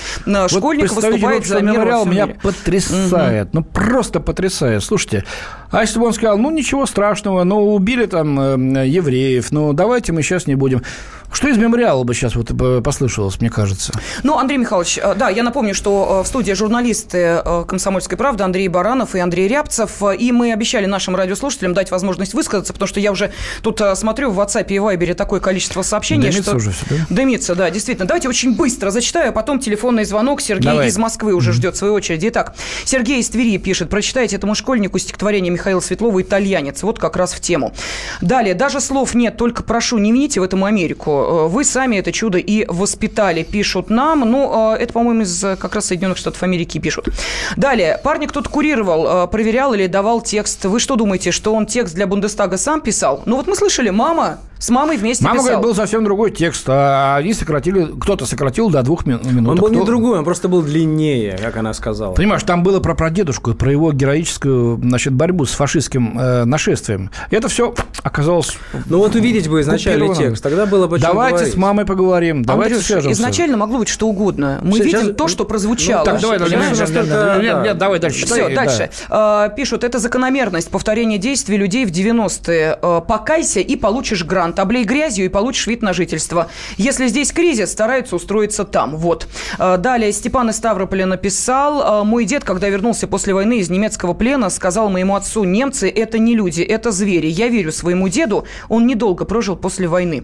школьник 0.47 0.91
вот 0.91 1.03
выступает 1.03 1.45
за 1.45 1.61
мемориал 1.61 2.05
меня 2.05 2.27
потрясает. 2.27 3.47
Угу. 3.47 3.53
Ну, 3.53 3.63
просто 3.63 4.19
потрясает. 4.19 4.83
Слушайте, 4.83 5.23
а 5.71 5.81
если 5.81 5.99
бы 5.99 6.05
он 6.05 6.13
сказал, 6.13 6.37
ну, 6.37 6.51
ничего 6.51 6.85
страшного, 6.85 7.43
ну, 7.43 7.73
убили 7.73 8.05
там 8.05 8.39
э, 8.39 8.87
евреев, 8.87 9.51
ну, 9.51 9.73
давайте 9.73 10.11
мы 10.11 10.21
сейчас 10.21 10.47
не 10.47 10.55
будем. 10.55 10.83
Что 11.33 11.49
из 11.49 11.57
мемориала 11.57 12.03
бы 12.03 12.13
сейчас 12.13 12.35
вот 12.35 12.51
послышалось, 12.83 13.39
мне 13.41 13.49
кажется? 13.49 13.91
Ну, 14.23 14.37
Андрей 14.37 14.57
Михайлович, 14.57 14.99
э, 15.01 15.15
да, 15.15 15.29
я 15.29 15.43
напомню, 15.43 15.73
что 15.73 16.19
э, 16.19 16.23
в 16.23 16.27
студии 16.27 16.53
журналисты 16.53 17.41
«Комсомольской 17.67 18.17
правды» 18.17 18.43
Андрей 18.43 18.67
Баранов 18.67 19.15
и 19.15 19.19
Андрей 19.19 19.47
Рябцев, 19.47 20.01
и 20.17 20.31
мы 20.31 20.53
обещали 20.53 20.85
нашим 20.85 21.15
радиослушателям 21.15 21.73
дать 21.73 21.91
возможность 21.91 22.33
высказаться, 22.33 22.73
потому 22.73 22.87
что 22.87 22.99
я 22.99 23.11
уже 23.11 23.31
тут 23.61 23.81
смотрю 23.95 24.31
в 24.31 24.39
WhatsApp 24.39 24.67
и 24.67 24.75
Viber 24.75 25.13
такое 25.15 25.39
количество 25.39 25.81
сообщений, 25.81 26.29
Дымится 26.29 26.43
что... 26.43 26.55
уже 26.57 26.71
все, 26.71 26.85
да? 26.89 26.95
Дымится, 27.09 27.55
да, 27.55 27.69
действительно. 27.69 28.07
Давайте 28.07 28.29
очень 28.29 28.55
быстро 28.55 28.91
зачитаю, 28.91 29.29
а 29.29 29.31
потом 29.31 29.59
телефонный 29.59 30.05
звонок. 30.05 30.41
Сергей 30.41 30.71
Давай. 30.71 30.87
из 30.87 30.97
Москвы 30.97 31.33
уже 31.33 31.51
ждет 31.51 31.75
своей 31.75 31.93
очереди. 31.93 32.27
Итак, 32.29 32.53
Сергей 32.85 33.19
из 33.19 33.29
Твери 33.29 33.57
пишет, 33.57 33.89
прочитайте 33.89 34.35
этому 34.35 34.55
школьнику 34.55 34.99
стихотворение 34.99 35.51
Михаила 35.51 35.79
Светлова 35.79 36.21
«Итальянец». 36.21 36.83
Вот 36.83 36.99
как 36.99 37.17
раз 37.17 37.33
в 37.33 37.41
тему. 37.41 37.73
Далее, 38.21 38.53
даже 38.53 38.79
слов 38.79 39.15
нет, 39.15 39.37
только 39.37 39.63
прошу, 39.63 39.97
не 39.97 40.11
вините 40.11 40.39
в 40.39 40.43
этом 40.43 40.63
Америку. 40.63 41.22
Вы 41.47 41.63
сами 41.63 41.97
это 41.97 42.11
чудо 42.11 42.37
и 42.37 42.65
воспитали, 42.67 43.43
пишут 43.43 43.89
нам. 43.89 44.21
Ну, 44.21 44.73
это, 44.73 44.93
по-моему, 44.93 45.21
из 45.21 45.39
как 45.41 45.75
раз 45.75 45.87
Соединенных 45.87 46.17
Штатов 46.17 46.43
Америки 46.43 46.77
пишут. 46.79 47.09
Далее, 47.57 47.99
парник 48.03 48.31
тут 48.31 48.47
курировал, 48.47 49.27
проверял 49.27 49.73
или 49.73 49.87
давал 49.87 50.21
текст. 50.21 50.65
Вы 50.65 50.79
что 50.79 50.95
думаете, 50.95 51.31
что 51.31 51.53
он 51.53 51.65
текст 51.65 51.95
для 51.95 52.07
Бундестага 52.07 52.57
сам 52.57 52.81
писал? 52.81 53.23
Ну, 53.25 53.37
вот 53.37 53.47
мы 53.47 53.55
слышали, 53.55 53.89
мама 53.89 54.39
с 54.59 54.69
мамой 54.69 54.95
вместе 54.95 55.25
Мама 55.25 55.39
писал. 55.39 55.45
говорит, 55.45 55.63
был 55.65 55.75
совсем 55.75 56.05
другой 56.05 56.31
текст, 56.31 56.63
а 56.69 57.17
они 57.17 57.33
сократили, 57.33 57.85
кто-то 57.99 58.25
сократил 58.25 58.69
до 58.69 58.81
двух 58.81 59.05
минут. 59.05 59.25
Он 59.25 59.57
был 59.57 59.67
кто... 59.67 59.69
не 59.69 59.85
другой, 59.85 60.19
он 60.19 60.23
просто 60.23 60.47
был 60.47 60.61
длиннее, 60.61 61.37
как 61.37 61.57
она 61.57 61.73
сказала. 61.73 62.13
Понимаешь, 62.13 62.43
там 62.43 62.63
было 62.63 62.79
про 62.79 62.95
прадедушку 62.95 63.53
про 63.55 63.69
его 63.69 63.91
героическую 63.91 64.77
значит, 64.77 65.11
борьбу 65.13 65.43
с 65.43 65.51
фашистским 65.51 66.17
э, 66.17 66.45
нашествием. 66.45 67.11
И 67.29 67.35
это 67.35 67.49
все 67.49 67.75
оказалось... 68.03 68.57
Ну 68.85 68.99
вот 68.99 69.15
увидеть 69.15 69.49
бы 69.49 69.59
изначальный 69.59 70.15
текст, 70.15 70.41
тогда 70.41 70.65
было 70.65 70.87
бы 70.87 70.97
Давайте 71.13 71.35
говорить. 71.37 71.53
с 71.53 71.57
мамой 71.57 71.85
поговорим, 71.85 72.43
давайте 72.43 72.73
Андрюш, 72.75 72.87
свяжемся. 72.87 73.11
изначально 73.21 73.57
могло 73.57 73.79
быть 73.79 73.89
что 73.89 74.07
угодно. 74.07 74.59
Мы 74.63 74.77
Сейчас- 74.79 75.01
видим 75.01 75.15
то, 75.15 75.27
что 75.27 75.45
прозвучало. 75.45 75.99
Ну, 75.99 76.05
так, 76.05 76.21
давай, 76.21 76.37
давай, 76.39 76.51
Понимаешь, 76.53 76.77
нет, 76.77 76.89
нет, 76.89 76.97
настолько- 77.07 77.41
нет, 77.43 77.53
да. 77.55 77.63
нет, 77.63 77.77
давай 77.77 77.99
дальше 77.99 78.19
читай. 78.21 78.39
Все, 78.39 78.49
да. 78.49 78.55
дальше. 78.55 78.89
А, 79.09 79.49
Пишут, 79.49 79.83
это 79.83 79.99
закономерность 79.99 80.69
повторения 80.69 81.17
действий 81.17 81.57
людей 81.57 81.85
в 81.85 81.91
90-е. 81.91 82.77
А, 82.81 83.01
Покайся 83.01 83.59
и 83.59 83.75
получишь 83.75 84.23
грант. 84.23 84.59
Облей 84.59 84.83
грязью 84.83 85.25
и 85.25 85.29
получишь 85.29 85.67
вид 85.67 85.81
на 85.81 85.93
жительство. 85.93 86.47
Если 86.77 87.07
здесь 87.07 87.31
кризис, 87.31 87.71
стараются 87.71 88.15
устроиться 88.15 88.63
там. 88.63 88.95
Вот. 88.97 89.27
А, 89.59 89.77
Далее 89.77 90.11
Степан 90.11 90.49
из 90.49 90.57
Ставрополя 90.57 91.05
написал. 91.05 92.03
Мой 92.05 92.25
дед, 92.25 92.43
когда 92.43 92.69
вернулся 92.69 93.07
после 93.07 93.33
войны 93.33 93.59
из 93.59 93.69
немецкого 93.69 94.13
плена, 94.13 94.49
сказал 94.49 94.89
моему 94.89 95.15
отцу, 95.15 95.43
немцы– 95.43 95.89
это 95.95 96.17
не 96.19 96.35
люди, 96.35 96.61
это 96.61 96.91
звери. 96.91 97.27
Я 97.27 97.47
верю 97.49 97.71
своему 97.71 98.07
деду, 98.07 98.45
он 98.69 98.87
недолго 98.87 99.25
прожил 99.25 99.55
после 99.55 99.87
войны. 99.87 100.23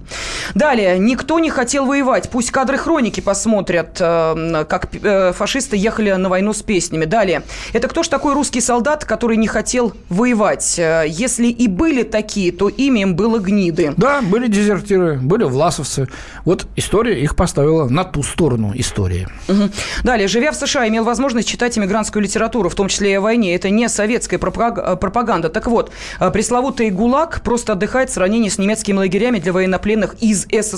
Далее. 0.56 0.79
Никто 1.00 1.40
не 1.40 1.50
хотел 1.50 1.86
воевать. 1.86 2.30
Пусть 2.30 2.52
кадры 2.52 2.78
хроники 2.78 3.20
посмотрят, 3.20 3.98
э, 4.00 4.66
как 4.70 4.88
э, 5.02 5.34
фашисты 5.34 5.76
ехали 5.78 6.12
на 6.12 6.30
войну 6.30 6.54
с 6.54 6.62
песнями. 6.62 7.06
Далее. 7.06 7.44
Это 7.74 7.88
кто 7.88 8.04
ж 8.04 8.08
такой 8.08 8.34
русский 8.34 8.62
солдат, 8.62 9.06
который 9.06 9.38
не 9.38 9.48
хотел 9.48 9.94
воевать? 10.10 10.76
Э, 10.78 11.06
Если 11.08 11.48
и 11.48 11.68
были 11.68 12.04
такие, 12.04 12.52
то 12.52 12.70
имя 12.70 13.02
им 13.02 13.16
было 13.16 13.40
гниды. 13.40 13.94
Да, 13.98 14.22
были 14.22 14.48
дезертиры, 14.48 15.18
были 15.22 15.44
власовцы. 15.44 16.08
Вот 16.46 16.68
история 16.76 17.22
их 17.22 17.36
поставила 17.36 17.88
на 17.90 18.04
ту 18.04 18.24
сторону 18.24 18.72
истории. 18.76 19.28
Мгм. 19.48 19.72
Далее. 20.04 20.28
Живя 20.28 20.52
в 20.52 20.56
США, 20.56 20.88
имел 20.88 21.04
возможность 21.04 21.48
читать 21.48 21.78
иммигрантскую 21.78 22.24
литературу, 22.24 22.70
в 22.70 22.76
том 22.76 22.88
числе 22.88 23.12
и 23.12 23.14
о 23.16 23.22
войне. 23.22 23.56
Это 23.56 23.70
не 23.70 23.90
советская 23.90 24.40
пропаг- 24.40 24.98
пропаганда. 25.00 25.50
Так 25.50 25.68
вот, 25.68 25.92
пресловутый 26.34 26.90
ГУЛАГ 26.90 27.42
просто 27.44 27.74
отдыхает 27.74 28.10
в 28.10 28.14
сравнении 28.14 28.50
с 28.50 28.58
немецкими 28.58 28.98
лагерями 28.98 29.40
для 29.40 29.54
военнопленных 29.54 30.16
из 30.22 30.46
СССР, 30.52 30.69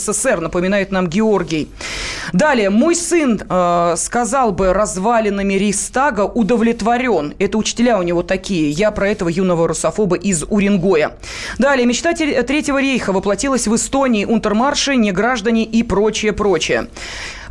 напоминает 0.41 0.91
нам 0.91 1.07
Георгий. 1.07 1.69
Далее. 2.33 2.69
Мой 2.69 2.95
сын 2.95 3.41
э, 3.47 3.93
сказал 3.97 4.51
бы 4.51 4.73
развалинами 4.73 5.53
Рейхстага 5.55 6.21
удовлетворен. 6.21 7.33
Это 7.39 7.57
учителя 7.57 7.99
у 7.99 8.03
него 8.03 8.23
такие. 8.23 8.69
Я 8.69 8.91
про 8.91 9.09
этого 9.09 9.29
юного 9.29 9.67
русофоба 9.67 10.15
из 10.15 10.43
Уренгоя. 10.43 11.17
Далее. 11.57 11.85
Мечтатель 11.85 12.41
Третьего 12.43 12.81
рейха 12.81 13.11
воплотилось 13.11 13.67
в 13.67 13.75
Эстонии, 13.75 14.25
унтермарши, 14.25 14.95
неграждане 14.95 15.63
и 15.63 15.83
прочее, 15.83 16.33
прочее. 16.33 16.87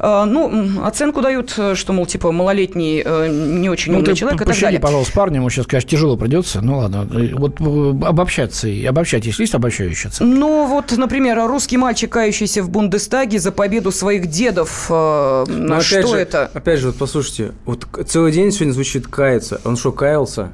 Э, 0.01 0.25
ну, 0.27 0.83
оценку 0.85 1.21
дают, 1.21 1.55
э, 1.59 1.75
что, 1.75 1.93
мол, 1.93 2.07
типа, 2.07 2.33
малолетний, 2.33 3.03
э, 3.05 3.29
не 3.29 3.69
очень 3.69 3.93
ну, 3.93 3.99
умный 3.99 4.13
ты 4.13 4.19
человек 4.19 4.41
и 4.41 4.45
так 4.45 4.59
далее. 4.59 4.81
пожалуйста, 4.81 5.13
парня, 5.13 5.37
ему 5.37 5.51
сейчас, 5.51 5.67
конечно, 5.67 5.91
тяжело 5.91 6.17
придется. 6.17 6.63
Ну, 6.63 6.79
ладно. 6.79 7.07
Вот 7.35 7.61
обобщаться, 7.61 8.69
и 8.69 8.85
обобщать, 8.87 9.27
если 9.27 9.43
есть 9.43 9.55
обобщающая 9.55 10.11
оценка? 10.11 10.35
Ну, 10.35 10.67
вот, 10.67 10.97
например, 10.97 11.47
русский 11.47 11.77
мальчик, 11.77 12.11
кающийся 12.11 12.63
в 12.63 12.71
Бундестаге 12.71 13.39
за 13.39 13.53
победу 13.53 13.93
своих 13.93 14.27
дедов. 14.27 14.89
На 14.89 15.45
Но 15.47 15.81
что 15.81 16.07
же, 16.07 16.17
это? 16.17 16.51
Опять 16.55 16.81
же, 16.81 16.89
вот 16.89 16.97
послушайте, 16.97 17.53
вот 17.67 17.87
целый 18.07 18.33
день 18.33 18.53
сегодня 18.53 18.73
звучит 18.73 19.07
каяться. 19.07 19.61
Он 19.65 19.77
что, 19.77 19.93
каялся? 19.93 20.53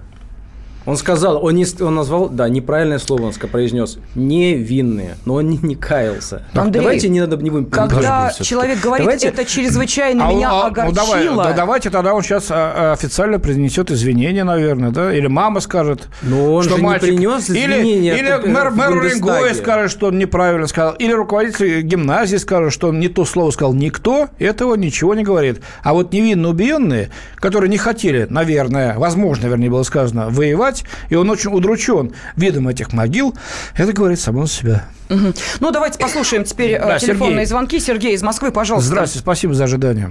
Он 0.87 0.97
сказал, 0.97 1.45
он, 1.45 1.55
не, 1.55 1.67
он 1.81 1.97
назвал, 1.97 2.29
да, 2.29 2.49
неправильное 2.49 2.99
слово 2.99 3.27
он 3.27 3.33
произнес, 3.33 3.99
невинные, 4.15 5.17
но 5.25 5.35
он 5.35 5.51
не, 5.51 5.59
не 5.59 5.75
каялся. 5.75 6.45
Андрей, 6.55 6.81
давайте 6.81 7.09
не 7.09 7.21
надо 7.21 7.37
не 7.37 7.51
будем 7.51 7.67
Когда 7.67 8.33
человек 8.41 8.81
говорит, 8.81 9.05
давайте... 9.05 9.29
это 9.29 9.45
чрезвычайно 9.45 10.29
а, 10.29 10.33
меня 10.33 10.51
а, 10.51 10.67
огорчило. 10.67 10.91
Ну, 10.91 11.33
давай, 11.33 11.49
да, 11.49 11.53
давайте 11.53 11.91
тогда 11.91 12.15
он 12.15 12.23
сейчас 12.23 12.47
а, 12.51 12.93
официально 12.93 13.41
принесет 13.41 13.91
извинения, 13.91 14.45
наверное, 14.45 14.91
да? 14.91 15.13
Или 15.13 15.27
мама 15.27 15.61
скажет, 15.61 16.09
но 16.23 16.55
он 16.55 16.63
что 16.63 16.77
же 16.77 16.83
мальчик... 16.83 17.11
не 17.11 17.17
принес 17.17 17.51
извинения. 17.51 18.17
Или, 18.17 18.27
или 18.27 18.49
мэр, 18.49 18.71
мэр 18.71 19.03
Рингоя 19.03 19.55
скажет, 19.55 19.91
что 19.91 20.07
он 20.07 20.19
неправильно 20.19 20.69
сказал. 20.69 20.95
Или 20.95 21.13
руководитель 21.13 21.83
гимназии 21.83 22.37
скажет, 22.37 22.73
что 22.73 22.89
он 22.89 23.01
не 23.01 23.09
то 23.09 23.25
слово 23.25 23.51
сказал. 23.51 23.75
Никто 23.75 24.29
этого 24.39 24.77
ничего 24.77 25.15
не 25.15 25.25
говорит. 25.25 25.63
А 25.83 25.95
вот 25.95 26.13
невинно 26.13 26.51
убиенные, 26.51 27.11
которые 27.37 27.71
не 27.71 27.79
хотели, 27.79 28.27
наверное, 28.31 28.97
возможно, 28.99 29.47
вернее, 29.47 29.71
было 29.71 29.83
сказано, 29.83 30.29
воевать, 30.31 30.76
и 31.09 31.15
он 31.15 31.31
очень 31.31 31.53
удручен 31.53 32.13
видом 32.37 32.69
этих 32.69 32.93
могил, 32.93 33.35
это 33.77 33.93
говорит 33.93 34.21
само 34.21 34.47
за 34.47 34.53
себя. 34.53 34.85
Угу. 35.11 35.35
Ну, 35.61 35.71
давайте 35.71 35.99
послушаем 35.99 36.45
теперь 36.45 36.79
да, 36.79 36.99
телефонные 36.99 37.35
Сергей. 37.35 37.47
звонки. 37.47 37.79
Сергей 37.79 38.15
из 38.15 38.23
Москвы, 38.23 38.51
пожалуйста. 38.51 38.89
Здравствуйте, 38.89 39.23
спасибо 39.23 39.55
за 39.55 39.65
ожидание. 39.65 40.11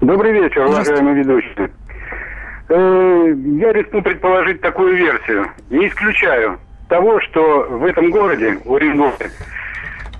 Добрый 0.00 0.32
вечер, 0.32 0.66
уважаемый 0.66 1.14
ведущий. 1.14 1.70
Э, 2.68 3.34
я 3.60 3.72
рискну 3.72 4.02
предположить 4.02 4.60
такую 4.60 4.96
версию. 4.96 5.46
Не 5.70 5.88
исключаю 5.88 6.58
того, 6.88 7.20
что 7.20 7.66
в 7.68 7.84
этом 7.84 8.10
городе, 8.10 8.58
у 8.64 8.74
Оренбурге, 8.74 9.30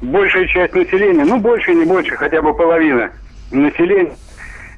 большая 0.03 0.47
часть 0.47 0.75
населения, 0.75 1.25
ну, 1.25 1.39
больше, 1.39 1.75
не 1.75 1.85
больше, 1.85 2.17
хотя 2.17 2.43
бы 2.43 2.55
половина 2.55 3.11
населения, 3.51 4.15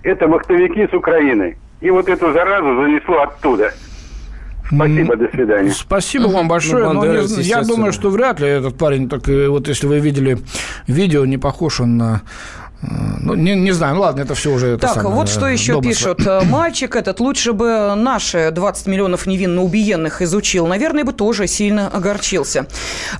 это 0.04 0.28
вахтовики 0.28 0.86
с 0.86 0.94
Украины. 0.94 1.56
И 1.80 1.90
вот 1.90 2.08
эту 2.08 2.32
заразу 2.32 2.76
занесло 2.76 3.22
оттуда. 3.22 3.72
Спасибо, 4.66 5.16
до 5.16 5.28
свидания. 5.30 5.70
Спасибо 5.70 6.26
вам 6.28 6.48
большое. 6.48 6.84
Ну, 6.92 6.92
но 6.94 7.06
не, 7.06 7.42
я 7.42 7.62
думаю, 7.62 7.92
что 7.92 8.10
вряд 8.10 8.40
ли 8.40 8.48
этот 8.48 8.76
парень, 8.76 9.08
так 9.08 9.26
вот 9.26 9.68
если 9.68 9.86
вы 9.86 10.00
видели 10.00 10.38
видео, 10.86 11.24
не 11.26 11.38
похож 11.38 11.80
он 11.80 11.96
на 11.96 12.22
ну, 13.20 13.34
не, 13.34 13.54
не 13.54 13.72
знаю, 13.72 13.94
ну 13.94 14.02
ладно, 14.02 14.20
это 14.22 14.34
все 14.34 14.52
уже... 14.52 14.76
Так, 14.76 14.94
самое, 14.94 15.14
вот 15.14 15.28
что 15.28 15.48
еще 15.48 15.74
домыслы. 15.74 16.14
пишут. 16.14 16.44
Мальчик 16.50 16.96
этот 16.96 17.20
лучше 17.20 17.52
бы 17.52 17.94
наши 17.96 18.50
20 18.50 18.86
миллионов 18.86 19.26
невинно 19.26 19.62
убиенных 19.62 20.20
изучил. 20.22 20.66
Наверное, 20.66 21.04
бы 21.04 21.12
тоже 21.12 21.46
сильно 21.46 21.88
огорчился. 21.88 22.66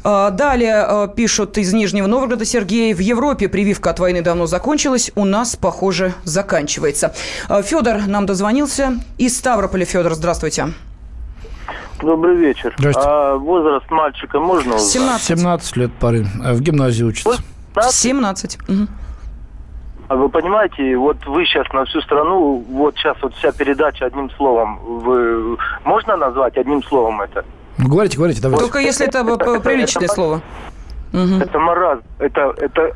Далее 0.02 1.10
пишут 1.16 1.56
из 1.56 1.72
Нижнего 1.72 2.06
Новгорода 2.06 2.44
Сергей. 2.44 2.92
В 2.92 2.98
Европе 2.98 3.48
прививка 3.48 3.90
от 3.90 4.00
войны 4.00 4.22
давно 4.22 4.46
закончилась. 4.46 5.10
У 5.14 5.24
нас, 5.24 5.56
похоже, 5.56 6.14
заканчивается. 6.24 7.14
Федор 7.62 8.06
нам 8.06 8.26
дозвонился. 8.26 8.98
Из 9.18 9.36
Ставрополя. 9.36 9.84
Федор, 9.84 10.14
здравствуйте. 10.14 10.68
Добрый 12.00 12.36
вечер. 12.36 12.74
А 12.96 13.36
возраст 13.36 13.90
мальчика 13.90 14.40
можно 14.40 14.74
узнать? 14.76 14.92
17. 14.92 15.26
17 15.26 15.76
лет 15.76 15.92
парень. 15.92 16.26
В 16.26 16.60
гимназии 16.60 17.04
учится. 17.04 17.42
17. 17.80 18.58
Угу. 18.68 18.88
А 20.06 20.16
вы 20.16 20.28
понимаете, 20.28 20.96
вот 20.96 21.16
вы 21.26 21.46
сейчас 21.46 21.66
на 21.72 21.86
всю 21.86 22.00
страну, 22.02 22.62
вот 22.68 22.94
сейчас 22.96 23.16
вот 23.22 23.34
вся 23.36 23.52
передача 23.52 24.04
одним 24.04 24.30
словом, 24.30 24.78
вы 24.84 25.56
можно 25.84 26.16
назвать 26.16 26.58
одним 26.58 26.82
словом 26.82 27.22
это? 27.22 27.44
Ну, 27.78 27.88
говорите, 27.88 28.18
говорите, 28.18 28.42
давайте. 28.42 28.64
Только 28.64 28.78
если 28.80 29.06
это, 29.06 29.20
это 29.20 29.60
приличное 29.60 30.04
это, 30.04 30.14
слово. 30.14 30.42
Это 31.12 31.58
маразм. 31.58 32.02
Это, 32.18 32.54
это 32.58 32.94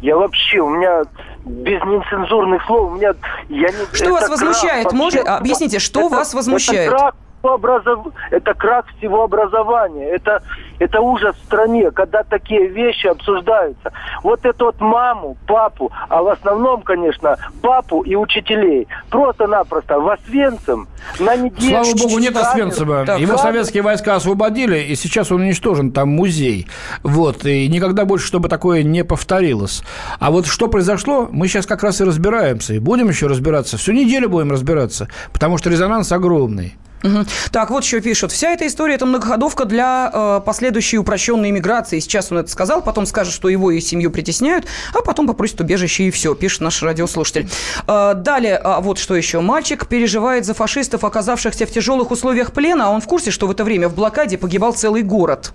я 0.00 0.16
вообще, 0.16 0.58
у 0.60 0.70
меня 0.70 1.02
без 1.44 1.82
нецензурных 1.82 2.62
слов, 2.66 2.92
у 2.92 2.94
меня... 2.94 3.14
Я 3.48 3.68
не, 3.68 3.94
что 3.94 4.12
вас 4.12 4.28
возмущает? 4.28 4.88
Крах, 4.88 4.94
Может, 4.94 5.26
объясните, 5.26 5.78
что 5.78 6.06
это, 6.06 6.16
вас 6.16 6.34
возмущает? 6.34 6.92
Это 6.92 7.12
образов... 7.48 8.06
это 8.30 8.54
крах 8.54 8.86
всего 8.98 9.24
образования. 9.24 10.08
Это, 10.08 10.42
это 10.78 11.00
ужас 11.00 11.36
в 11.36 11.44
стране, 11.44 11.90
когда 11.90 12.22
такие 12.22 12.68
вещи 12.68 13.06
обсуждаются. 13.06 13.92
Вот 14.22 14.44
это 14.44 14.64
вот 14.66 14.80
маму, 14.80 15.36
папу, 15.46 15.92
а 16.08 16.22
в 16.22 16.28
основном, 16.28 16.82
конечно, 16.82 17.36
папу 17.62 18.02
и 18.02 18.14
учителей. 18.14 18.88
Просто-напросто 19.10 20.00
в 20.00 20.08
Освенцим 20.08 20.88
на 21.18 21.36
неделю... 21.36 21.84
Слава 21.84 22.08
богу, 22.08 22.18
нет 22.18 22.36
Освенцима. 22.36 23.04
Так, 23.04 23.18
Его 23.18 23.36
советские 23.36 23.82
войска 23.82 24.16
освободили, 24.16 24.78
и 24.78 24.94
сейчас 24.96 25.30
он 25.30 25.42
уничтожен, 25.42 25.92
там 25.92 26.08
музей. 26.08 26.66
Вот, 27.02 27.44
и 27.44 27.68
никогда 27.68 28.04
больше, 28.04 28.26
чтобы 28.26 28.48
такое 28.48 28.82
не 28.82 29.04
повторилось. 29.04 29.82
А 30.18 30.30
вот 30.30 30.46
что 30.46 30.68
произошло, 30.68 31.28
мы 31.30 31.48
сейчас 31.48 31.66
как 31.66 31.82
раз 31.82 32.00
и 32.00 32.04
разбираемся. 32.04 32.74
И 32.74 32.78
будем 32.78 33.08
еще 33.08 33.26
разбираться. 33.26 33.76
Всю 33.76 33.92
неделю 33.92 34.28
будем 34.28 34.50
разбираться, 34.50 35.08
потому 35.32 35.58
что 35.58 35.70
резонанс 35.70 36.10
огромный. 36.12 36.74
Угу. 37.04 37.26
Так, 37.52 37.70
вот 37.70 37.84
еще 37.84 38.00
пишут. 38.00 38.32
Вся 38.32 38.50
эта 38.50 38.66
история– 38.66 38.94
это 38.96 39.04
многоходовка 39.04 39.66
для 39.66 40.10
э, 40.12 40.40
последующей 40.44 40.96
упрощенной 40.96 41.50
иммиграции. 41.50 42.00
Сейчас 42.00 42.32
он 42.32 42.38
это 42.38 42.50
сказал, 42.50 42.80
потом 42.80 43.04
скажет, 43.04 43.34
что 43.34 43.50
его 43.50 43.70
и 43.70 43.80
семью 43.80 44.10
притесняют, 44.10 44.64
а 44.94 45.02
потом 45.02 45.26
попросит 45.26 45.60
убежище 45.60 46.04
и 46.04 46.10
все, 46.10 46.34
пишет 46.34 46.62
наш 46.62 46.82
радиослушатель. 46.82 47.48
Э, 47.86 48.14
далее, 48.14 48.56
а 48.56 48.80
вот 48.80 48.98
что 48.98 49.14
еще. 49.14 49.40
Мальчик 49.40 49.86
переживает 49.86 50.46
за 50.46 50.54
фашистов, 50.54 51.04
оказавшихся 51.04 51.66
в 51.66 51.70
тяжелых 51.70 52.10
условиях 52.10 52.52
плена, 52.52 52.86
а 52.86 52.90
он 52.90 53.02
в 53.02 53.06
курсе, 53.06 53.30
что 53.30 53.46
в 53.46 53.50
это 53.50 53.64
время 53.64 53.90
в 53.90 53.94
блокаде 53.94 54.38
погибал 54.38 54.72
целый 54.72 55.02
город. 55.02 55.52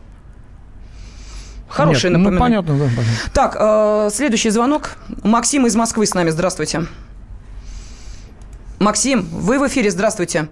Хорошее 1.68 2.14
Нет, 2.14 2.22
напоминание. 2.22 2.62
Ну, 2.62 2.68
понятно, 2.68 2.86
да, 2.86 2.96
понятно. 2.96 3.32
Так, 3.34 3.58
э, 3.60 4.10
следующий 4.14 4.52
звонок. 4.52 4.98
Максим 5.24 5.66
из 5.66 5.76
Москвы 5.76 6.06
с 6.06 6.14
нами. 6.14 6.30
Здравствуйте. 6.30 6.86
Максим, 8.80 9.28
вы 9.32 9.58
в 9.58 9.68
эфире. 9.68 9.90
Здравствуйте. 9.90 10.48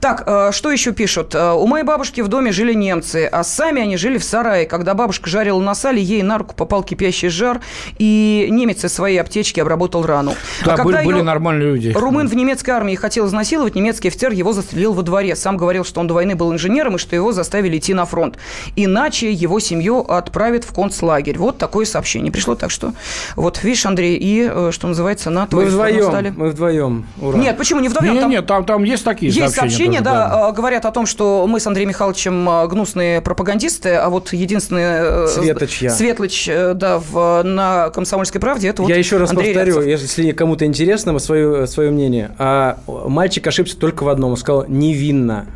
Так, 0.00 0.24
э, 0.26 0.50
что 0.52 0.70
еще 0.70 0.92
пишут? 0.92 1.34
Э, 1.34 1.52
У 1.52 1.66
моей 1.66 1.84
бабушки 1.84 2.20
в 2.20 2.28
доме 2.28 2.52
жили 2.52 2.74
немцы, 2.74 3.28
а 3.30 3.44
сами 3.44 3.82
они 3.82 3.96
жили 3.96 4.18
в 4.18 4.24
сарае. 4.24 4.66
Когда 4.66 4.94
бабушка 4.94 5.28
жарила 5.28 5.60
на 5.60 5.74
сале, 5.74 6.02
ей 6.02 6.22
на 6.22 6.38
руку 6.38 6.54
попал 6.54 6.82
кипящий 6.82 7.28
жар, 7.28 7.60
и 7.98 8.48
немец 8.50 8.84
из 8.84 8.92
своей 8.92 9.18
аптечки 9.18 9.60
обработал 9.60 10.04
рану. 10.04 10.34
Да, 10.64 10.74
а 10.74 10.82
были, 10.84 11.04
были 11.04 11.20
нормальные 11.20 11.68
люди. 11.68 11.92
Румын 11.94 12.28
в 12.28 12.34
немецкой 12.34 12.70
армии 12.70 12.94
хотел 12.94 13.26
изнасиловать, 13.26 13.74
немецкий 13.74 14.08
офицер 14.08 14.32
его 14.32 14.52
застрелил 14.52 14.92
во 14.92 15.02
дворе. 15.02 15.36
Сам 15.36 15.56
говорил, 15.56 15.84
что 15.84 16.00
он 16.00 16.06
до 16.06 16.14
войны 16.14 16.34
был 16.34 16.52
инженером 16.52 16.96
и 16.96 16.98
что 16.98 17.16
его 17.16 17.32
заставили 17.32 17.78
идти 17.78 17.94
на 17.94 18.04
фронт. 18.04 18.36
Иначе 18.76 19.32
его 19.32 19.60
семью 19.60 20.00
отправят 20.00 20.64
в 20.64 20.72
концлагерь. 20.72 21.38
Вот 21.38 21.58
такое 21.58 21.86
сообщение 21.86 22.32
пришло. 22.32 22.54
Так 22.54 22.70
что, 22.70 22.92
вот 23.34 23.62
видишь, 23.62 23.86
Андрей, 23.86 24.16
и, 24.16 24.48
э, 24.50 24.70
что 24.72 24.88
называется, 24.88 25.30
на 25.30 25.46
твою 25.46 25.66
мы 25.66 25.72
вдвоем, 25.72 26.04
стали. 26.04 26.34
Мы 26.36 26.50
вдвоем. 26.50 27.06
Ура. 27.20 27.38
Нет, 27.38 27.56
почему 27.56 27.80
не 27.80 27.88
вдвоем? 27.88 28.12
Нет, 28.14 28.22
там, 28.22 28.30
нет, 28.30 28.46
там, 28.46 28.64
там 28.64 28.84
есть 28.84 29.04
такие 29.04 29.32
есть 29.32 29.55
сообщения. 29.60 30.00
да, 30.00 30.28
да, 30.28 30.52
говорят 30.52 30.84
о 30.84 30.90
том, 30.90 31.06
что 31.06 31.46
мы 31.46 31.60
с 31.60 31.66
Андреем 31.66 31.88
Михайловичем 31.88 32.48
э, 32.48 32.66
гнусные 32.68 33.20
пропагандисты, 33.20 33.94
а 33.94 34.08
вот 34.08 34.32
единственный... 34.32 34.82
Э, 34.84 35.26
Светоч 35.28 35.82
я. 35.82 35.90
Светлыч, 35.90 36.48
э, 36.48 36.74
да, 36.74 36.98
в, 36.98 37.42
на 37.42 37.90
«Комсомольской 37.90 38.40
правде» 38.40 38.68
это 38.68 38.82
вот 38.82 38.88
Я 38.88 38.96
еще 38.96 39.16
раз 39.16 39.30
Андрей 39.30 39.54
повторю, 39.54 39.80
Рябцев. 39.82 40.10
если 40.10 40.32
кому-то 40.32 40.64
интересно, 40.64 41.18
свое, 41.18 41.66
свое 41.66 41.90
мнение. 41.90 42.32
А 42.38 42.78
мальчик 42.86 43.46
ошибся 43.46 43.76
только 43.76 44.04
в 44.04 44.08
одном. 44.08 44.32
Он 44.32 44.36
сказал 44.36 44.64
«невинно» 44.68 45.46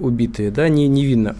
убитые, 0.00 0.50
да, 0.50 0.68
не, 0.68 0.88
невинно. 0.88 1.36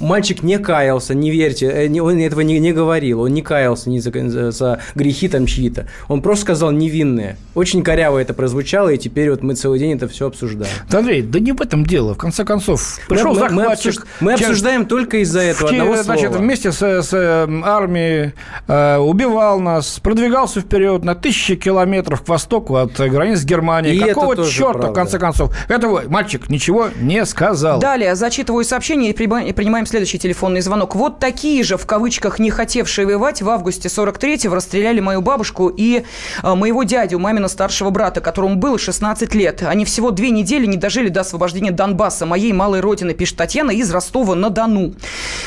Мальчик 0.00 0.42
не 0.42 0.58
каялся, 0.58 1.14
не 1.14 1.30
верьте, 1.30 1.66
э, 1.66 2.00
он 2.00 2.18
этого 2.18 2.40
не, 2.40 2.58
не 2.58 2.72
говорил, 2.72 3.22
он 3.22 3.34
не 3.34 3.42
каялся 3.42 3.90
ни 3.90 3.98
за, 3.98 4.50
за 4.50 4.80
грехи 4.94 5.28
там 5.28 5.46
чьи-то. 5.46 5.86
Он 6.08 6.22
просто 6.22 6.44
сказал 6.44 6.70
невинные. 6.70 7.36
Очень 7.54 7.82
коряво 7.82 8.18
это 8.18 8.34
прозвучало, 8.34 8.90
и 8.90 8.98
теперь 8.98 9.30
вот 9.30 9.42
мы 9.42 9.54
целый 9.54 9.78
день 9.78 9.92
это 9.94 10.08
все 10.08 10.26
обсуждаем. 10.26 10.72
Да, 10.90 10.98
Андрей, 10.98 11.22
да 11.22 11.38
не 11.40 11.52
в 11.52 11.60
этом 11.60 11.84
дело. 11.86 12.14
В 12.14 12.18
конце 12.18 12.44
концов, 12.44 12.98
пришел 13.08 13.32
мы, 13.34 13.40
захватчик. 13.40 14.06
Мы, 14.20 14.26
мы 14.26 14.32
обсуждаем 14.34 14.86
только 14.86 15.18
из-за 15.18 15.40
этого 15.40 15.68
в, 15.68 15.70
одного 15.70 15.96
значит, 16.02 16.28
слова. 16.28 16.42
вместе 16.42 16.72
с, 16.72 17.02
с 17.02 17.14
армией 17.14 18.32
э, 18.66 18.96
убивал 18.98 19.60
нас, 19.60 19.98
продвигался 20.00 20.60
вперед 20.60 21.04
на 21.04 21.14
тысячи 21.14 21.56
километров 21.56 22.22
к 22.22 22.28
востоку 22.28 22.76
от 22.76 22.92
границ 22.96 23.42
Германии. 23.44 23.94
И 23.94 23.98
Какого 23.98 24.36
черта, 24.46 24.72
правда. 24.72 24.90
в 24.90 24.92
конце 24.92 25.18
концов? 25.18 25.56
Это 25.68 25.88
мальчик 26.08 26.48
ничего 26.50 26.88
не 27.00 27.24
сказал 27.24 27.63
сказал. 27.64 27.80
Далее 27.80 28.14
зачитываю 28.14 28.64
сообщение 28.64 29.10
и 29.10 29.14
принимаем 29.14 29.86
следующий 29.86 30.18
телефонный 30.18 30.60
звонок. 30.60 30.94
Вот 30.94 31.18
такие 31.18 31.62
же, 31.62 31.76
в 31.76 31.86
кавычках, 31.86 32.38
не 32.38 32.50
хотевшие 32.50 33.06
воевать, 33.06 33.42
в 33.42 33.48
августе 33.48 33.88
43-го 33.88 34.54
расстреляли 34.54 35.00
мою 35.00 35.22
бабушку 35.22 35.68
и 35.68 36.04
э, 36.42 36.54
моего 36.54 36.82
дядю, 36.82 37.18
мамина 37.18 37.48
старшего 37.48 37.90
брата, 37.90 38.20
которому 38.20 38.56
было 38.56 38.78
16 38.78 39.34
лет. 39.34 39.62
Они 39.62 39.84
всего 39.84 40.10
две 40.10 40.30
недели 40.30 40.66
не 40.66 40.76
дожили 40.76 41.08
до 41.08 41.20
освобождения 41.20 41.70
Донбасса, 41.70 42.26
моей 42.26 42.52
малой 42.52 42.80
родины, 42.80 43.14
пишет 43.14 43.36
Татьяна 43.36 43.70
из 43.70 43.90
Ростова-на-Дону. 43.90 44.94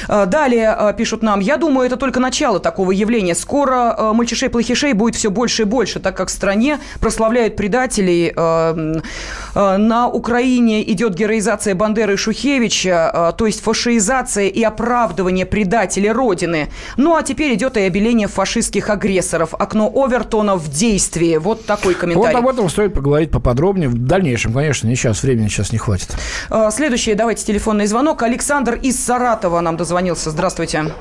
Э, 0.07 0.25
Далее 0.25 0.75
э, 0.77 0.93
пишут 0.97 1.21
нам, 1.21 1.39
я 1.39 1.57
думаю, 1.57 1.87
это 1.87 1.97
только 1.97 2.19
начало 2.19 2.59
такого 2.59 2.91
явления. 2.91 3.35
Скоро 3.35 3.95
э, 3.97 4.13
мальчишей-плохишей 4.13 4.93
будет 4.93 5.15
все 5.15 5.29
больше 5.29 5.63
и 5.63 5.65
больше, 5.65 5.99
так 5.99 6.17
как 6.17 6.29
в 6.29 6.31
стране 6.31 6.79
прославляют 6.99 7.55
предателей. 7.55 8.33
На 9.55 10.07
Украине 10.07 10.89
идет 10.91 11.15
героизация 11.15 11.75
Бандеры 11.97 12.13
и 12.13 12.17
Шухевича, 12.17 13.11
э, 13.11 13.31
то 13.35 13.47
есть 13.47 13.63
фашиизация 13.63 14.47
и 14.49 14.61
оправдывание 14.61 15.47
предателей 15.47 16.11
Родины. 16.11 16.69
Ну 16.95 17.15
а 17.15 17.23
теперь 17.23 17.55
идет 17.55 17.75
и 17.75 17.81
обеление 17.81 18.27
фашистских 18.27 18.91
агрессоров. 18.91 19.55
Окно 19.57 19.91
Овертона 19.91 20.55
в 20.57 20.69
действии. 20.69 21.37
Вот 21.37 21.65
такой 21.65 21.93
Вот 21.93 22.01
комментарий. 22.01 22.37
об 22.37 22.47
этом 22.47 22.69
стоит 22.69 22.93
поговорить 22.93 23.31
поподробнее. 23.31 23.89
В 23.89 23.97
дальнейшем, 23.97 24.53
конечно, 24.53 24.87
не 24.87 24.95
сейчас, 24.95 25.23
времени 25.23 25.47
сейчас 25.47 25.71
не 25.71 25.79
хватит. 25.79 26.15
Э, 26.51 26.69
Следующий, 26.71 27.15
давайте 27.15 27.43
телефонный 27.43 27.87
звонок. 27.87 28.21
Александр 28.21 28.75
из 28.75 29.03
Саратова 29.03 29.59
нам 29.61 29.75
дозвонился. 29.75 30.29
Здравствуйте. 30.29 30.93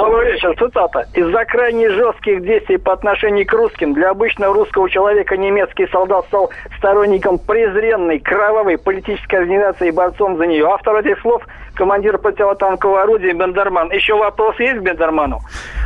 Добрый 0.00 0.32
вечер. 0.32 0.56
Цитата. 0.58 1.06
Из-за 1.12 1.44
крайне 1.44 1.90
жестких 1.90 2.42
действий 2.42 2.78
по 2.78 2.94
отношению 2.94 3.46
к 3.46 3.52
русским 3.52 3.92
для 3.92 4.10
обычного 4.10 4.54
русского 4.54 4.88
человека 4.88 5.36
немецкий 5.36 5.86
солдат 5.88 6.24
стал 6.28 6.50
сторонником 6.78 7.38
презренной, 7.38 8.18
кровавой 8.18 8.78
политической 8.78 9.40
организации 9.40 9.88
и 9.88 9.90
борцом 9.90 10.38
за 10.38 10.46
нее. 10.46 10.64
Автор 10.64 10.96
этих 10.96 11.20
слов 11.20 11.42
командир 11.80 12.18
противотанкового 12.18 13.02
орудия 13.02 13.32
Бендерман. 13.32 13.90
Еще 13.90 14.14
вопрос 14.14 14.58
есть 14.58 14.78
к 14.78 14.82
Бендерману? 14.82 15.40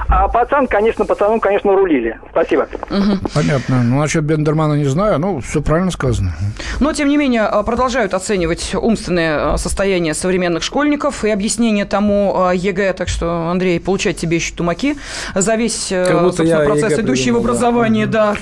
А 0.09 0.29
пацан, 0.29 0.67
конечно, 0.67 1.05
пацаном, 1.05 1.39
конечно, 1.39 1.73
рулили. 1.73 2.19
Спасибо. 2.31 2.67
Понятно. 3.35 3.83
Ну, 3.85 4.01
насчет 4.01 4.25
Бендермана 4.25 4.75
не 4.75 4.85
знаю. 4.85 5.19
Ну, 5.19 5.41
все 5.41 5.63
правильно 5.63 5.93
сказано. 5.93 6.33
Но, 6.81 6.93
тем 6.93 7.09
не 7.09 7.17
менее, 7.17 7.49
э, 7.51 7.63
продолжают 7.63 8.13
оценивать 8.13 8.75
умственное 8.75 9.55
э, 9.55 9.57
состояние 9.57 10.15
современных 10.15 10.63
школьников 10.63 11.25
и 11.25 11.31
объяснение 11.31 11.85
тому 11.85 12.51
э, 12.51 12.57
ЕГЭ. 12.57 12.93
Так 12.95 13.09
что, 13.09 13.49
Андрей, 13.49 13.79
получать 14.05 14.17
тебе 14.21 14.37
еще 14.37 14.55
тумаки 14.55 14.97
за 15.35 15.55
весь 15.55 15.91
э, 15.91 16.07
собственно, 16.07 16.65
процесс, 16.65 16.99
идущий 16.99 17.31
в 17.31 17.37
образовании. 17.37 18.05
Да. 18.05 18.37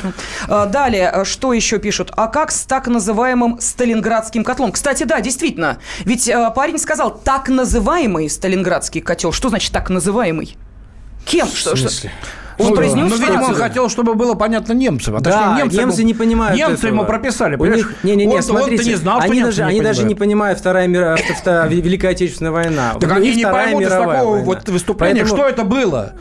Э, 0.48 0.66
Далее, 0.66 1.10
э, 1.12 1.24
что 1.24 1.52
еще 1.52 1.78
пишут? 1.78 2.10
А 2.16 2.26
как 2.26 2.50
с 2.50 2.62
так 2.62 2.88
называемым 2.88 3.60
Сталинградским 3.60 4.44
котлом? 4.44 4.72
Кстати, 4.72 5.04
да, 5.04 5.20
действительно. 5.20 5.78
Ведь 6.04 6.28
э, 6.28 6.52
парень 6.54 6.78
сказал 6.78 7.16
так 7.16 7.48
называемый 7.48 8.28
Сталинградский 8.28 9.00
котел. 9.00 9.32
Что 9.32 9.48
значит 9.50 9.72
так 9.72 9.88
называемый? 9.90 10.56
Кем? 11.24 11.46
Что, 11.46 11.76
что? 11.76 12.08
Он 12.62 12.70
Ну, 12.70 12.76
произнес 12.76 13.10
ну, 13.10 13.16
видимо, 13.16 13.44
он 13.44 13.54
хотел, 13.54 13.88
чтобы 13.88 14.14
было 14.14 14.34
понятно 14.34 14.72
немцам. 14.72 15.16
А 15.16 15.20
Да, 15.20 15.30
точнее, 15.30 15.62
немцы, 15.80 15.80
ему- 16.00 16.06
не 16.08 16.14
понимают 16.14 16.56
Немцы 16.56 16.74
этого. 16.74 16.90
ему 16.90 17.04
прописали. 17.04 17.56
У 17.56 17.58
понимаешь? 17.58 17.78
них, 17.82 17.94
не, 18.04 18.16
не, 18.16 18.26
не, 18.26 18.34
Он-то- 18.34 18.42
смотрите, 18.46 18.72
он-то 18.80 18.88
не 18.90 18.94
знал, 18.96 19.16
что 19.20 19.24
они 19.30 19.34
немцы 19.38 19.46
даже, 19.50 19.62
не 19.62 19.68
они 19.70 19.80
даже 19.80 20.04
не 20.04 20.14
понимают. 20.14 20.58
Вторая, 20.58 20.86
мира, 20.86 21.16
Великая 21.68 22.08
Отечественная 22.10 22.52
война. 22.52 22.94
Так 23.00 23.12
они 23.12 23.34
не 23.34 23.44
поймут 23.44 23.82
из 23.82 23.88
такого 23.88 24.38
вот 24.38 24.68
выступления, 24.68 25.24
что 25.26 25.46
это 25.48 25.64
было. 25.64 26.12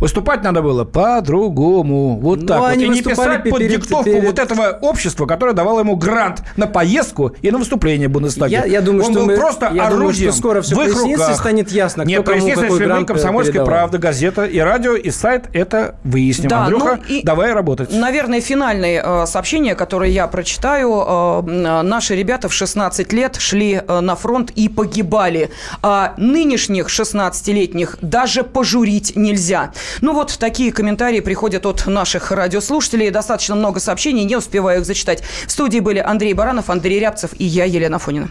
Выступать 0.00 0.42
надо 0.42 0.62
было 0.62 0.84
по-другому. 0.84 2.18
Вот 2.20 2.40
Ну, 2.40 2.46
так 2.46 2.60
вот. 2.60 2.72
И 2.76 2.88
не 2.88 3.02
писать 3.02 3.48
под 3.48 3.58
диктовку 3.60 4.20
вот 4.20 4.38
этого 4.38 4.78
общества, 4.80 5.26
которое 5.26 5.52
давало 5.52 5.80
ему 5.80 5.96
грант 5.96 6.42
на 6.56 6.66
поездку 6.66 7.32
и 7.42 7.50
на 7.50 7.58
выступление 7.58 8.08
в 8.08 8.12
Бундестаге. 8.12 8.52
Я- 8.52 8.64
я 8.64 8.80
думаю, 8.80 9.04
Он 9.04 9.10
что 9.12 9.20
был 9.20 9.26
мы- 9.26 9.36
просто 9.36 9.66
я 9.66 9.88
думаю, 9.90 10.04
орудием 10.08 10.30
что 10.32 10.38
скоро 10.38 10.62
всё 10.62 10.76
в 10.76 10.80
их 10.82 11.34
станет 11.36 11.70
ясно, 11.70 12.02
Нет, 12.02 12.22
кто 12.22 12.32
кому 12.32 12.48
какой 12.50 12.78
грант 12.78 13.08
«Комсомольская 13.08 13.52
передавал». 13.52 13.68
правда», 13.68 13.98
газета 13.98 14.44
и 14.44 14.58
радио, 14.58 14.94
и 14.94 15.10
сайт 15.10 15.44
это 15.52 15.89
выясним. 16.04 16.48
Да, 16.48 16.64
Андрюха, 16.64 16.98
ну 17.08 17.14
и- 17.14 17.22
давай 17.22 17.52
работать. 17.52 17.92
Наверное, 17.92 18.40
финальное 18.40 19.02
э, 19.04 19.26
сообщение, 19.26 19.74
которое 19.74 20.10
я 20.10 20.26
прочитаю. 20.26 20.90
Э, 20.90 21.42
м, 21.46 21.88
наши 21.88 22.14
ребята 22.16 22.48
в 22.48 22.52
16 22.54 23.12
лет 23.12 23.36
шли 23.36 23.80
э, 23.86 24.00
на 24.00 24.16
фронт 24.16 24.50
и 24.52 24.68
погибали. 24.68 25.50
А 25.82 26.14
нынешних 26.16 26.88
16-летних 26.88 27.98
даже 28.00 28.42
пожурить 28.44 29.12
нельзя. 29.16 29.72
Ну 30.00 30.12
вот 30.14 30.36
такие 30.38 30.72
комментарии 30.72 31.20
приходят 31.20 31.66
от 31.66 31.86
наших 31.86 32.30
радиослушателей. 32.32 33.10
Достаточно 33.10 33.54
много 33.54 33.80
сообщений, 33.80 34.24
не 34.24 34.36
успеваю 34.36 34.80
их 34.80 34.86
зачитать. 34.86 35.22
В 35.46 35.50
студии 35.50 35.80
были 35.80 35.98
Андрей 35.98 36.32
Баранов, 36.34 36.70
Андрей 36.70 37.00
Рябцев 37.00 37.30
и 37.38 37.44
я, 37.44 37.64
Елена 37.64 37.98
Фонина. 37.98 38.28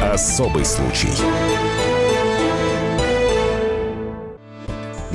Особый 0.00 0.64
случай. 0.64 1.08